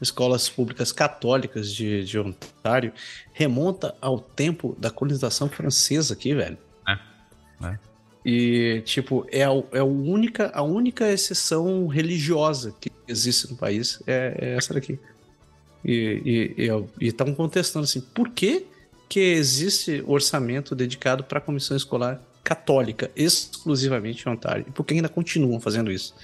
[0.00, 2.92] escolas públicas católicas de, de Ontário
[3.32, 6.58] remonta ao tempo da colonização francesa aqui, velho.
[6.88, 6.98] É.
[7.66, 7.78] é.
[8.24, 14.02] E, tipo, é, a, é a, única, a única exceção religiosa que existe no país
[14.06, 14.98] é, é essa daqui.
[15.84, 16.68] E
[17.00, 18.66] estão contestando assim, por que,
[19.08, 24.66] que existe orçamento dedicado para a comissão escolar católica exclusivamente em Ontário?
[24.68, 26.14] E por que ainda continuam fazendo isso?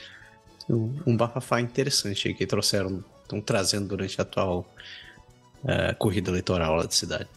[0.68, 4.66] Um, bafafá interessante que trouxeram, estão trazendo durante a atual
[5.62, 7.28] uh, corrida eleitoral lá da cidade.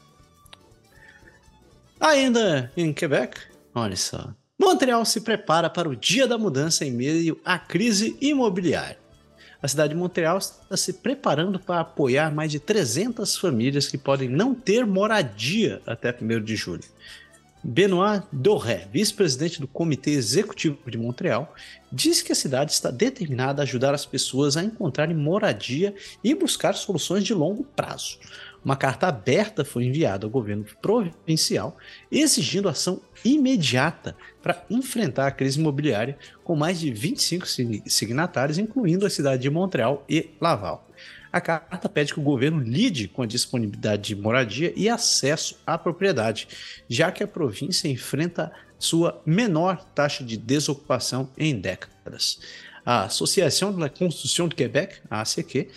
[2.00, 3.40] Ainda em Quebec,
[3.76, 4.34] olha só.
[4.58, 8.98] Montreal se prepara para o dia da mudança em meio à crise imobiliária
[9.62, 14.30] a cidade de Montreal está se preparando para apoiar mais de 300 famílias que podem
[14.30, 16.84] não ter moradia até 1 de julho.
[17.64, 21.54] Benoit Doré, vice-presidente do Comitê Executivo de Montreal,
[21.92, 26.74] disse que a cidade está determinada a ajudar as pessoas a encontrarem moradia e buscar
[26.74, 28.18] soluções de longo prazo.
[28.64, 31.78] Uma carta aberta foi enviada ao governo provincial
[32.12, 37.46] exigindo ação imediata para enfrentar a crise imobiliária, com mais de 25
[37.88, 40.89] signatários, incluindo a cidade de Montreal e Laval.
[41.32, 45.78] A carta pede que o governo lide com a disponibilidade de moradia e acesso à
[45.78, 46.48] propriedade,
[46.88, 52.40] já que a província enfrenta sua menor taxa de desocupação em décadas.
[52.84, 55.68] A Associação de la Construção de Quebec, a ACQ,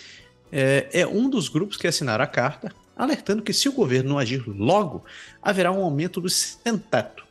[0.51, 4.19] é, é um dos grupos que assinaram a carta, alertando que se o governo não
[4.19, 5.03] agir logo,
[5.41, 7.23] haverá um aumento do sem-teto.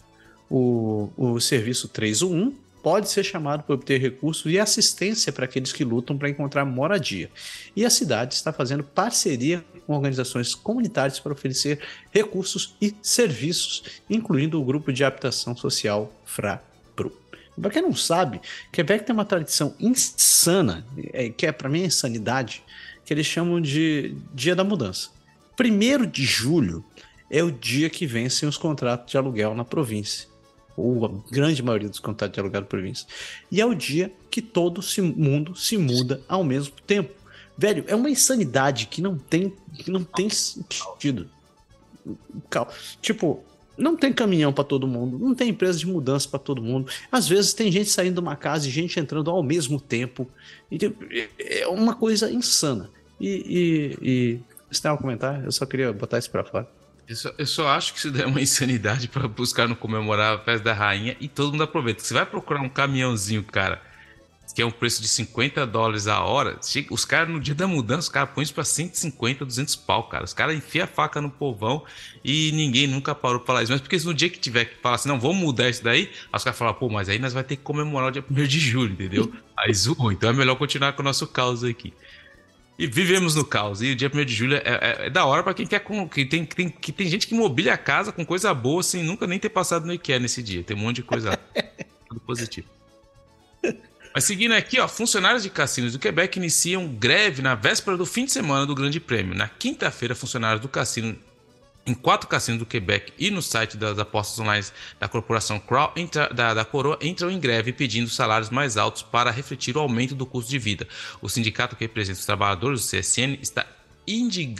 [0.50, 5.84] O, o serviço 311 pode ser chamado para obter recursos e assistência para aqueles que
[5.84, 7.30] lutam para encontrar moradia.
[7.76, 11.80] E a cidade está fazendo parceria com organizações comunitárias para oferecer
[12.10, 17.12] recursos e serviços, incluindo o grupo de habitação social FRAPRU.
[17.60, 18.40] Para quem não sabe,
[18.72, 22.62] Quebec tem uma tradição insana, é, que é para mim insanidade,
[23.04, 25.10] que eles chamam de Dia da Mudança.
[25.56, 26.84] Primeiro de julho
[27.30, 30.31] é o dia que vencem os contratos de aluguel na província.
[30.76, 33.06] Ou a grande maioria dos contratos de aluguel na província.
[33.50, 34.80] E é o dia que todo
[35.16, 37.12] mundo se muda ao mesmo tempo.
[37.56, 41.28] Velho, é uma insanidade que não tem, que não tem sentido.
[43.00, 43.44] Tipo,
[43.76, 46.90] não tem caminhão para todo mundo, não tem empresa de mudança para todo mundo.
[47.10, 50.28] Às vezes tem gente saindo de uma casa e gente entrando ao mesmo tempo.
[51.38, 52.90] É uma coisa insana.
[53.20, 54.40] E, e, e
[54.70, 55.44] você tem a comentar?
[55.44, 56.81] Eu só queria botar isso para fora.
[57.12, 60.39] Eu só, eu só, acho que isso é uma insanidade para buscar no comemorar a
[60.39, 62.02] festa da rainha e todo mundo aproveita.
[62.02, 63.82] Você vai procurar um caminhãozinho, cara,
[64.55, 66.59] que é um preço de 50 dólares a hora.
[66.90, 70.24] Os caras, no dia da mudança, os caras põem isso pra 150, 200 pau, cara.
[70.24, 71.84] Os caras enfiam a faca no povão
[72.24, 73.72] e ninguém nunca parou pra falar isso.
[73.72, 76.43] Mas porque no dia que tiver que falar assim, não, vamos mudar isso daí, os
[76.43, 78.94] caras falam, pô, mas aí nós vai ter que comemorar o dia 1 de julho,
[78.94, 79.30] entendeu?
[79.59, 80.10] aí zoou.
[80.10, 81.93] Então é melhor continuar com o nosso caos aqui.
[82.78, 83.82] E vivemos no caos.
[83.82, 85.84] E o dia 1 de julho é, é, é da hora para quem quer.
[86.10, 89.26] Que tem, tem, que tem gente que mobília a casa com coisa boa sem nunca
[89.26, 90.62] nem ter passado no IKEA nesse dia.
[90.62, 91.38] Tem um monte de coisa
[92.08, 92.68] tudo positivo.
[94.14, 98.24] Mas seguindo aqui, ó, funcionários de cassinos do Quebec iniciam greve na véspera do fim
[98.24, 99.34] de semana do Grande Prêmio.
[99.34, 101.16] Na quinta-feira, funcionários do cassino
[101.86, 104.64] em quatro cassinos do Quebec e no site das apostas online
[105.00, 109.30] da corporação Crow, entra, da, da Coroa entram em greve pedindo salários mais altos para
[109.30, 110.86] refletir o aumento do custo de vida.
[111.20, 113.66] O sindicato que representa os trabalhadores, o CSN, está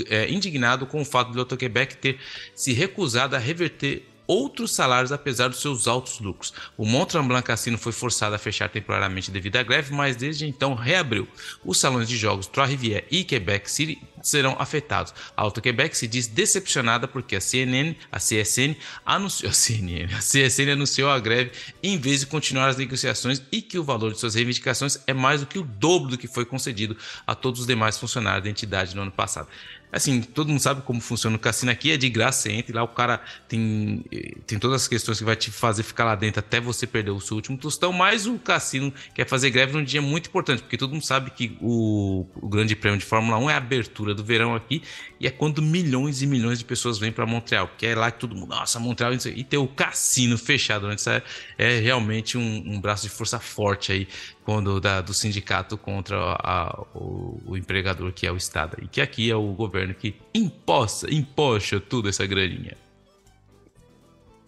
[0.09, 2.19] é, indignado com o fato do Loto Quebec ter
[2.55, 6.53] se recusado a reverter outros salários apesar dos seus altos lucros.
[6.77, 10.75] O Mont Tremblant Cassino foi forçado a fechar temporariamente devido à greve, mas desde então
[10.75, 11.29] reabriu.
[11.65, 15.13] Os salões de jogos Trois-Rivières e Quebec City serão afetados.
[15.37, 20.73] A Auto-Quebec se diz decepcionada porque a CNN, a CSN anunciou a CNN, a CSN
[20.73, 21.51] anunciou a greve
[21.83, 25.41] em vez de continuar as negociações e que o valor de suas reivindicações é mais
[25.41, 26.97] do que o dobro do que foi concedido
[27.27, 29.49] a todos os demais funcionários da entidade no ano passado.
[29.93, 31.71] Assim, todo mundo sabe como funciona o cassino.
[31.71, 34.03] Aqui, é de graça, você entra lá o cara tem,
[34.47, 37.21] tem todas as questões que vai te fazer ficar lá dentro até você perder o
[37.21, 40.93] seu último tostão, mas o cassino quer fazer greve num dia muito importante, porque todo
[40.93, 44.55] mundo sabe que o, o Grande Prêmio de Fórmula 1 é a abertura do verão
[44.55, 44.83] aqui
[45.21, 48.19] e é quando milhões e milhões de pessoas vêm para Montreal, porque é lá que
[48.19, 51.23] todo mundo, nossa, Montreal, e ter o cassino fechado antes é,
[51.59, 54.09] é realmente um, um braço de força forte aí
[54.45, 58.77] quando da, do sindicato contra a, o, o, empregador que é o Estado.
[58.83, 62.77] E que aqui é o governo que imposta, imposta tudo essa graninha.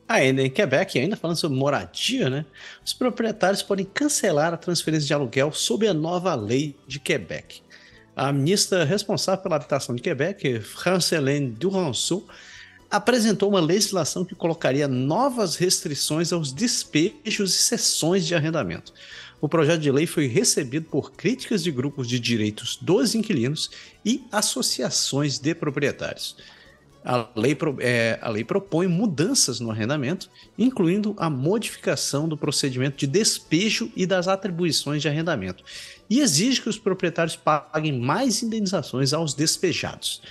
[0.06, 2.44] Ainda em Quebec, ainda falando sobre moradia, né?
[2.84, 7.62] Os proprietários podem cancelar a transferência de aluguel sob a nova lei de Quebec.
[8.14, 12.26] A ministra responsável pela habitação de Quebec, Francelaine Duranceau,
[12.90, 18.92] apresentou uma legislação que colocaria novas restrições aos despejos e sessões de arrendamento.
[19.44, 23.70] O projeto de lei foi recebido por críticas de grupos de direitos dos inquilinos
[24.02, 26.34] e associações de proprietários.
[27.04, 33.06] A lei, é, a lei propõe mudanças no arrendamento, incluindo a modificação do procedimento de
[33.06, 35.62] despejo e das atribuições de arrendamento,
[36.08, 40.22] e exige que os proprietários paguem mais indenizações aos despejados.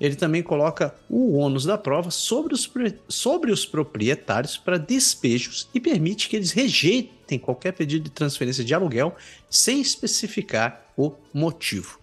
[0.00, 2.70] Ele também coloca o ônus da prova sobre os,
[3.08, 8.74] sobre os proprietários para despejos e permite que eles rejeitem qualquer pedido de transferência de
[8.74, 9.14] aluguel
[9.48, 11.98] sem especificar o motivo.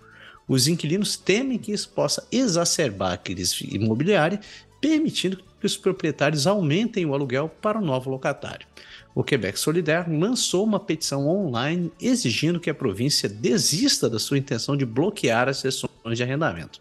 [0.47, 4.39] Os inquilinos temem que isso possa exacerbar a crise imobiliária,
[4.81, 8.65] permitindo que os proprietários aumentem o aluguel para o novo locatário.
[9.13, 14.77] O Quebec Solidaire lançou uma petição online exigindo que a província desista da sua intenção
[14.77, 16.79] de bloquear as sessões de arrendamento.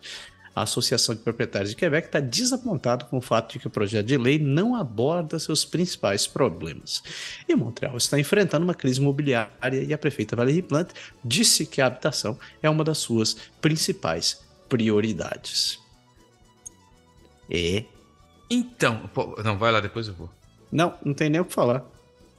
[0.55, 4.07] A Associação de Proprietários de Quebec está desapontada com o fato de que o projeto
[4.07, 7.03] de lei não aborda seus principais problemas.
[7.49, 10.95] E Montreal está enfrentando uma crise imobiliária e a prefeita Valérie Plante
[11.25, 15.79] disse que a habitação é uma das suas principais prioridades.
[17.51, 17.85] É.
[18.51, 19.09] Então,
[19.45, 20.31] não, vai lá, depois eu vou.
[20.71, 21.85] Não, não tem nem o que falar.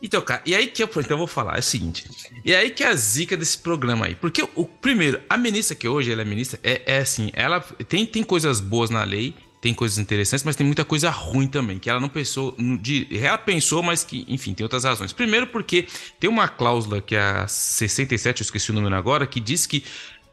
[0.02, 2.06] Então, cara, e aí que eu, então eu vou falar, é o seguinte.
[2.44, 4.16] E aí que é a zica desse programa aí.
[4.16, 8.06] Porque o primeiro, a ministra que hoje ela é ministra, é, é assim, ela tem,
[8.06, 11.90] tem coisas boas na lei, tem coisas interessantes, mas tem muita coisa ruim também, que
[11.90, 15.12] ela não pensou, de, ela pensou, mas que, enfim, tem outras razões.
[15.12, 15.86] Primeiro porque
[16.20, 19.84] tem uma cláusula que é a 67, eu esqueci o número agora, que diz que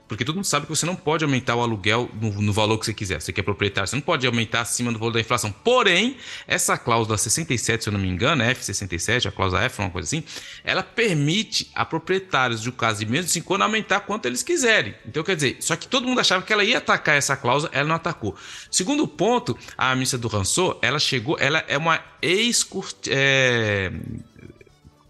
[0.09, 2.87] porque todo mundo sabe que você não pode aumentar o aluguel no, no, valor que
[2.87, 3.21] você quiser.
[3.21, 5.51] Você quer proprietário, você não pode aumentar acima do valor da inflação.
[5.51, 6.17] Porém,
[6.47, 10.23] essa cláusula 67, se eu não me engano, F67, a cláusula F, uma coisa assim,
[10.63, 14.43] ela permite a proprietários de um caso de menos de 5 anos aumentar quanto eles
[14.43, 14.95] quiserem.
[15.07, 17.89] Então, quer dizer, só que todo mundo achava que ela ia atacar essa cláusula, ela
[17.89, 18.37] não atacou.
[18.71, 22.67] Segundo ponto, a ministra do Rançou, ela chegou, ela é uma ex
[23.09, 23.93] é,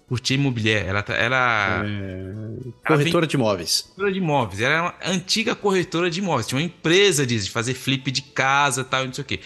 [0.08, 0.88] Curtir imobiliária.
[0.88, 2.86] Ela, ela, é...
[2.86, 3.82] corretora ela de imóveis.
[3.82, 4.60] Corretora de imóveis.
[4.60, 6.46] Ela era uma antiga corretora de imóveis.
[6.46, 9.40] Tinha uma empresa de fazer flip de casa tal, e não sei o quê.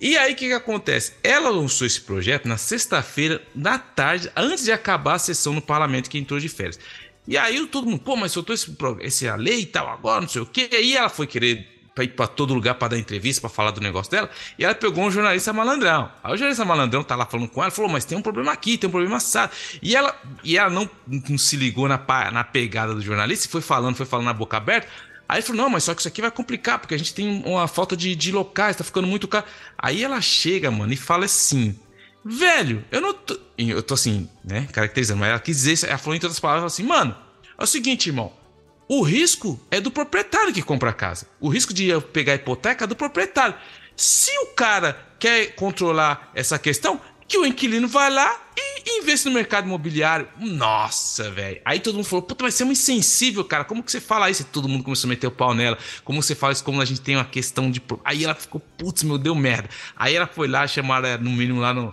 [0.00, 1.12] E aí o que, que acontece?
[1.22, 6.08] Ela lançou esse projeto na sexta-feira, na tarde, antes de acabar a sessão no parlamento
[6.08, 6.78] que entrou de férias.
[7.26, 10.28] E aí todo mundo, pô, mas soltou esse, esse a lei e tal agora, não
[10.28, 10.68] sei o quê.
[10.72, 13.72] E aí ela foi querer para ir para todo lugar para dar entrevista, para falar
[13.72, 14.30] do negócio dela.
[14.56, 16.08] E ela pegou um jornalista malandrão.
[16.22, 18.78] Aí o jornalista malandrão tá lá falando com ela, falou: "Mas tem um problema aqui,
[18.78, 19.52] tem um problema assado".
[19.82, 22.00] E ela e ela não, não se ligou na,
[22.32, 24.86] na pegada do jornalista, foi falando, foi falando na boca aberta.
[25.28, 27.42] Aí ele falou: "Não, mas só que isso aqui vai complicar, porque a gente tem
[27.44, 29.44] uma falta de, de locais, tá ficando muito caro".
[29.76, 31.76] Aí ela chega, mano, e fala assim:
[32.24, 36.14] "Velho, eu não tô, eu tô assim, né, caracterizando, mas ela quis dizer, ela falou
[36.14, 37.16] em todas as palavras assim: "Mano,
[37.58, 38.32] é o seguinte, irmão,
[38.88, 41.26] o risco é do proprietário que compra a casa.
[41.38, 43.54] O risco de pegar a hipoteca é do proprietário.
[43.94, 49.34] Se o cara quer controlar essa questão, que o inquilino vai lá e investe no
[49.34, 50.26] mercado imobiliário.
[50.40, 51.60] Nossa, velho.
[51.64, 53.64] Aí todo mundo falou, puta, mas você é um insensível, cara.
[53.64, 54.42] Como que você fala isso?
[54.42, 55.76] E todo mundo começou a meter o pau nela.
[56.02, 56.64] Como você fala isso?
[56.64, 57.82] Como a gente tem uma questão de.
[58.02, 59.68] Aí ela ficou, putz, meu, deu merda.
[59.94, 61.92] Aí ela foi lá, chamaram no mínimo lá no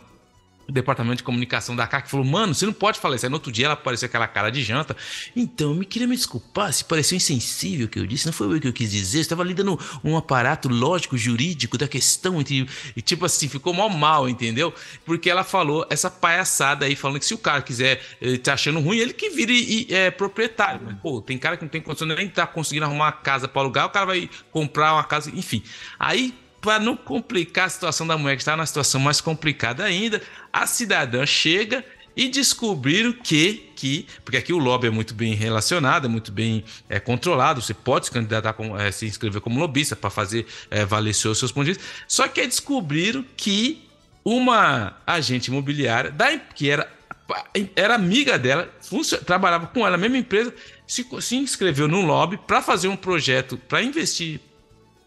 [0.67, 3.25] o departamento de comunicação da CAC falou: Mano, você não pode falar isso.
[3.25, 4.95] Aí no outro dia ela apareceu aquela cara de janta.
[5.35, 8.25] Então, eu me queria me desculpar se pareceu insensível o que eu disse.
[8.25, 9.19] Não foi o que eu quis dizer.
[9.19, 12.39] Estava ali dando um aparato lógico, jurídico da questão.
[12.39, 14.73] Entre, e tipo assim, ficou mal mal, entendeu?
[15.05, 18.01] Porque ela falou essa palhaçada aí, falando que se o cara quiser,
[18.43, 20.81] tá achando ruim, ele que vira e, é proprietário.
[20.83, 23.61] Mas, pô, tem cara que não tem condição nem tá conseguindo arrumar uma casa para
[23.61, 25.63] alugar, o cara vai comprar uma casa, enfim.
[25.99, 26.33] Aí
[26.65, 30.19] para não complicar a situação da mulher que está na situação mais complicada ainda,
[30.51, 31.85] a cidadã chega
[32.15, 36.63] e descobriram que, que porque aqui o lobby é muito bem relacionado, é muito bem
[36.89, 40.83] é, controlado, você pode se candidatar, com, é, se inscrever como lobista para fazer é,
[40.83, 43.87] valer seus, seus pontos de vista, só que descobriram que
[44.23, 46.91] uma agente imobiliária, da, que era,
[47.75, 48.73] era amiga dela,
[49.23, 50.51] trabalhava com ela, a mesma empresa,
[50.87, 54.41] se, se inscreveu no lobby para fazer um projeto, para investir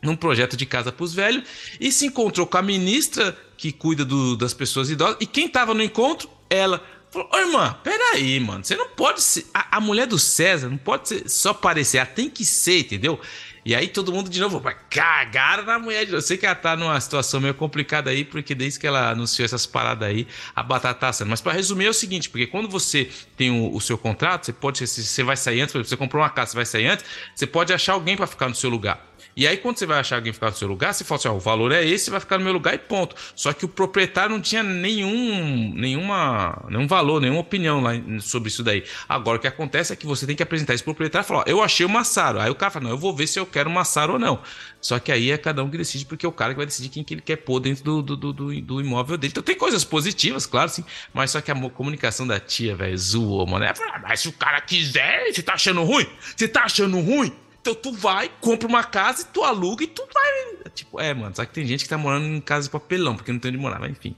[0.02, 1.44] num projeto de casa para os velhos
[1.80, 5.16] e se encontrou com a ministra que cuida do, das pessoas idosas.
[5.20, 6.30] E quem estava no encontro?
[6.48, 6.82] Ela.
[7.10, 8.62] Falou, ô irmã, peraí, mano.
[8.62, 9.46] Você não pode ser.
[9.52, 13.18] A, a, mulher do César não pode ser, só parecer, ela tem que ser, entendeu?
[13.64, 16.18] E aí todo mundo de novo vai cagar na mulher de novo.
[16.18, 19.44] Eu sei que ela tá numa situação meio complicada aí, porque desde que ela anunciou
[19.44, 21.30] essas paradas aí, a batata tá assando.
[21.30, 24.52] Mas para resumir é o seguinte, porque quando você tem o, o seu contrato, você
[24.52, 27.04] pode, você vai sair antes, por exemplo, você comprou uma casa, você vai sair antes,
[27.34, 29.07] você pode achar alguém para ficar no seu lugar.
[29.36, 31.34] E aí, quando você vai achar alguém ficar no seu lugar, você fala assim: ó,
[31.34, 33.14] o valor é esse, vai ficar no meu lugar e ponto.
[33.34, 38.62] Só que o proprietário não tinha nenhum, nenhuma, nenhum valor, nenhuma opinião lá sobre isso
[38.62, 38.84] daí.
[39.08, 41.44] Agora, o que acontece é que você tem que apresentar esse proprietário e falar: ó,
[41.46, 42.40] eu achei o Massaro.
[42.40, 44.40] Aí o cara fala: não, eu vou ver se eu quero o Massaro ou não.
[44.80, 46.88] Só que aí é cada um que decide, porque é o cara que vai decidir
[46.88, 49.32] quem que ele quer pôr dentro do, do, do, do, do imóvel dele.
[49.32, 53.46] Então tem coisas positivas, claro, sim, mas só que a comunicação da tia, velho, zoou,
[53.46, 53.64] mano.
[53.64, 53.72] É,
[54.02, 56.06] mas se o cara quiser, você tá achando ruim?
[56.36, 57.32] Você tá achando ruim?
[57.68, 60.70] Então tu vai, compra uma casa e tu aluga e tu vai.
[60.70, 61.36] Tipo, é, mano.
[61.36, 63.58] Só que tem gente que tá morando em casa de papelão, porque não tem onde
[63.58, 64.16] morar, mas enfim.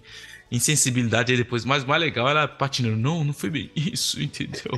[0.53, 1.65] Insensibilidade aí depois.
[1.65, 2.97] Mas o mais legal era patinando.
[2.97, 4.71] Não, não foi bem isso, entendeu?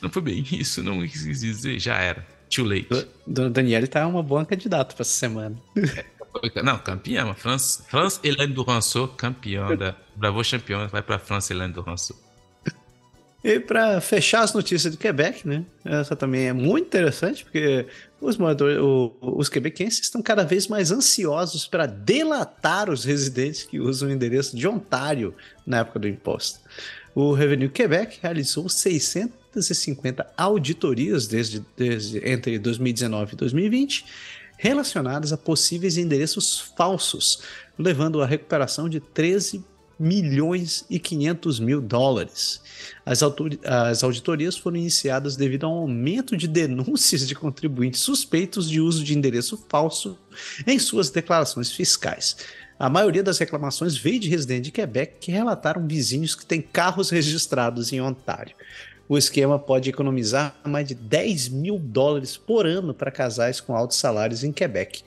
[0.00, 1.80] não foi bem isso, não quis dizer.
[1.80, 2.24] Já era.
[2.48, 3.08] Too late.
[3.26, 5.56] Dona Daniele tá uma boa candidata pra essa semana.
[6.54, 7.34] É, não, campeã.
[7.34, 12.16] France, France Hélène Duranceau, campeã da Bravo Champion, vai pra France Hélène Duranceau.
[13.46, 15.64] E para fechar as notícias do Quebec, né?
[15.84, 17.86] Essa também é muito interessante, porque
[18.20, 23.78] os moradores, o, os quebequenses estão cada vez mais ansiosos para delatar os residentes que
[23.78, 25.32] usam o endereço de Ontário
[25.64, 26.58] na época do imposto.
[27.14, 34.06] O Revenue Quebec realizou 650 auditorias desde, desde entre 2019 e 2020
[34.58, 37.42] relacionadas a possíveis endereços falsos,
[37.78, 39.64] levando à recuperação de 13
[39.98, 42.60] milhões e 500 mil dólares.
[43.04, 43.20] As,
[43.64, 49.02] as, auditorias foram iniciadas devido a um aumento de denúncias de contribuintes suspeitos de uso
[49.02, 50.18] de endereço falso
[50.66, 52.36] em suas declarações fiscais.
[52.78, 57.08] A maioria das reclamações veio de residentes de Quebec que relataram vizinhos que têm carros
[57.08, 58.54] registrados em Ontário.
[59.08, 63.96] O esquema pode economizar mais de 10 mil dólares por ano para casais com altos
[63.98, 65.02] salários em Quebec,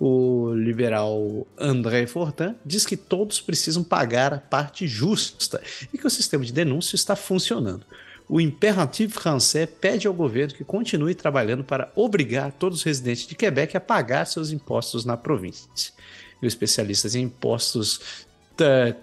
[0.00, 5.60] o liberal André Fortin diz que todos precisam pagar a parte justa
[5.92, 7.84] e que o sistema de denúncia está funcionando.
[8.28, 13.34] O Imperatif Français pede ao governo que continue trabalhando para obrigar todos os residentes de
[13.34, 15.92] Quebec a pagar seus impostos na província.
[16.40, 18.26] E o especialista em impostos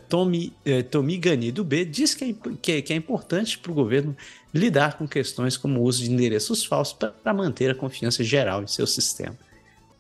[0.10, 3.76] Tommy, eh, Tommy Gani do B diz que é, que que é importante para o
[3.76, 4.16] governo
[4.54, 8.68] lidar com questões como o uso de endereços falsos para manter a confiança geral em
[8.68, 9.38] seu sistema.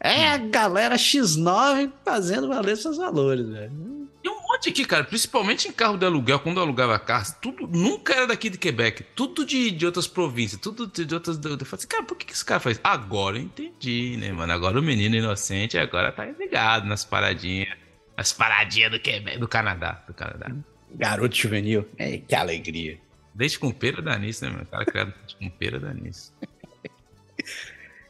[0.05, 4.07] É a galera X9 fazendo valer seus valores, velho.
[4.21, 7.65] Tem um monte aqui, cara, principalmente em carro de aluguel, quando eu alugava carro, tudo
[7.65, 11.37] nunca era daqui de Quebec, tudo de, de outras províncias, tudo de, de outras.
[11.37, 12.79] Eu falei assim, cara, por que, que esse cara faz?
[12.83, 14.53] Agora eu entendi, né, mano?
[14.53, 17.75] Agora o menino inocente agora tá ligado nas paradinhas.
[18.15, 20.03] Nas paradinhas do Quebec, do Canadá.
[20.07, 20.51] Do Canadá.
[20.93, 21.83] Garoto juvenil.
[21.97, 22.99] É, que alegria.
[23.33, 24.63] Desde com pera dá nisso, né, mano?
[24.63, 26.31] O cara criado com pera dá nisso.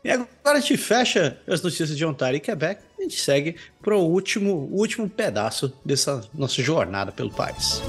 [0.05, 3.55] E agora a gente fecha as notícias de Ontário e Quebec e a gente segue
[3.81, 7.81] para o último, último pedaço dessa nossa jornada pelo país.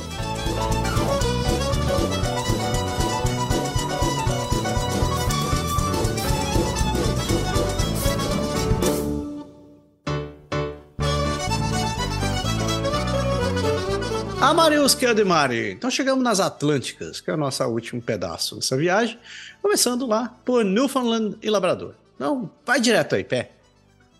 [14.40, 15.72] Amarius Kedemari.
[15.72, 19.18] Então chegamos nas Atlânticas, que é o nosso último pedaço dessa viagem,
[19.60, 22.05] começando lá por Newfoundland e Labrador.
[22.18, 23.50] Não, vai direto aí, pé.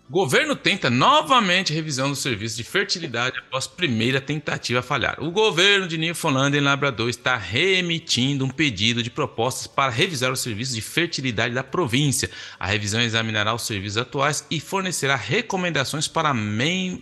[0.09, 5.21] Governo tenta novamente revisão do serviço de fertilidade após primeira tentativa falhar.
[5.21, 10.39] O governo de Newfoundland e Labrador está remitindo um pedido de propostas para revisar os
[10.39, 12.31] serviços de fertilidade da província.
[12.57, 16.33] A revisão examinará os serviços atuais e fornecerá recomendações para,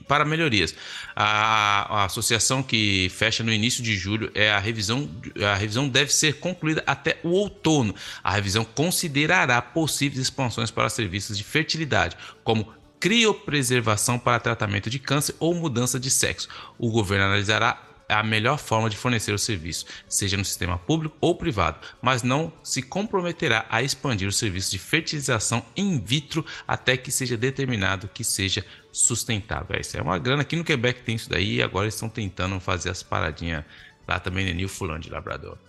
[0.07, 0.73] para melhorias.
[1.15, 5.07] A, a, associação que fecha no início de julho é a revisão.
[5.43, 7.93] A revisão deve ser concluída até o outono.
[8.23, 12.73] A revisão considerará possíveis expansões para serviços de fertilidade, como
[13.05, 16.49] criopreservação para tratamento de câncer ou mudança de sexo.
[16.75, 17.79] O governo analisará
[18.09, 22.51] a melhor forma de fornecer o serviço, seja no sistema público ou privado, mas não
[22.63, 28.23] se comprometerá a expandir o serviço de fertilização in vitro até que seja determinado que
[28.23, 29.79] seja sustentável.
[29.79, 32.59] Isso é uma grana aqui no Quebec tem isso daí e agora eles estão tentando
[32.59, 33.63] fazer as paradinhas
[34.07, 35.59] lá também no Newfoundland de Labrador.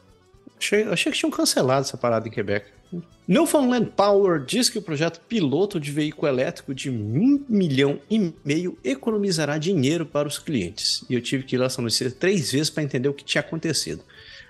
[0.59, 2.76] Achei, achei que tinham cancelado essa parada em Quebec.
[3.29, 8.79] Newfoundland Power diz que o projeto piloto de veículo elétrico de um milhão e meio
[8.85, 11.05] economizará dinheiro para os clientes.
[11.11, 13.41] E eu tive que ir lá essa notícia três vezes para entender o que tinha
[13.41, 14.03] acontecido.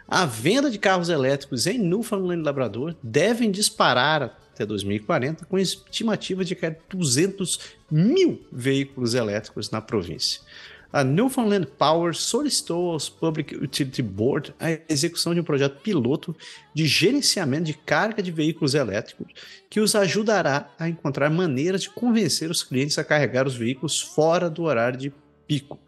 [0.07, 6.55] A venda de carros elétricos em Newfoundland Labrador devem disparar até 2040, com estimativa de
[6.55, 7.61] que 200
[7.91, 10.41] mil veículos elétricos na província
[10.97, 16.35] a Newfoundland Power solicitou aos Public Utility Board a execução de um projeto piloto
[16.73, 19.27] de gerenciamento de carga de veículos elétricos
[19.68, 24.48] que os ajudará a encontrar maneiras de convencer os clientes a carregar os veículos fora
[24.48, 25.12] do horário de
[25.47, 25.78] pico.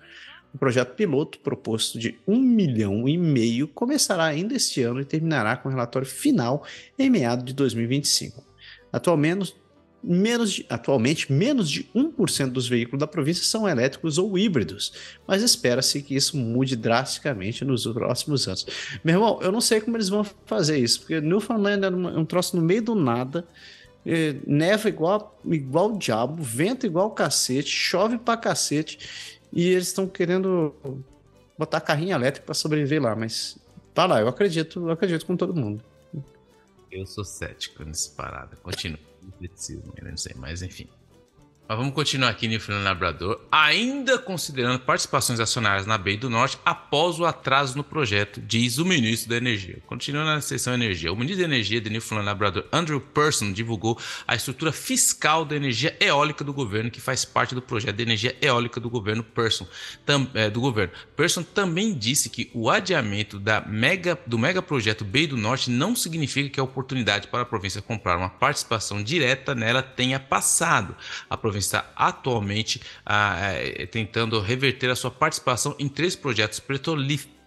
[0.53, 5.57] O projeto piloto, proposto de um milhão e meio, começará ainda este ano e terminará
[5.57, 6.67] com o relatório final
[6.99, 8.45] em meados de 2025.
[8.93, 9.57] Atualmente,
[10.03, 14.93] menos de, atualmente, menos de 1% dos veículos da província são elétricos ou híbridos,
[15.27, 18.67] mas espera-se que isso mude drasticamente nos próximos anos.
[19.03, 22.57] Meu irmão, eu não sei como eles vão fazer isso, porque Newfoundland é um troço
[22.57, 23.47] no meio do nada,
[24.07, 28.99] é, neva igual, igual o diabo, vento igual o cacete, chove pra cacete,
[29.53, 30.75] e eles estão querendo
[31.59, 33.59] botar carrinho elétrico para sobreviver lá, mas
[33.93, 35.83] tá lá, eu acredito, eu acredito com todo mundo.
[36.91, 38.57] Eu sou cético nessa parada.
[38.63, 39.08] Continua.
[40.03, 40.89] Não sei, mas enfim.
[41.69, 46.59] Mas vamos continuar aqui no Fernando Labrador, ainda considerando participações acionárias na BEI do Norte
[46.65, 49.77] após o atraso no projeto, diz o ministro da Energia.
[49.87, 54.35] Continuando na seção Energia, o ministro da Energia de Newfoundland Labrador, Andrew Person, divulgou a
[54.35, 58.81] estrutura fiscal da energia eólica do governo, que faz parte do projeto de energia eólica
[58.81, 59.67] do governo Person.
[60.07, 60.95] Tam, é, do governo.
[61.15, 65.95] Person também disse que o adiamento da mega, do mega projeto BEI do Norte não
[65.95, 70.97] significa que a oportunidade para a província comprar uma participação direta nela tenha passado.
[71.29, 76.61] A província está atualmente ah, é, tentando reverter a sua participação em três projetos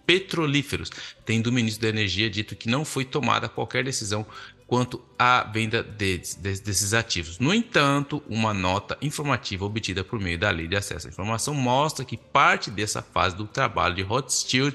[0.06, 0.90] petrolíferos,
[1.24, 4.26] tendo o ministro da Energia dito que não foi tomada qualquer decisão
[4.72, 7.38] quanto à venda desses ativos.
[7.38, 12.06] No entanto, uma nota informativa obtida por meio da Lei de Acesso à Informação mostra
[12.06, 14.74] que parte dessa fase do trabalho de Rothschild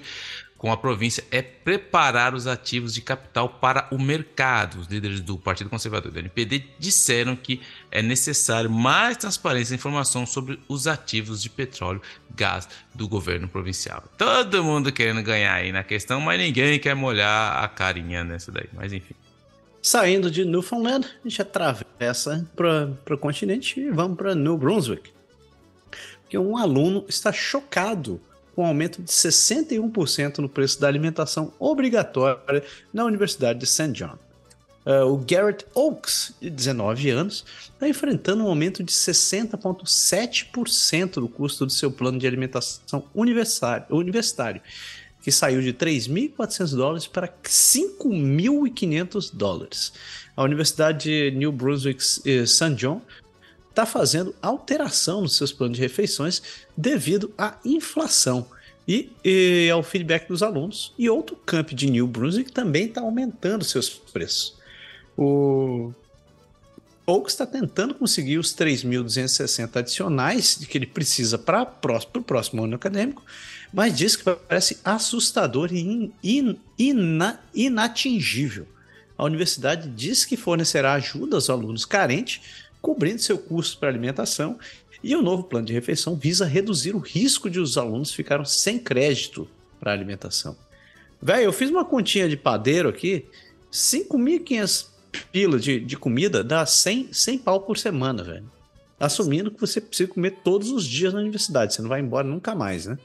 [0.58, 4.80] com a província é preparar os ativos de capital para o mercado.
[4.80, 7.62] Os líderes do Partido Conservador do NPD disseram que
[7.92, 13.48] é necessário mais transparência e informação sobre os ativos de petróleo e gás do governo
[13.48, 14.04] provincial.
[14.18, 18.70] Todo mundo querendo ganhar aí na questão, mas ninguém quer molhar a carinha nessa daí.
[18.74, 19.14] Mas enfim.
[19.82, 25.12] Saindo de Newfoundland, a gente atravessa para o continente e vamos para New Brunswick.
[26.22, 28.20] Porque um aluno está chocado
[28.58, 33.92] com um aumento de 61% no preço da alimentação obrigatória na Universidade de St.
[33.92, 34.18] John.
[34.84, 41.68] Uh, o Garrett Oaks, de 19 anos, está enfrentando um aumento de 60,7% do custo
[41.68, 43.86] do seu plano de alimentação universitário,
[45.22, 49.94] que saiu de 3.400 dólares para 5.500 dólares.
[50.36, 52.74] A Universidade de New Brunswick eh, St.
[52.74, 53.04] John
[53.78, 56.42] está fazendo alteração nos seus planos de refeições
[56.76, 58.48] devido à inflação
[58.88, 60.94] e, e ao feedback dos alunos.
[60.98, 64.58] E outro camp de New Brunswick também está aumentando seus preços.
[65.16, 65.94] O
[67.06, 73.24] Oaks está tentando conseguir os 3.260 adicionais que ele precisa para o próximo ano acadêmico,
[73.72, 78.68] mas diz que parece assustador e in, in, ina, inatingível.
[79.18, 82.42] A universidade diz que fornecerá ajuda aos alunos carentes
[82.82, 84.58] cobrindo seu custo para alimentação,
[85.04, 88.80] e o novo plano de refeição visa reduzir o risco de os alunos ficarem sem
[88.80, 89.48] crédito
[89.80, 90.56] para alimentação.
[91.22, 93.26] Velho, eu fiz uma continha de padeiro aqui,
[93.72, 94.88] 5.500
[95.32, 98.52] pila de, de comida dá 100, 100 pau por semana, velho.
[99.00, 102.56] Assumindo que você precisa comer todos os dias na universidade, você não vai embora nunca
[102.56, 102.98] mais, né?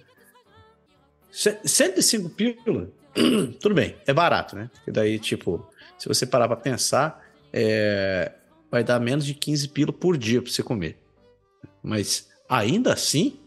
[1.30, 2.90] 105 pila,
[3.60, 4.70] tudo bem, é barato, né?
[4.74, 5.66] Porque daí, tipo,
[5.98, 7.22] se você parar pra pensar,
[7.52, 8.32] é,
[8.72, 10.98] vai dar menos de 15 pila por dia para você comer.
[11.82, 13.38] Mas ainda assim,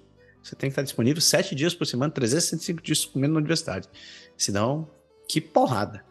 [0.42, 3.90] você tem que estar disponível 7 dias por semana, 365 dias comendo na universidade.
[4.38, 4.88] Senão,
[5.28, 6.06] que porrada.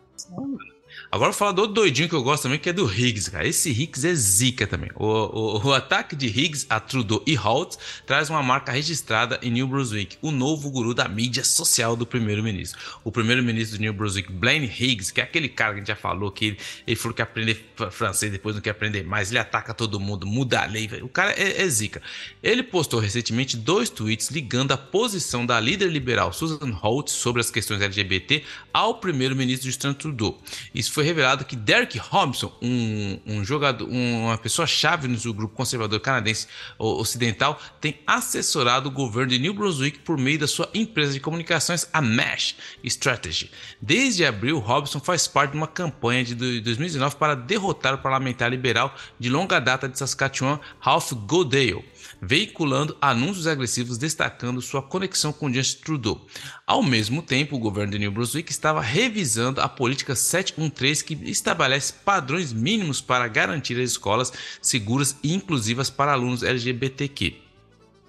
[1.15, 3.47] Agora vou falar do outro doidinho que eu gosto também, que é do Higgs, cara.
[3.47, 4.91] Esse Higgs é zica também.
[4.97, 9.49] O, o, o ataque de Higgs a Trudeau e Holt traz uma marca registrada em
[9.49, 12.81] New Brunswick, o novo guru da mídia social do primeiro-ministro.
[13.05, 15.95] O primeiro-ministro de New Brunswick, Blaine Higgs, que é aquele cara que a gente já
[15.95, 19.73] falou, que ele, ele falou que aprender francês, depois não quer aprender mais, ele ataca
[19.73, 20.91] todo mundo, muda a lei.
[21.01, 22.03] O cara é, é zica.
[22.43, 27.53] Ele postou recentemente dois tweets ligando a posição da líder liberal Susan Holt sobre as
[27.53, 28.43] questões LGBT
[28.73, 30.43] ao primeiro-ministro Justin Trudeau.
[30.75, 36.01] Isso foi revelado que Derek Robinson, um, um jogador, uma pessoa chave no grupo conservador
[36.01, 36.47] canadense
[36.79, 41.89] ocidental, tem assessorado o governo de New Brunswick por meio da sua empresa de comunicações,
[41.93, 43.51] a Mesh Strategy.
[43.81, 48.95] Desde abril, Robinson faz parte de uma campanha de 2019 para derrotar o parlamentar liberal
[49.19, 51.85] de longa data de Saskatchewan, Ralph Goodale
[52.21, 56.27] veiculando anúncios agressivos destacando sua conexão com Justin Trudeau.
[56.67, 61.93] Ao mesmo tempo, o governo de New Brunswick estava revisando a política 713 que estabelece
[62.05, 67.44] padrões mínimos para garantir as escolas seguras e inclusivas para alunos LGBTQ.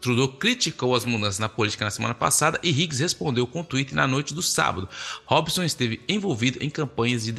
[0.05, 3.95] Trudeau criticou as mudanças na política na semana passada e Higgs respondeu com um tweet
[3.95, 4.87] na noite do sábado.
[5.25, 7.33] Robson esteve envolvido em campanhas de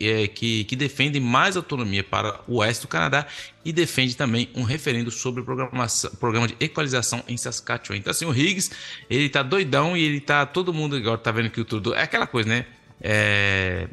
[0.00, 3.26] é, que, que defendem mais autonomia para o oeste do Canadá
[3.64, 7.98] e defende também um referendo sobre programa de equalização em Saskatchewan.
[7.98, 8.70] Então, assim, o Higgs,
[9.10, 10.46] ele tá doidão e ele tá.
[10.46, 11.92] Todo mundo agora tá vendo que o Trudeau.
[11.92, 12.66] É aquela coisa, né?
[13.00, 13.88] É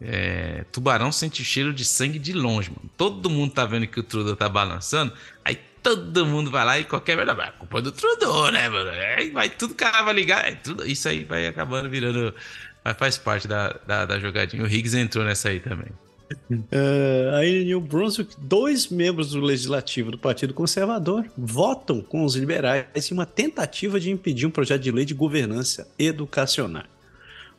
[0.00, 2.88] é, tubarão sente cheiro de sangue de longe, mano.
[2.96, 5.12] Todo mundo tá vendo que o Trudeau tá balançando,
[5.44, 8.90] aí todo mundo vai lá e qualquer verdade, a culpa é do Trudeau, né, mano?
[8.90, 12.34] Aí vai tudo, cara vai ligar, é, tudo, isso aí vai acabando virando,
[12.84, 14.62] mas faz parte da, da, da jogadinha.
[14.62, 15.88] O Higgs entrou nessa aí também.
[16.50, 22.36] Uh, aí em New Brunswick, dois membros do legislativo do Partido Conservador votam com os
[22.36, 26.84] liberais em uma tentativa de impedir um projeto de lei de governança educacional.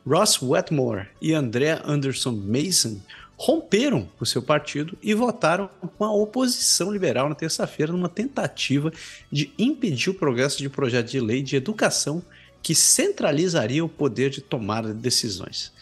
[0.06, 3.00] Ross Wetmore e Andrea Anderson Mason
[3.40, 8.92] romperam o seu partido e votaram com a oposição liberal na terça-feira numa tentativa
[9.32, 12.22] de impedir o progresso de um projeto de lei de educação
[12.62, 15.72] que centralizaria o poder de tomada de decisões.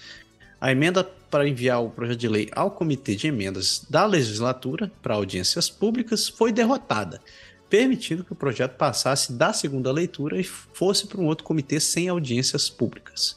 [0.60, 5.16] A emenda para enviar o projeto de lei ao Comitê de Emendas da Legislatura para
[5.16, 7.20] audiências públicas foi derrotada,
[7.68, 12.09] permitindo que o projeto passasse da segunda leitura e fosse para um outro comitê sem
[12.09, 13.35] audiências públicas.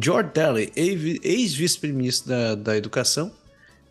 [0.00, 3.32] George Daly, ex-vice-ministro da, da Educação,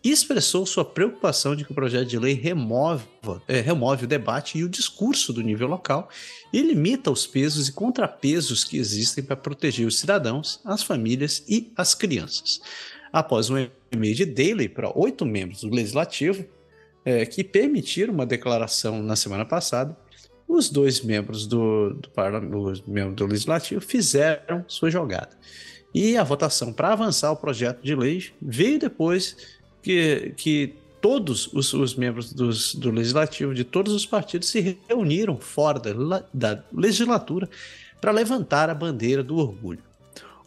[0.04, 3.04] expressou sua preocupação de que o projeto de lei remove,
[3.46, 6.08] é, remove o debate e o discurso do nível local
[6.52, 11.72] e limita os pesos e contrapesos que existem para proteger os cidadãos, as famílias e
[11.76, 12.60] as crianças.
[13.12, 13.56] Após um
[13.90, 16.44] e-mail de Daly para oito membros do Legislativo,
[17.04, 19.96] é, que permitiram uma declaração na semana passada,
[20.46, 25.36] os dois membros do, do, do, do Legislativo fizeram sua jogada.
[25.94, 29.57] E a votação para avançar o projeto de lei veio depois
[29.88, 35.38] que, que todos os, os membros dos, do legislativo de todos os partidos se reuniram
[35.38, 37.48] fora da, da legislatura
[37.98, 39.82] para levantar a bandeira do orgulho.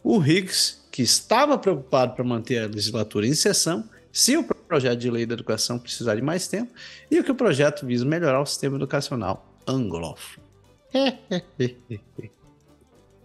[0.00, 3.82] O Higgs, que estava preocupado para manter a legislatura em sessão,
[4.12, 6.72] se o projeto de lei da educação precisar de mais tempo,
[7.10, 10.46] e o que o projeto visa melhorar o sistema educacional anglófono.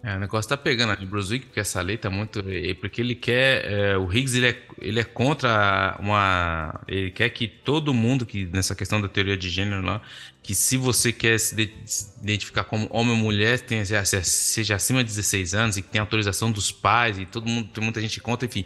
[0.07, 2.41] É, o negócio tá pegando ali Brunswick, porque essa lei tá muito.
[2.79, 3.65] Porque ele quer.
[3.69, 6.79] É, o Higgs ele é, ele é contra uma.
[6.88, 10.01] Ele quer que todo mundo, que nessa questão da teoria de gênero lá,
[10.41, 15.03] que se você quer se, de, se identificar como homem ou mulher, tenha, seja acima
[15.03, 18.21] de 16 anos e que tem autorização dos pais, e todo mundo, tem muita gente
[18.21, 18.63] contra, enfim.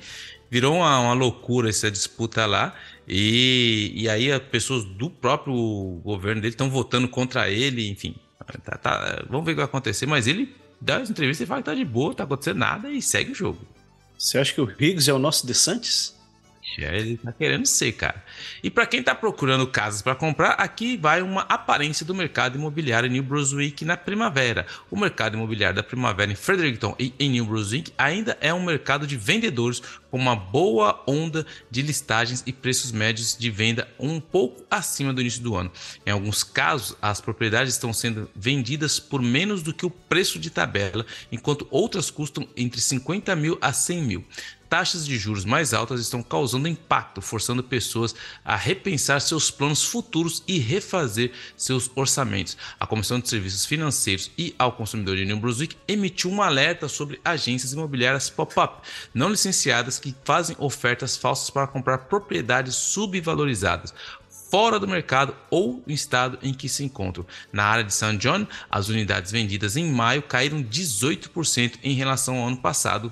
[0.48, 2.76] Virou uma, uma loucura essa disputa lá.
[3.08, 5.56] E, e aí as pessoas do próprio
[6.04, 8.16] governo dele estão votando contra ele, enfim.
[8.64, 11.62] Tá, tá, vamos ver o que vai acontecer, mas ele dá as entrevistas e fala
[11.62, 13.60] que tá de boa, tá acontecendo nada e segue o jogo.
[14.18, 16.20] Você acha que o Higgs é o nosso DeSantis?
[16.78, 18.24] Ele tá querendo ser, cara.
[18.64, 23.08] E para quem tá procurando casas para comprar, aqui vai uma aparência do mercado imobiliário
[23.08, 24.66] em New Brunswick na primavera.
[24.90, 29.06] O mercado imobiliário da primavera em Fredericton e em New Brunswick ainda é um mercado
[29.06, 34.66] de vendedores com uma boa onda de listagens e preços médios de venda um pouco
[34.70, 35.72] acima do início do ano.
[36.06, 40.50] Em alguns casos, as propriedades estão sendo vendidas por menos do que o preço de
[40.50, 44.26] tabela, enquanto outras custam entre 50 mil a 100 mil
[44.72, 48.16] taxas de juros mais altas estão causando impacto, forçando pessoas
[48.46, 52.56] a repensar seus planos futuros e refazer seus orçamentos.
[52.80, 57.20] A Comissão de Serviços Financeiros e ao Consumidor de New Brunswick emitiu um alerta sobre
[57.26, 63.94] agências imobiliárias pop-up não licenciadas que fazem ofertas falsas para comprar propriedades subvalorizadas
[64.50, 67.26] fora do mercado ou estado em que se encontram.
[67.52, 68.18] Na área de St.
[68.18, 73.12] John, as unidades vendidas em maio caíram 18% em relação ao ano passado,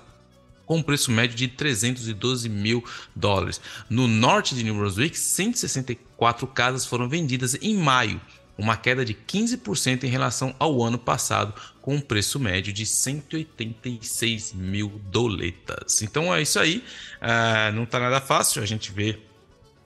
[0.69, 2.85] com um preço médio de 312 mil
[3.15, 3.59] dólares.
[3.89, 8.21] No norte de New Brunswick, 164 casas foram vendidas em maio,
[8.55, 14.53] uma queda de 15% em relação ao ano passado, com um preço médio de 186
[14.53, 16.03] mil doletas.
[16.03, 16.83] Então é isso aí,
[17.19, 19.17] uh, não está nada fácil, a gente vê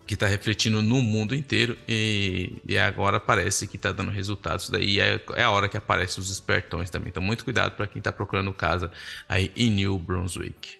[0.06, 4.70] que está refletindo no mundo inteiro e, e agora parece que está dando resultados.
[4.70, 7.10] Daí é, é, a hora que aparecem os espertões também.
[7.10, 8.92] Então, muito cuidado para quem está procurando casa
[9.28, 10.78] aí em New Brunswick.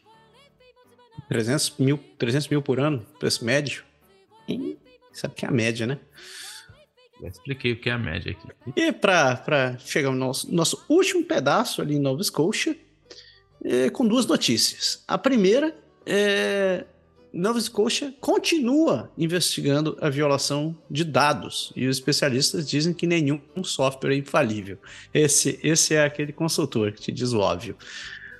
[1.30, 3.84] 300 mil, 300 mil por ano, preço médio.
[4.48, 4.78] E
[5.14, 6.00] sabe que é a média, né?
[7.22, 8.48] Já expliquei o que é a média aqui.
[8.76, 12.76] E para chegar no nosso, nosso último pedaço ali em Nova Scotia,
[13.64, 15.02] é, com duas notícias.
[15.08, 15.74] A primeira
[16.06, 16.86] é
[17.34, 24.14] Nova Scotia continua investigando a violação de dados e os especialistas dizem que nenhum software
[24.14, 24.78] é infalível.
[25.12, 27.76] Esse, esse é aquele consultor que te diz o óbvio.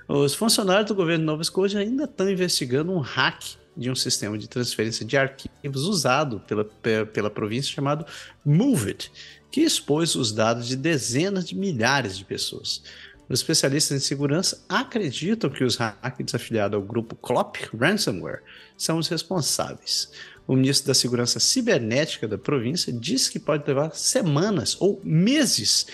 [0.06, 4.38] Os funcionários do governo de Nova Scotia ainda estão investigando um hack de um sistema
[4.38, 6.64] de transferência de arquivos usado pela,
[7.12, 8.06] pela província chamado
[8.44, 9.10] MoveIt,
[9.50, 12.82] que expôs os dados de dezenas de milhares de pessoas.
[13.28, 18.42] Os especialistas em segurança acreditam que os hackers afiliados ao grupo Clop Ransomware
[18.76, 20.10] são os responsáveis.
[20.46, 25.86] O ministro da Segurança Cibernética da província disse que pode levar semanas ou meses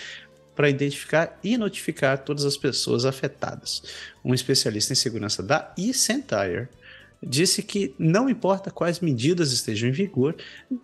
[0.53, 3.81] para identificar e notificar todas as pessoas afetadas.
[4.23, 6.67] Um especialista em segurança da eCentire
[7.21, 10.35] disse que não importa quais medidas estejam em vigor,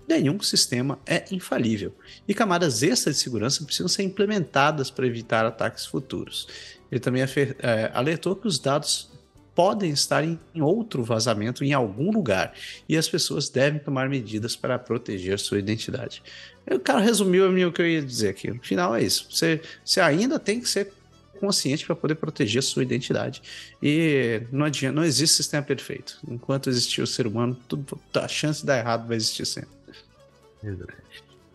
[0.08, 1.94] nenhum sistema é infalível
[2.28, 6.48] e camadas extras de segurança precisam ser implementadas para evitar ataques futuros.
[6.92, 9.10] Ele também é, alertou que os dados
[9.58, 12.54] podem estar em outro vazamento em algum lugar
[12.88, 16.22] e as pessoas devem tomar medidas para proteger sua identidade.
[16.70, 18.52] O cara resumiu o que eu ia dizer aqui.
[18.52, 19.28] No final é isso.
[19.32, 20.94] Você, você ainda tem que ser
[21.38, 23.42] consciente para poder proteger a sua identidade.
[23.82, 26.20] E não adianta, não existe sistema perfeito.
[26.28, 29.70] Enquanto existir o ser humano, tudo, a chance de dar errado vai existir sempre.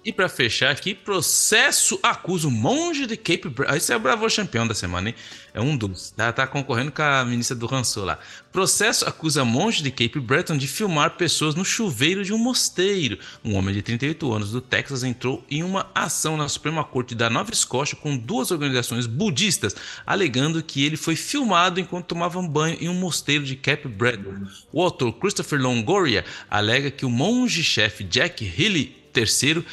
[0.05, 3.73] E para fechar aqui, processo acusa o monge de Cape Breton.
[3.73, 5.15] Esse é o Bravo campeão da semana, hein?
[5.55, 6.11] É um dos.
[6.11, 8.19] Tá, tá concorrendo com a ministra do Ranço lá.
[8.51, 13.17] Processo acusa monge de Cape Breton de filmar pessoas no chuveiro de um mosteiro.
[13.45, 17.31] Um homem de 38 anos do Texas entrou em uma ação na Suprema Corte da
[17.31, 22.89] Nova Escócia com duas organizações budistas, alegando que ele foi filmado enquanto tomava banho em
[22.89, 24.35] um mosteiro de Cape Breton.
[24.73, 29.65] O autor Christopher Longoria alega que o monge-chefe Jack Healy III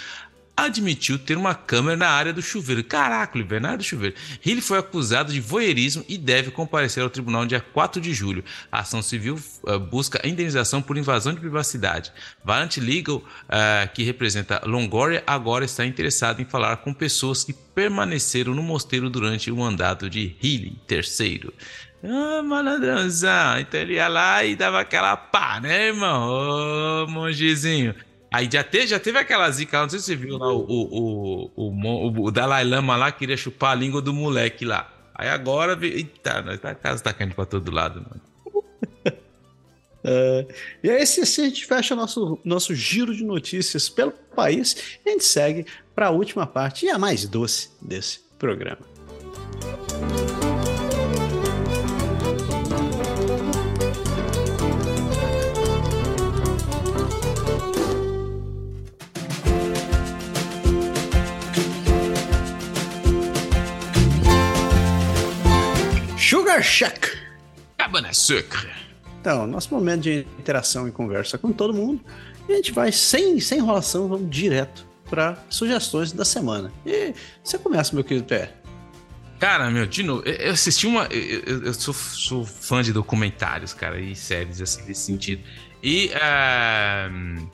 [0.65, 2.84] admitiu ter uma câmera na área do chuveiro.
[2.84, 4.15] Caraca, Oliver, na área do chuveiro.
[4.45, 8.44] Ele foi acusado de voyeurismo e deve comparecer ao tribunal dia 4 de julho.
[8.72, 12.11] A ação civil uh, busca indenização por invasão de privacidade.
[12.44, 18.53] Valiant Legal, uh, que representa Longoria, agora está interessado em falar com pessoas que permaneceram
[18.53, 21.53] no mosteiro durante o mandato de Healy III.
[22.03, 23.60] Ah, malandrãozão.
[23.60, 26.30] Então ele ia lá e dava aquela pá, né, irmão?
[26.30, 27.94] Ô, mongezinho.
[28.31, 31.51] Aí já teve, já teve aquela zica, não sei se você viu lá, o, o,
[31.56, 34.91] o, o, Dalai Lama lá queria chupar a língua do moleque lá.
[35.15, 38.22] Aí agora, eita, a casa tá caindo pra todo lado, mano.
[40.03, 40.53] Uh,
[40.84, 45.10] e aí, assim, assim a gente fecha nosso, nosso giro de notícias pelo país a
[45.10, 45.65] gente segue
[45.95, 48.88] para a última parte e a mais doce desse programa.
[66.30, 67.18] Sugar Shack.
[67.76, 68.69] Cabana Sucre.
[69.19, 72.06] Então, nosso momento de interação e conversa com todo mundo.
[72.47, 76.72] E a gente vai, sem, sem enrolação, vamos direto para sugestões da semana.
[76.85, 78.53] E você começa, meu querido Pé.
[79.39, 81.06] Cara, meu, de novo, eu assisti uma.
[81.06, 85.41] Eu, eu sou, sou, fã de documentários, cara, e séries assim, desse sentido.
[85.81, 86.11] E.
[86.14, 87.49] Uh,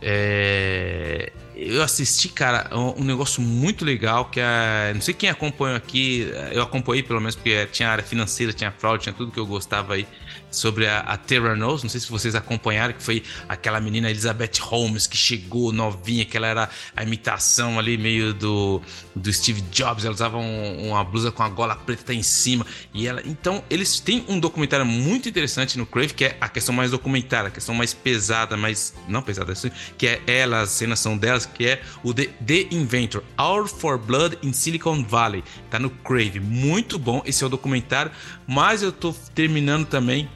[0.00, 4.92] é, eu assisti, cara, um, negócio muito legal que é.
[4.94, 9.04] Não sei quem acompanhou aqui, eu acompanhei pelo menos porque tinha área financeira, tinha fraude,
[9.04, 10.06] tinha tudo que eu gostava aí
[10.50, 15.06] sobre a, a Terranos, não sei se vocês acompanharam, que foi aquela menina Elizabeth Holmes
[15.06, 18.80] que chegou novinha, que ela era a imitação ali meio do,
[19.14, 23.06] do Steve Jobs, ela usava um, uma blusa com a gola preta em cima, e
[23.06, 26.90] ela, então eles têm um documentário muito interessante no Crave, que é a questão mais
[26.90, 31.16] documentária, a questão mais pesada, mais, não pesada, assim, que é ela, as cenas são
[31.16, 35.90] delas, que é o The, The Inventor, Our for Blood in Silicon Valley, tá no
[35.90, 38.10] Crave, muito bom, esse é o documentário,
[38.46, 40.28] mas eu tô terminando também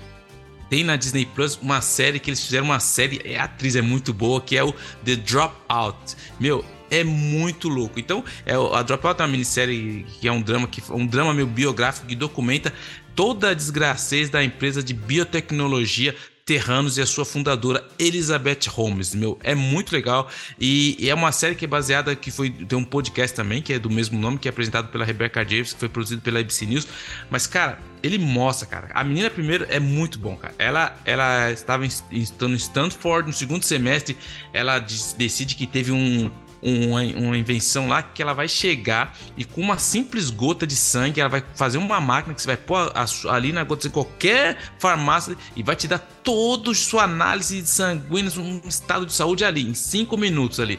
[0.73, 4.15] tem na Disney Plus uma série que eles fizeram uma série, a atriz é muito
[4.15, 4.73] boa, que é o
[5.05, 6.17] The Dropout.
[6.41, 8.01] Meu, é muito louco.
[8.01, 11.47] Então, é, a Dropout é uma minissérie que é um drama, que, um drama meio
[11.47, 12.73] biográfico que documenta
[13.15, 16.17] toda a desgracez da empresa de biotecnologia
[16.53, 19.15] Terranos e a sua fundadora Elizabeth Holmes.
[19.15, 20.29] Meu, é muito legal
[20.61, 23.73] e, e, é uma série que é baseada que foi tem um podcast também que
[23.73, 26.67] é do mesmo nome que é apresentado pela Rebecca James, que foi produzido pela ABC
[26.67, 26.87] News.
[27.31, 28.91] Mas cara, ele mostra, cara.
[28.93, 30.55] A menina primeiro é muito bom, cara.
[30.59, 34.15] Ela ela estava estando em Stanford no segundo semestre,
[34.53, 36.31] ela decide que teve um
[36.63, 41.21] uma, uma invenção lá que ela vai chegar e com uma simples gota de sangue,
[41.21, 42.93] ela vai fazer uma máquina que você vai pôr
[43.29, 48.31] ali na gota de qualquer farmácia e vai te dar toda sua análise de sanguínea,
[48.39, 50.79] um estado de saúde ali, em cinco minutos ali.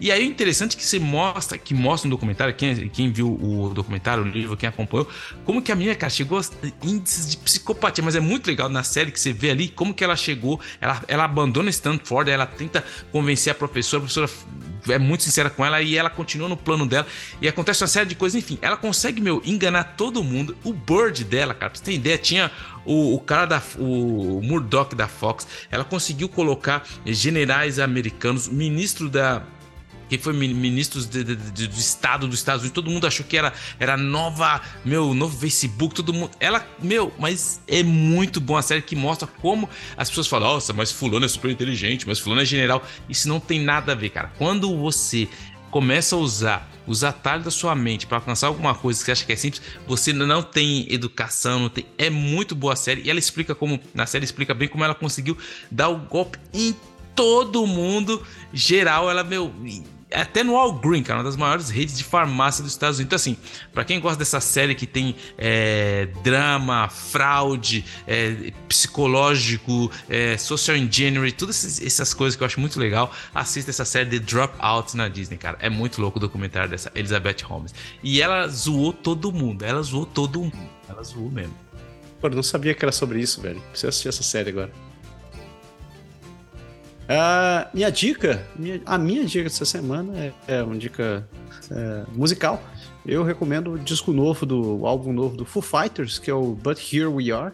[0.00, 3.38] E aí o interessante é que você mostra, que mostra no documentário, quem, quem viu
[3.40, 5.08] o documentário, o livro, quem acompanhou,
[5.44, 6.42] como que a menina, cara, chegou a
[6.86, 10.04] índices de psicopatia, mas é muito legal na série que você vê ali como que
[10.04, 14.30] ela chegou, ela, ela abandona Stanford, ela tenta convencer a professora, a professora
[14.88, 17.06] é muito sincera com ela e ela continua no plano dela
[17.40, 20.56] e acontece uma série de coisas, enfim, ela consegue, meu, enganar todo mundo.
[20.64, 22.50] O Bird dela, cara, pra você ter ideia, tinha
[22.84, 29.42] o, o cara da o Murdoch da Fox, ela conseguiu colocar generais americanos, ministro da
[30.18, 33.52] foi ministros de, de, de, do estado dos Estados Unidos, todo mundo achou que era
[33.78, 36.30] era nova, meu, novo Facebook, todo mundo.
[36.40, 40.72] Ela, meu, mas é muito bom a série que mostra como as pessoas falam: "Nossa,
[40.72, 42.82] mas fulano é super inteligente, mas fulano é general".
[43.08, 44.32] Isso não tem nada a ver, cara.
[44.38, 45.28] Quando você
[45.70, 49.24] começa a usar os atalhos da sua mente para alcançar alguma coisa que você acha
[49.24, 51.86] que é simples, você não tem educação, não tem.
[51.98, 53.02] É muito boa a série.
[53.02, 53.80] E ela explica como.
[53.92, 55.36] Na série explica bem como ela conseguiu
[55.70, 56.76] dar o golpe em
[57.14, 58.24] todo mundo.
[58.52, 59.52] Geral, ela, meu
[60.14, 63.06] até no All Green, cara, uma das maiores redes de farmácia dos Estados Unidos.
[63.06, 63.36] Então, assim,
[63.72, 71.32] para quem gosta dessa série que tem é, drama, fraude, é, psicológico, é, social engineering,
[71.32, 75.36] todas essas coisas que eu acho muito legal, assista essa série The Dropout na Disney,
[75.36, 75.58] cara.
[75.60, 77.74] É muito louco o documentário dessa Elizabeth Holmes.
[78.02, 80.70] E ela zoou todo mundo, ela zoou todo mundo.
[80.88, 81.54] Ela zoou mesmo.
[82.20, 83.60] Pô, eu não sabia que era sobre isso, velho.
[83.70, 84.72] Preciso assistir essa série agora.
[87.04, 91.28] Uh, minha dica, minha, a minha dica dessa semana é, é uma dica
[91.70, 92.62] é, musical.
[93.04, 96.54] Eu recomendo o disco novo do o álbum novo do Foo Fighters, que é o
[96.54, 97.52] But Here We Are,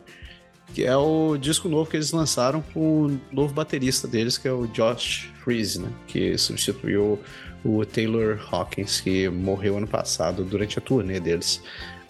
[0.72, 4.52] que é o disco novo que eles lançaram com o novo baterista deles, que é
[4.52, 5.88] o Josh Freese, né?
[6.06, 7.18] Que substituiu
[7.64, 11.60] o Taylor Hawkins, que morreu ano passado durante a turnê deles.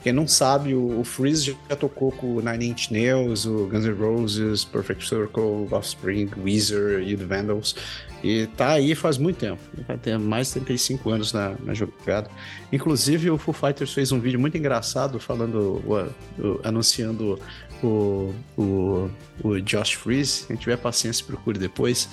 [0.03, 3.93] Quem não sabe, o, Freeze já tocou com o Nine Inch Nails, o Guns N'
[3.93, 7.77] Roses, Perfect Circle, Offspring, Weezer e The Vandals.
[8.23, 9.61] E tá aí faz muito tempo.
[9.87, 12.31] Vai ter mais de 35 anos na, na jogada.
[12.73, 17.39] Inclusive, o Foo Fighters fez um vídeo muito engraçado falando, o, o, anunciando
[17.83, 19.11] o, o,
[19.43, 20.47] o Josh Freeze.
[20.47, 22.09] Quem tiver paciência, procure depois.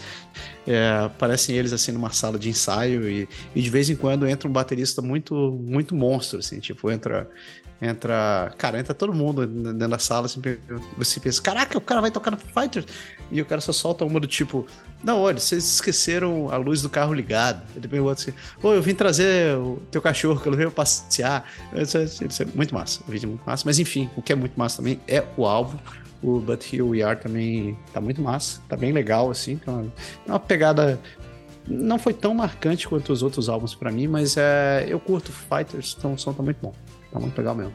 [0.65, 4.47] É, aparecem eles assim numa sala de ensaio e, e, de vez em quando entra
[4.49, 7.29] um baterista muito muito monstro, assim, tipo, entra
[7.81, 8.53] entra.
[8.57, 10.41] Cara, entra todo mundo dentro da sala, assim,
[10.97, 12.85] você pensa, caraca, o cara vai tocar no Fighter.
[13.31, 14.65] E o cara só solta uma do tipo,
[15.03, 17.63] não, olha, vocês esqueceram a luz do carro ligada.
[17.75, 21.45] Ele outro assim, ô, eu vim trazer o teu cachorro, que eu veio passear.
[21.73, 23.63] Isso é, isso é muito massa, o vídeo é muito massa.
[23.65, 25.77] Mas enfim, o que é muito massa também é o álbum.
[26.21, 29.59] O But Here We Are também tá muito massa, tá bem legal, assim.
[29.67, 29.93] É uma,
[30.27, 30.99] é uma pegada
[31.67, 35.95] não foi tão marcante quanto os outros álbuns para mim, mas é, eu curto Fighters,
[35.97, 36.73] então o som tá muito bom.
[37.11, 37.73] Tá muito legal mesmo.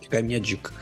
[0.00, 0.72] Fica a minha dica.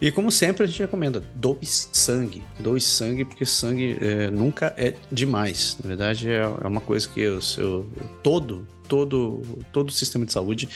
[0.00, 2.42] E como sempre, a gente recomenda, doe sangue.
[2.58, 5.78] Doe sangue, porque sangue é, nunca é demais.
[5.82, 7.90] Na verdade, é, é uma coisa que eu, eu,
[8.22, 9.40] todo, todo,
[9.72, 10.68] todo o sistema de saúde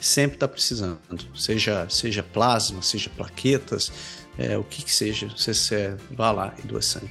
[0.00, 1.00] sempre está precisando.
[1.34, 3.90] Seja, seja plasma, seja plaquetas,
[4.38, 7.10] é, o que que seja, você, você vá lá e doa sangue.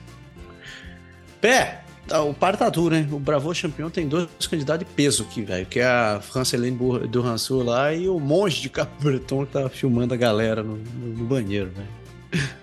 [1.41, 3.07] Pé, o par tá duro, né?
[3.11, 5.65] O Bravo Champion tem dois candidatos de peso aqui, velho.
[5.65, 6.77] Que é a Franceline
[7.07, 11.25] Durrançou lá e o monge de Capo Breton que tá filmando a galera no, no,
[11.25, 12.47] banheiro, velho.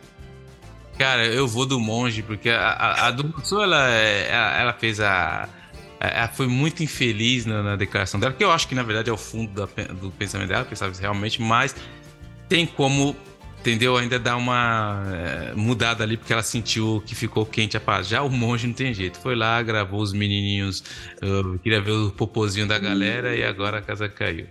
[0.98, 5.00] Cara, eu vou do monge, porque a, a, a Durrançou, ela, é, ela, ela fez
[5.00, 5.48] a
[6.00, 9.12] ela foi muito infeliz na, na, declaração dela, que eu acho que na verdade é
[9.12, 11.74] o fundo da, do pensamento dela, que sabe realmente, mas
[12.46, 13.16] tem como
[13.64, 13.96] entendeu?
[13.96, 18.06] Ainda dá uma é, mudada ali, porque ela sentiu que ficou quente a paz.
[18.06, 19.18] Já o monge não tem jeito.
[19.18, 20.84] Foi lá, gravou os menininhos,
[21.22, 24.46] uh, queria ver o popozinho da galera e agora a casa caiu.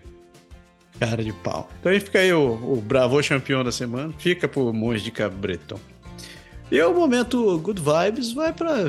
[1.00, 1.70] Cara de pau.
[1.80, 4.12] Então aí fica aí o, o Bravo campeão da semana.
[4.18, 5.80] Fica pro monge de Cabreton.
[6.72, 8.86] E o momento Good Vibes vai para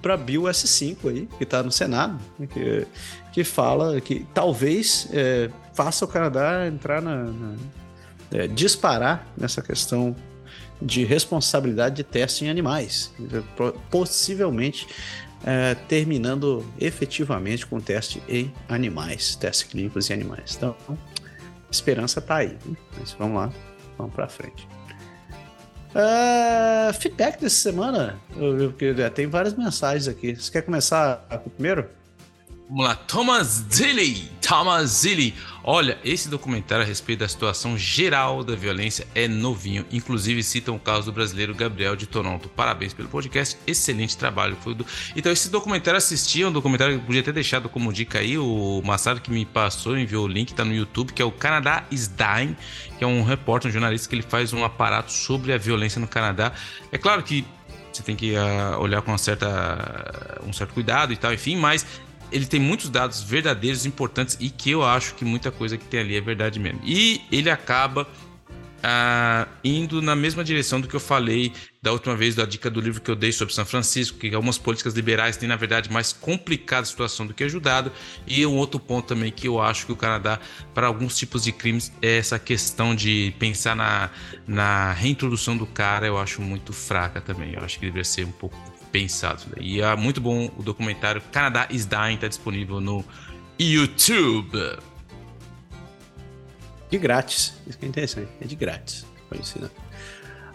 [0.00, 2.16] para Bill S5 aí, que tá no Senado,
[2.52, 2.86] que,
[3.32, 7.56] que fala que talvez é, faça o Canadá entrar na, na
[8.32, 10.14] é, disparar nessa questão
[10.80, 13.12] de responsabilidade de teste em animais,
[13.90, 14.86] possivelmente
[15.44, 20.54] é, terminando efetivamente com teste em animais, testes clínicos em animais.
[20.56, 20.76] Então,
[21.70, 22.56] esperança tá aí.
[22.98, 23.52] Mas vamos lá,
[23.96, 24.68] vamos para frente.
[25.88, 30.34] Uh, feedback dessa semana, eu, eu, eu, tem várias mensagens aqui.
[30.36, 31.26] Você quer começar
[31.56, 31.88] primeiro?
[32.68, 34.30] Vamos lá, Thomas Zilli.
[34.46, 35.34] Thomas Zilli.
[35.64, 39.86] Olha, esse documentário a respeito da situação geral da violência é novinho.
[39.90, 42.46] Inclusive citam o caso do brasileiro Gabriel de Toronto.
[42.46, 44.54] Parabéns pelo podcast, excelente trabalho.
[45.16, 48.36] Então, esse documentário assisti, é um documentário que podia ter deixado como dica aí.
[48.36, 51.84] O Massaro que me passou, enviou o link, tá no YouTube, que é o Canadá
[51.90, 52.54] is Dying,
[52.98, 56.06] que é um repórter, um jornalista que ele faz um aparato sobre a violência no
[56.06, 56.52] Canadá.
[56.92, 57.46] É claro que
[57.90, 61.86] você tem que uh, olhar com certa, um certo cuidado e tal, enfim, mas
[62.30, 66.00] ele tem muitos dados verdadeiros, importantes e que eu acho que muita coisa que tem
[66.00, 66.80] ali é verdade mesmo.
[66.84, 68.06] E ele acaba
[68.82, 71.52] ah, indo na mesma direção do que eu falei
[71.82, 74.58] da última vez da dica do livro que eu dei sobre São Francisco, que algumas
[74.58, 77.90] políticas liberais têm, na verdade, mais complicada a situação do que ajudado.
[78.26, 80.38] E um outro ponto também que eu acho que o Canadá,
[80.74, 84.10] para alguns tipos de crimes, é essa questão de pensar na,
[84.46, 87.54] na reintrodução do cara, eu acho muito fraca também.
[87.54, 88.56] Eu acho que deveria ser um pouco
[88.90, 89.42] pensado.
[89.60, 93.04] E é muito bom o documentário Canadá is Dying, está disponível no
[93.58, 94.78] YouTube.
[96.90, 97.54] De grátis.
[97.66, 98.28] Isso que é interessante.
[98.40, 99.06] É de grátis.
[99.34, 99.70] Ensinar.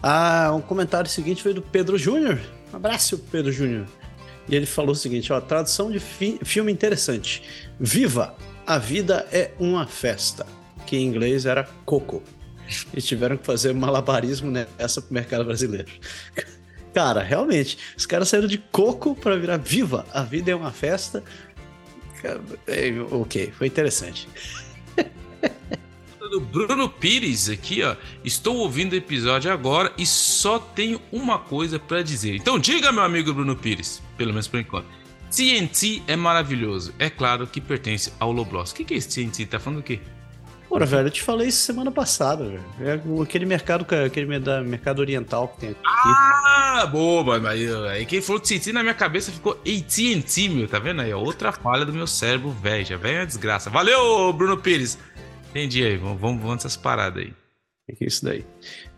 [0.02, 2.40] Ah, um comentário seguinte foi do Pedro Júnior.
[2.72, 3.86] Um abraço, Pedro Júnior.
[4.48, 7.42] E ele falou o seguinte: ó, tradução de fi filme interessante.
[7.78, 8.34] Viva!
[8.66, 10.46] A vida é uma festa.
[10.86, 12.22] Que em inglês era Coco.
[12.92, 15.90] E tiveram que fazer malabarismo nessa pro mercado brasileiro.
[16.94, 20.06] Cara, realmente, os caras saíram de coco para virar viva.
[20.12, 21.24] A vida é uma festa.
[22.66, 24.28] É, ok, foi interessante.
[26.30, 27.96] do Bruno Pires aqui, ó.
[28.24, 32.34] Estou ouvindo o episódio agora e só tenho uma coisa para dizer.
[32.34, 34.86] Então diga, meu amigo Bruno Pires, pelo menos por enquanto.
[35.30, 36.94] TNT é maravilhoso.
[36.98, 38.70] É claro que pertence ao Loblos.
[38.70, 39.46] O que, que é esse TNT?
[39.46, 40.00] Tá falando o quê?
[40.74, 42.64] Ora, velho, eu te falei isso semana passada, velho.
[42.80, 45.80] É aquele mercado, aquele mercado oriental que tem aqui.
[45.86, 51.00] Ah, boa, mas aí quem falou TNT na minha cabeça ficou AT&T, meu, tá vendo
[51.00, 51.14] aí?
[51.14, 52.84] Outra falha do meu cérebro, velho.
[52.84, 53.70] Já vem a desgraça.
[53.70, 54.98] Valeu, Bruno Pires.
[55.50, 57.32] Entendi aí, vamos, vamos, vamos essas paradas aí.
[57.88, 58.44] O que é isso daí?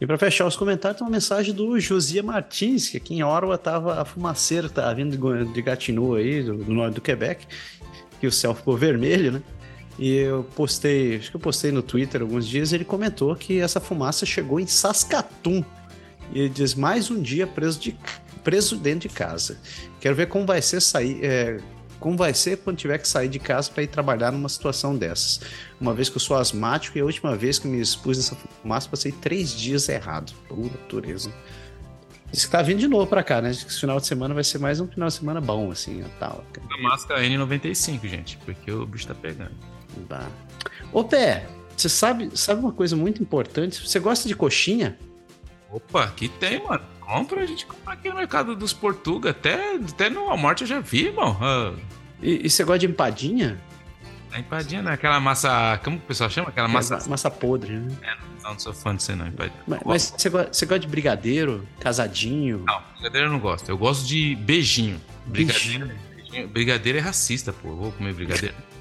[0.00, 3.58] E para fechar os comentários, tem uma mensagem do Josia Martins, que aqui em Orwa
[3.58, 5.14] tava a fumaceira, tava vindo
[5.52, 7.46] de Gatineau aí, do, do norte do Quebec,
[8.18, 9.42] que o céu ficou vermelho, né?
[9.98, 13.80] E eu postei, acho que eu postei no Twitter alguns dias, ele comentou que essa
[13.80, 15.64] fumaça chegou em Saskatoon.
[16.32, 17.96] E ele diz, mais um dia preso, de,
[18.44, 19.58] preso dentro de casa.
[20.00, 21.58] Quero ver como vai ser sair, é,
[21.98, 25.40] como vai ser quando tiver que sair de casa para ir trabalhar numa situação dessas.
[25.80, 28.88] Uma vez que eu sou asmático e a última vez que me expus nessa fumaça,
[28.88, 30.32] passei três dias errado.
[30.48, 31.32] Pura natureza.
[32.30, 33.50] Diz que tá vindo de novo pra cá, né?
[33.50, 36.04] Diz que esse final de semana vai ser mais um final de semana bom, assim,
[36.18, 36.44] tal.
[36.70, 39.54] A máscara N95, gente, porque o bicho tá pegando.
[40.00, 40.28] Bah.
[40.92, 41.46] Ô, Pé,
[41.76, 43.86] você sabe, sabe uma coisa muito importante?
[43.86, 44.98] Você gosta de coxinha?
[45.70, 46.82] Opa, aqui tem, mano.
[47.00, 49.30] Compra, a gente compra aqui no mercado dos Portuga.
[49.30, 51.36] Até, até no Walmart eu já vi, irmão.
[51.40, 51.78] Uh.
[52.22, 53.60] E, e, você gosta de empadinha?
[54.32, 55.78] A empadinha não é aquela massa.
[55.84, 56.48] Como o pessoal chama?
[56.48, 56.96] Aquela massa.
[56.96, 57.94] É, massa podre, né?
[58.02, 59.62] É, não, não sou fã de você, não, empadinha.
[59.66, 61.66] Mas, mas você, gosta, você gosta de brigadeiro?
[61.78, 62.64] Casadinho?
[62.66, 63.68] Não, brigadeiro eu não gosto.
[63.68, 65.00] Eu gosto de beijinho.
[65.26, 66.48] Brigadeiro, beijinho.
[66.48, 67.68] brigadeiro é racista, pô.
[67.68, 68.54] Eu vou comer brigadeiro.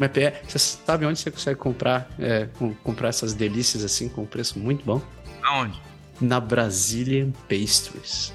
[0.00, 2.48] Mas Pé, você sabe onde você consegue comprar, é,
[2.82, 5.00] comprar essas delícias assim com um preço muito bom?
[5.42, 5.80] Aonde?
[6.20, 8.32] na Brazilian Pastries.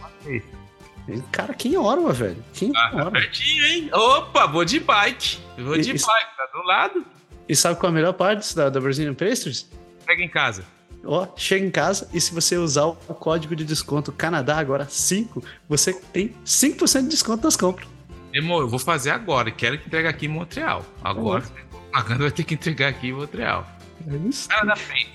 [1.31, 2.43] Cara, quem orma, velho?
[2.53, 3.89] Quem ah, tá pertinho, hein?
[3.93, 5.37] Opa, vou de bike.
[5.57, 7.05] Vou de e, bike, tá do lado.
[7.47, 9.69] E sabe qual é a melhor parte da, da Brazilian Pastries?
[10.05, 10.65] Pega em casa.
[11.03, 15.43] Ó, chega em casa e se você usar o código de desconto Canadá agora 5,
[15.69, 17.87] você tem 5% de desconto nas compras.
[18.35, 19.49] Demor, eu vou fazer agora.
[19.49, 20.85] Quero que entregue aqui em Montreal.
[21.01, 21.77] Agora, é.
[21.89, 23.65] pagando, vai ter que entregar aqui em Montreal.
[24.05, 24.49] É isso.
[24.49, 25.07] Canadá Pastries.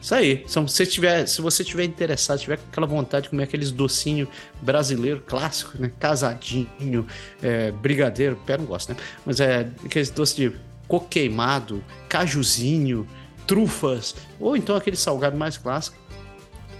[0.00, 0.42] Isso aí.
[0.46, 4.26] Se você tiver, se você tiver interessado, tiver aquela vontade de comer aqueles docinhos
[4.62, 5.92] brasileiros clássicos, né?
[6.00, 7.06] Casadinho,
[7.42, 8.96] é, brigadeiro, pé não gosto, né?
[9.26, 10.56] Mas é aqueles doces de
[10.88, 13.06] coco queimado, cajuzinho,
[13.46, 15.94] trufas, ou então aquele salgado mais clássico.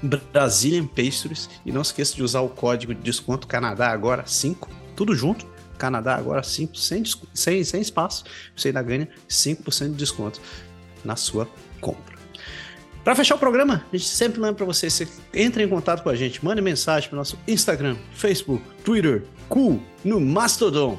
[0.03, 1.49] Brazilian Pastries.
[1.65, 5.47] E não esqueça de usar o código de desconto Canadá agora 5, tudo junto.
[5.79, 7.03] Canadá agora 5, sem,
[7.35, 8.25] sem, sem espaço.
[8.55, 10.41] Você ainda ganha 5% de desconto
[11.05, 11.49] na sua
[11.81, 12.13] compra.
[13.03, 16.09] Para fechar o programa, a gente sempre lembra para você, você entra em contato com
[16.09, 20.97] a gente, mande mensagem para nosso Instagram, Facebook, Twitter, Cool, no Mastodon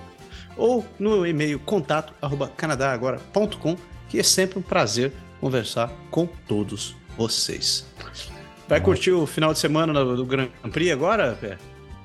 [0.57, 2.13] ou no e-mail contato
[2.57, 3.77] canadagora.com,
[4.09, 7.85] que é sempre um prazer conversar com todos vocês.
[8.73, 11.59] Vai curtir o final de semana do Grand Prix agora, Pé?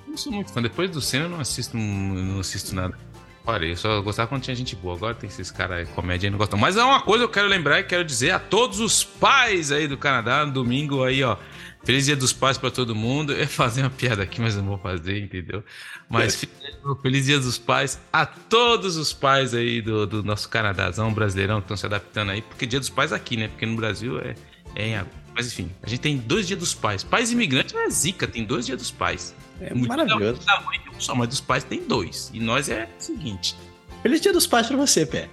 [0.06, 0.60] Não sou muito fã.
[0.60, 2.94] Depois do Senna eu não assisto, não assisto nada.
[3.42, 4.94] Parei, eu só gostava quando tinha gente boa.
[4.94, 6.58] Agora tem esses caras comédia aí não gostam.
[6.58, 9.72] Mas é uma coisa que eu quero lembrar e quero dizer a todos os pais
[9.72, 11.38] aí do Canadá, no domingo aí, ó.
[11.84, 13.32] Feliz Dia dos Pais para todo mundo.
[13.32, 15.64] Eu ia fazer uma piada aqui, mas não vou fazer, entendeu?
[16.06, 16.46] Mas
[17.00, 21.64] feliz Dia dos Pais a todos os pais aí do, do nosso Canadazão brasileirão que
[21.64, 23.48] estão se adaptando aí, porque Dia dos Pais aqui, né?
[23.48, 24.34] Porque no Brasil é,
[24.74, 25.17] é em agosto.
[25.38, 27.04] Mas enfim, a gente tem dois dias dos pais.
[27.04, 29.32] Pais imigrantes é zica, tem dois dias dos pais.
[29.60, 30.44] É Muito maravilhoso.
[30.44, 32.28] Da mãe tem um só, mas dos pais tem dois.
[32.34, 33.54] E nós é o seguinte.
[34.02, 35.28] Feliz dia dos pais pra você, Pé.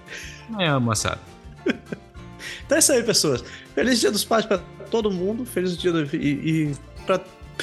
[0.60, 1.18] É, moçada.
[1.66, 3.44] então é isso aí, pessoas.
[3.74, 4.58] Feliz dia dos pais pra
[4.92, 5.44] todo mundo.
[5.44, 6.04] Feliz dia do...
[6.14, 7.20] E, e, pra...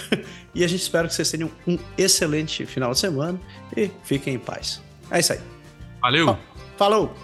[0.53, 3.39] e a gente espera que vocês tenham um excelente final de semana.
[3.77, 4.81] E fiquem em paz.
[5.09, 5.39] É isso aí.
[6.01, 6.37] Valeu.
[6.75, 7.15] Falou.